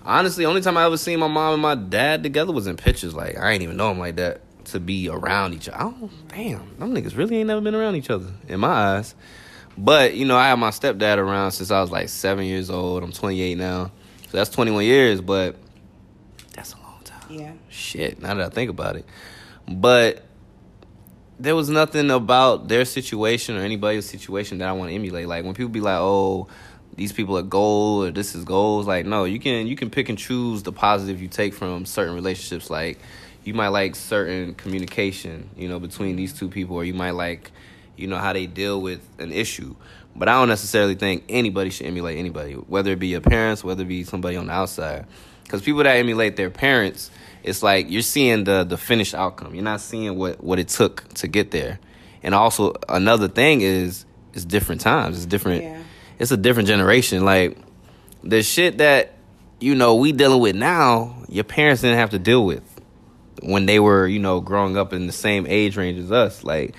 [0.05, 3.15] Honestly, only time I ever seen my mom and my dad together was in pictures.
[3.15, 5.77] Like I ain't even know them like that to be around each other.
[5.77, 9.15] I don't, damn, them niggas really ain't never been around each other in my eyes.
[9.77, 13.03] But you know, I had my stepdad around since I was like seven years old.
[13.03, 13.91] I'm 28 now,
[14.27, 15.21] so that's 21 years.
[15.21, 15.55] But
[16.53, 17.27] that's a long time.
[17.29, 17.53] Yeah.
[17.69, 19.05] Shit, now that I think about it.
[19.67, 20.23] But
[21.39, 25.27] there was nothing about their situation or anybody's situation that I want to emulate.
[25.27, 26.47] Like when people be like, "Oh,
[26.95, 30.09] these people are gold or this is goals," like no, you can you can pick
[30.09, 32.69] and choose the positive you take from certain relationships.
[32.69, 32.99] Like
[33.43, 37.51] you might like certain communication, you know, between these two people, or you might like,
[37.97, 39.75] you know, how they deal with an issue.
[40.15, 43.83] But I don't necessarily think anybody should emulate anybody, whether it be your parents, whether
[43.83, 45.07] it be somebody on the outside.
[45.43, 47.09] Because people that emulate their parents,
[47.43, 49.55] it's like you're seeing the the finished outcome.
[49.55, 51.79] You're not seeing what what it took to get there.
[52.21, 55.17] And also another thing is it's different times.
[55.17, 55.63] It's different.
[55.63, 55.82] Yeah.
[56.19, 57.25] It's a different generation.
[57.25, 57.57] Like
[58.23, 59.13] the shit that
[59.59, 62.63] you know we dealing with now, your parents didn't have to deal with
[63.41, 66.43] when they were you know growing up in the same age range as us.
[66.43, 66.75] Like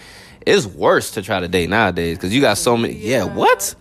[0.46, 2.94] it's worse to try to date nowadays because you got so many.
[2.94, 3.74] Yeah, what?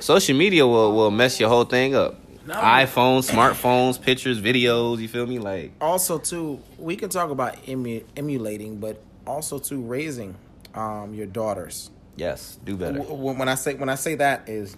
[0.00, 2.20] Social media will will mess your whole thing up.
[2.46, 4.98] iPhones, smartphones, pictures, videos.
[4.98, 5.38] You feel me?
[5.38, 10.34] Like also too we can talk about emu- emulating but also too raising
[10.74, 13.00] um, your daughters yes, do better.
[13.00, 14.76] When i say when i say that is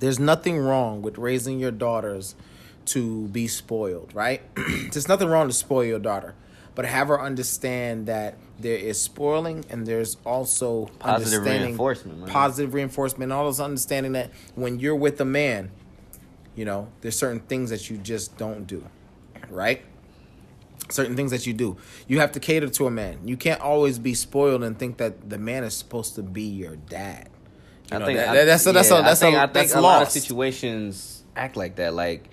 [0.00, 2.34] there's nothing wrong with raising your daughters
[2.86, 4.40] to be spoiled right?
[4.92, 6.34] There's nothing wrong to spoil your daughter
[6.74, 12.28] but have her understand that there is spoiling and there's also Positive understanding- reinforcement, man.
[12.28, 15.70] positive reinforcement all those understanding that when you're with a man
[16.54, 18.84] you know there's certain things that you just don't do
[19.50, 19.82] right?
[20.90, 21.76] Certain things that you do.
[22.06, 23.18] You have to cater to a man.
[23.26, 26.76] You can't always be spoiled and think that the man is supposed to be your
[26.76, 27.28] dad
[27.92, 29.74] you know, that- I- that's a, that's a, that's I think, a, I think that's
[29.74, 31.94] a lot of situations act like that.
[31.94, 32.28] Like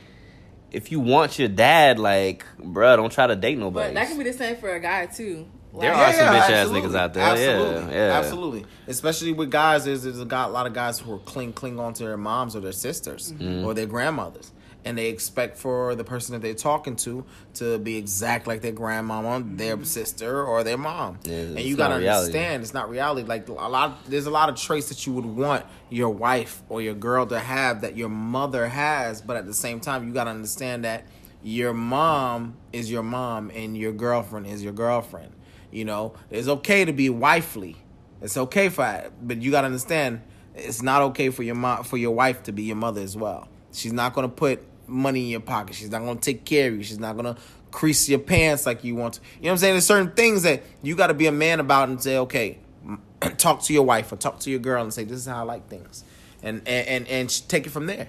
[0.72, 3.90] if you want your dad, like bruh, don't try to date nobody.
[3.90, 5.48] But that can be the same for a guy too.
[5.80, 7.24] There Like- are some bitch ass niggas out there.
[7.24, 8.18] Absolutely, Yeah, yeah.
[8.20, 8.66] absolutely.
[8.88, 11.80] Especially with guys, there's, there's a, guy, a lot of guys who are cling cling
[11.80, 13.66] on to their moms or their sisters Mm-hmm.
[13.66, 14.52] or their grandmothers,
[14.86, 17.26] and they expect for the person that they're talking to
[17.56, 19.84] to be exact like their grandmama, their mm-hmm.
[19.84, 21.18] sister, or their mom.
[21.24, 22.28] Yeah, and you gotta reality.
[22.28, 23.28] understand, it's not reality.
[23.28, 26.82] Like a lot, there's a lot of traits that you would want your wife or
[26.82, 30.30] your girl to have that your mother has, but at the same time, you gotta
[30.30, 31.06] understand that
[31.42, 35.32] your mom is your mom and your girlfriend is your girlfriend.
[35.72, 37.76] You know, it's okay to be wifely.
[38.22, 40.22] It's okay for it, but you gotta understand
[40.54, 43.48] it's not okay for your mom for your wife to be your mother as well.
[43.74, 45.76] She's not gonna put money in your pocket.
[45.76, 46.84] She's not gonna take care of you.
[46.84, 47.38] She's not gonna
[47.72, 49.22] crease your pants like you want to.
[49.22, 49.74] You know what I'm saying?
[49.74, 52.60] There's certain things that you gotta be a man about and say, okay,
[53.38, 55.44] talk to your wife or talk to your girl and say, this is how I
[55.44, 56.04] like things,
[56.42, 58.08] and and and, and take it from there.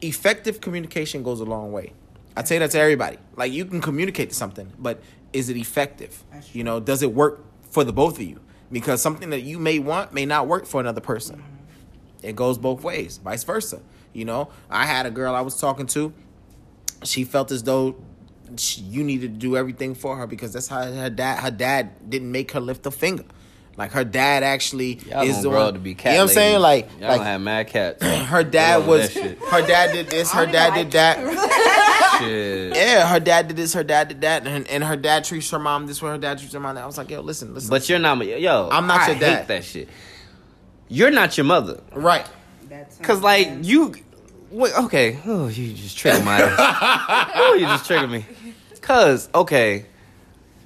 [0.00, 1.92] Effective communication goes a long way.
[2.36, 3.18] I tell you that to everybody.
[3.36, 5.02] Like you can communicate something, but
[5.32, 6.22] is it effective?
[6.52, 8.40] You know, does it work for the both of you?
[8.70, 11.36] Because something that you may want may not work for another person.
[11.36, 12.26] Mm-hmm.
[12.26, 13.80] It goes both ways, vice versa.
[14.12, 16.12] You know, I had a girl I was talking to.
[17.04, 17.96] She felt as though
[18.56, 21.40] she, you needed to do everything for her because that's how her dad.
[21.40, 23.24] Her dad didn't make her lift a finger.
[23.76, 25.74] Like her dad actually Y'all is gonna the grow one.
[25.74, 26.60] to be cat you know what I'm saying?
[26.60, 28.04] Like, y'all like gonna have mad cats.
[28.26, 29.14] her dad was.
[29.14, 30.30] Her dad did this.
[30.30, 32.18] Her dad did that.
[32.20, 32.76] Shit.
[32.76, 33.72] Yeah, her dad did this.
[33.72, 36.10] Her dad did that, and, and her dad treats her mom this way.
[36.10, 36.84] Her dad treats her mom that.
[36.84, 37.70] I was like, yo, listen, listen.
[37.70, 38.68] But you're not my yo.
[38.70, 39.38] I'm not I your dad.
[39.38, 39.88] Hate that shit.
[40.88, 41.80] You're not your mother.
[41.94, 42.26] right.
[42.72, 43.94] That's Cause like you,
[44.50, 45.18] wait, okay.
[45.26, 46.40] Oh, you just triggered my.
[46.40, 47.30] ass.
[47.34, 48.24] oh, you just triggered me.
[48.80, 49.84] Cause okay,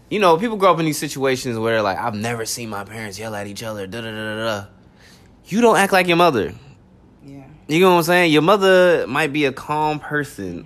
[0.09, 3.19] you know people grow up in these situations where like I've never seen my parents
[3.19, 3.89] yell at each other.
[3.89, 4.67] Da da da da da.
[5.47, 6.55] You don't act like your mother.
[7.25, 7.45] yeah.
[7.67, 8.33] You know what I'm saying?
[8.33, 10.65] Your mother might be a calm person,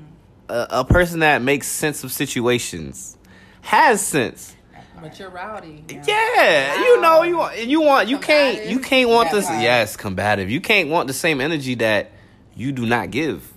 [0.50, 3.16] a, a person that makes sense of situations,
[3.62, 4.54] has sense.
[5.02, 5.84] But you're rowdy.
[5.88, 9.46] Yeah, you know you want you want you can't you can't want this.
[9.46, 9.62] That part.
[9.62, 10.50] Yes, combative.
[10.50, 12.12] You can't want the same energy that
[12.54, 13.52] you do not give.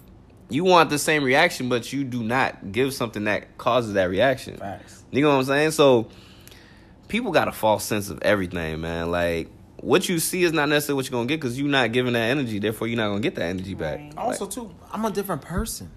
[0.50, 4.58] You want the same reaction, but you do not give something that causes that reaction.
[4.58, 5.04] Facts.
[5.12, 5.72] You know what I'm saying?
[5.72, 6.10] So
[7.08, 9.12] people got a false sense of everything, man.
[9.12, 9.50] Like
[9.84, 12.30] what you see is not necessarily what you're gonna get because you're not giving that
[12.30, 12.60] energy.
[12.60, 14.00] Therefore, you're not gonna get that energy back.
[14.00, 14.18] Right.
[14.18, 15.92] Also, too, I'm a different person.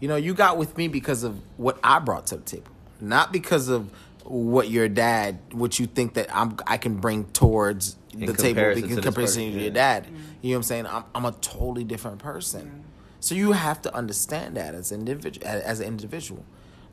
[0.00, 2.70] You know, you got with me because of what I brought to the table,
[3.00, 3.90] not because of
[4.28, 8.62] what your dad, what you think that I'm, I can bring towards In the table
[8.62, 9.70] comparison in to comparison person, to your yeah.
[9.70, 10.04] dad.
[10.04, 10.16] Mm-hmm.
[10.42, 10.86] You know what I'm saying?
[10.86, 12.84] I'm, I'm a totally different person.
[13.20, 15.46] So you have to understand that as an individual.
[15.46, 16.44] As an individual,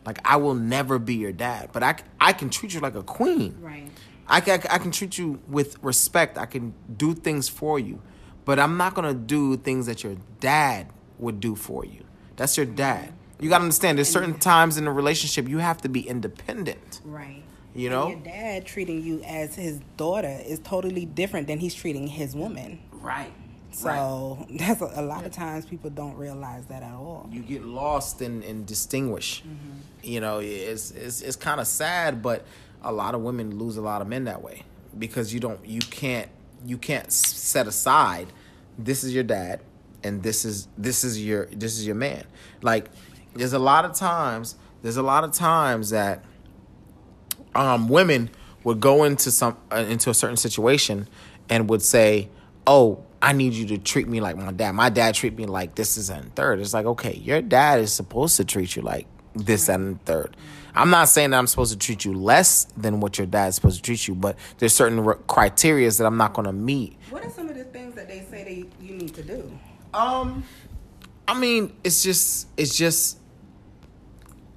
[0.06, 3.04] like I will never be your dad, but I I can treat you like a
[3.04, 3.58] queen.
[3.62, 3.90] Right.
[4.28, 6.40] I can, I can treat you with respect.
[6.40, 8.02] I can do things for you,
[8.44, 10.88] but I'm not gonna do things that your dad
[11.20, 12.04] would do for you.
[12.38, 13.10] That's your dad.
[13.10, 13.25] Mm-hmm.
[13.40, 13.98] You gotta understand.
[13.98, 17.02] There's certain times in a relationship you have to be independent.
[17.04, 17.44] Right.
[17.74, 21.74] You And know, your dad treating you as his daughter is totally different than he's
[21.76, 22.80] treating his woman.
[22.92, 23.32] right?
[23.72, 27.28] So that's a, a lot of times people don't realize that at all.
[27.32, 29.42] you get lost and, and distinguish.
[29.42, 29.80] Mm-hmm.
[30.04, 32.46] You know, it's it's it's kind of sad, but
[32.84, 34.64] a lot of women lose a lot of men that way
[34.98, 36.30] because you don't you can't
[36.66, 38.28] you can't set aside
[38.80, 39.60] this is your dad
[40.04, 42.24] and this is this is your this is your man.
[42.62, 42.90] Like
[43.36, 46.24] there's a lot of times there's a lot of times that
[47.56, 48.30] um, women
[48.64, 51.08] would go into some uh, into a certain situation
[51.50, 52.30] and would say,
[52.68, 54.74] "Oh, I need you to treat me like my dad.
[54.74, 56.60] My dad treat me like this is and third.
[56.60, 60.38] It's like, okay, your dad is supposed to treat you like this and third.
[60.76, 63.78] I'm not saying that I'm supposed to treat you less than what your dad's supposed
[63.78, 66.98] to treat you, but there's certain r- criteria that I'm not going to meet.
[67.10, 69.58] What are some of the things that they say they you need to do?
[69.94, 70.44] Um,
[71.28, 73.18] I mean, it's just, it's just,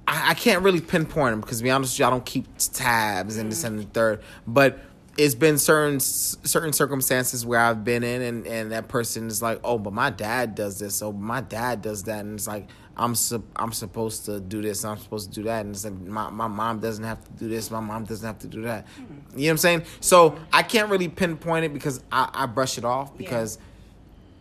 [0.09, 2.47] I, I can't really pinpoint them because to be honest with you, I don't keep
[2.57, 3.67] tabs and this mm.
[3.67, 4.21] and the third.
[4.47, 4.79] But
[5.17, 9.59] it's been certain certain circumstances where I've been in, and and that person is like,
[9.63, 12.67] oh, but my dad does this, oh, my dad does that, and it's like.
[12.97, 14.83] I'm sup- I'm supposed to do this.
[14.83, 17.47] I'm supposed to do that, and it's like my my mom doesn't have to do
[17.47, 17.71] this.
[17.71, 18.87] My mom doesn't have to do that.
[18.87, 18.89] Mm.
[18.97, 19.83] You know what I'm saying?
[20.01, 23.57] So I can't really pinpoint it because I, I brush it off because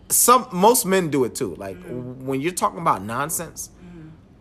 [0.08, 1.54] some most men do it too.
[1.54, 2.16] Like mm.
[2.22, 3.70] when you're talking about nonsense,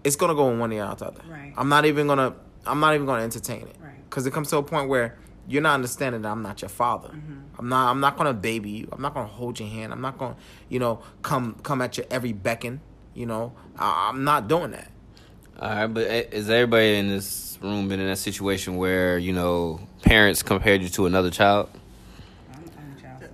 [0.08, 1.22] it's gonna go in one ear out the other.
[1.28, 1.54] Right.
[1.58, 2.34] I'm not even gonna
[2.66, 3.76] I'm not even gonna entertain it.
[3.80, 4.10] Right.
[4.10, 5.18] Because it comes to a point where
[5.50, 7.10] you're not understanding that I'm not your father.
[7.10, 7.60] Mm-hmm.
[7.60, 8.90] I'm not I'm not gonna baby you.
[8.92, 9.92] I'm not gonna hold your hand.
[9.92, 10.38] I'm not gonna,
[10.70, 12.80] you know, come come at your every beckon.
[13.14, 14.92] You know, I, I'm not doing that.
[15.60, 19.82] All right, but is everybody in this room been in that situation where you know
[20.04, 21.70] parents compared you to another child?
[22.54, 23.28] I'm the only child, so.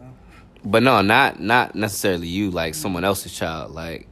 [0.63, 3.73] But no, not not necessarily you, like someone else's child.
[3.73, 4.07] Like,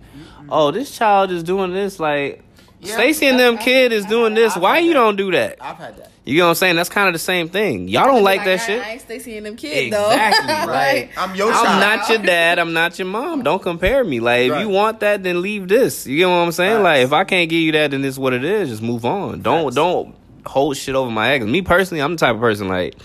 [0.49, 1.99] oh, this child is doing this.
[1.99, 2.43] Like,
[2.81, 4.55] Yeah, Stacy and them I- I- kid is doing this.
[4.55, 4.93] I've Why you that.
[4.95, 5.57] don't do that?
[5.61, 6.07] I've had that.
[6.23, 6.75] You know what I'm saying?
[6.75, 7.87] That's kind of the same thing.
[7.87, 8.83] Y'all don't like that I, shit.
[8.83, 10.11] I ain't Stacy and them kids though.
[10.11, 11.09] Exactly, right.
[11.17, 11.79] I'm your I'm child.
[11.99, 12.59] not your dad.
[12.59, 13.41] I'm not your mom.
[13.43, 14.19] Don't compare me.
[14.19, 16.05] Like, if you want that, then leave this.
[16.05, 16.75] You get what I'm saying?
[16.77, 16.83] Facts.
[16.83, 18.69] Like, if I can't give you that, then this is what it is.
[18.69, 19.41] Just move on.
[19.41, 19.75] Don't Facts.
[19.75, 21.41] don't hold shit over my head.
[21.41, 22.95] 'Cause Me personally, I'm the type of person like,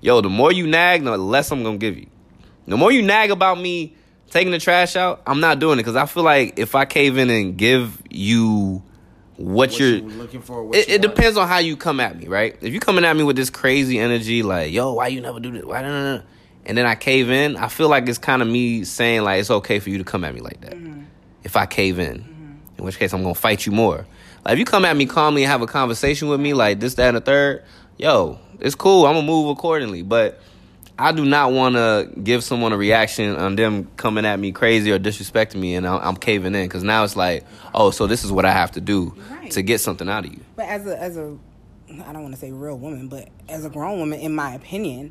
[0.00, 2.06] yo, the more you nag, the less I'm gonna give you.
[2.66, 3.94] The more you nag about me
[4.30, 7.18] taking the trash out, I'm not doing it because I feel like if I cave
[7.18, 8.82] in and give you
[9.42, 10.64] what, What you're you looking for?
[10.64, 12.56] What it, it depends on how you come at me, right?
[12.60, 15.50] If you coming at me with this crazy energy, like, yo, why you never do
[15.50, 15.64] this?
[15.64, 16.22] Why no,
[16.64, 19.50] And then I cave in, I feel like it's kind of me saying like it's
[19.50, 20.74] okay for you to come at me like that.
[20.74, 21.02] Mm-hmm.
[21.42, 22.52] If I cave in, mm-hmm.
[22.78, 24.06] in which case I'm gonna fight you more.
[24.44, 26.94] Like if you come at me calmly and have a conversation with me, like this,
[26.94, 27.64] that, and the third,
[27.98, 29.06] yo, it's cool.
[29.06, 30.02] I'm gonna move accordingly.
[30.02, 30.40] But
[31.02, 34.92] I do not want to give someone a reaction on them coming at me crazy
[34.92, 38.22] or disrespecting me, and I'm, I'm caving in because now it's like, oh, so this
[38.22, 39.50] is what I have to do Right.
[39.50, 40.40] to get something out of you.
[40.54, 41.36] But as a as a
[41.88, 45.10] I don't want to say real woman, but as a grown woman, in my opinion,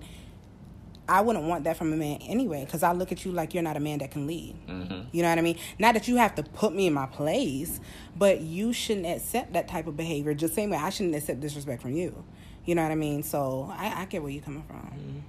[1.10, 2.64] I wouldn't want that from a man anyway.
[2.64, 4.56] Because I look at you like you're not a man that can lead.
[4.68, 5.10] Mm-hmm.
[5.12, 5.58] You know what I mean?
[5.78, 7.82] Not that you have to put me in my place,
[8.18, 10.34] but you shouldn't accept that type of behavior.
[10.34, 12.24] Just same way I shouldn't accept disrespect from you.
[12.64, 13.24] You know what I mean?
[13.24, 14.78] So I, I get where you're coming from.
[14.78, 15.20] Mm-hmm.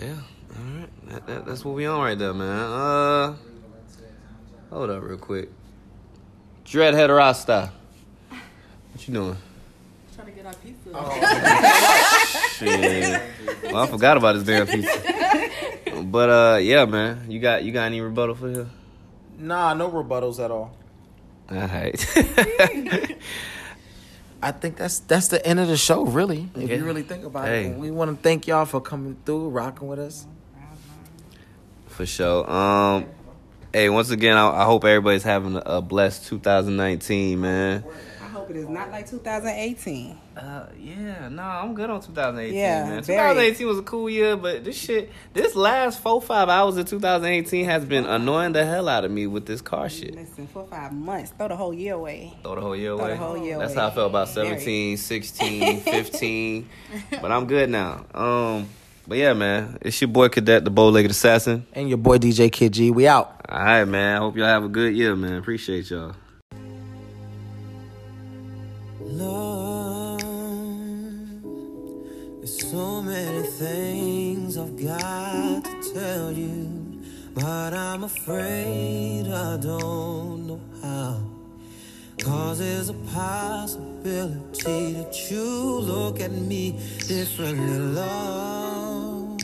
[0.00, 1.08] Yeah, all right.
[1.08, 2.48] That, that, that's what we on right there, man.
[2.48, 3.36] Uh,
[4.70, 5.50] hold up real quick.
[6.64, 7.70] Dreadhead Rasta.
[8.92, 9.36] What you doing?
[10.14, 10.90] Trying to get our pizza.
[12.54, 13.22] Shit.
[13.72, 15.50] Well, I forgot about this damn pizza.
[16.04, 17.30] But uh, yeah, man.
[17.30, 18.68] You got you got any rebuttal for here?
[19.38, 20.76] Nah, no rebuttals at all.
[21.50, 21.96] All right.
[24.44, 26.48] I think that's that's the end of the show, really.
[26.54, 26.76] If Yeah.
[26.76, 27.66] you really think about Hey.
[27.68, 30.26] it, we want to thank y'all for coming through, rocking with us.
[31.86, 32.50] for sure.
[32.50, 33.06] Um,
[33.72, 37.84] hey, once again, I, I hope everybody's having a, a blessed 2019, man.
[38.44, 40.18] I hope it is not like 2018.
[40.36, 43.02] Uh, yeah, no, I'm good on 2018, Yeah, man.
[43.02, 43.18] very.
[43.32, 47.64] 2018 was a cool year, but this shit, this last four five hours of 2018
[47.64, 50.14] has been annoying the hell out of me with this car shit.
[50.14, 52.36] Listen, four five months, throw the whole year away.
[52.42, 52.98] Throw the whole year away.
[52.98, 53.14] Throw away.
[53.14, 53.80] the whole year That's away.
[53.80, 56.68] how I felt about 17, 16, 15.
[57.22, 58.04] but I'm good now.
[58.12, 58.68] Um,
[59.08, 61.66] but yeah, man, it's your boy Cadet, the bow-legged assassin.
[61.72, 62.90] And your boy DJ Kid G.
[62.90, 63.40] We out.
[63.48, 64.16] All right, man.
[64.16, 65.36] I hope y'all have a good year, man.
[65.36, 66.14] Appreciate y'all.
[69.16, 70.20] Love.
[72.38, 77.00] There's so many things I've got to tell you,
[77.32, 81.20] but I'm afraid I don't know how.
[82.18, 86.72] Cause there's a possibility that you look at me
[87.06, 89.38] differently, love.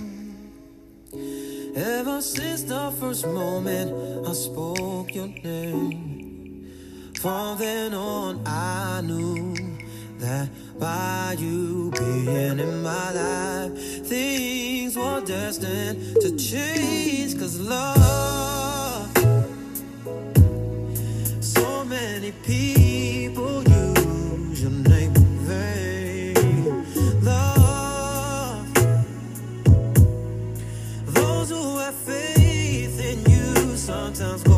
[1.77, 6.30] Ever since the first moment I spoke your name.
[7.21, 9.55] From then on, I knew
[10.21, 10.49] that
[10.79, 17.39] by you being in my life, things were destined to change.
[17.39, 19.15] Cause love,
[21.43, 27.23] so many people use your name in vain.
[27.23, 28.73] Love,
[31.05, 34.50] those who have faith in you sometimes.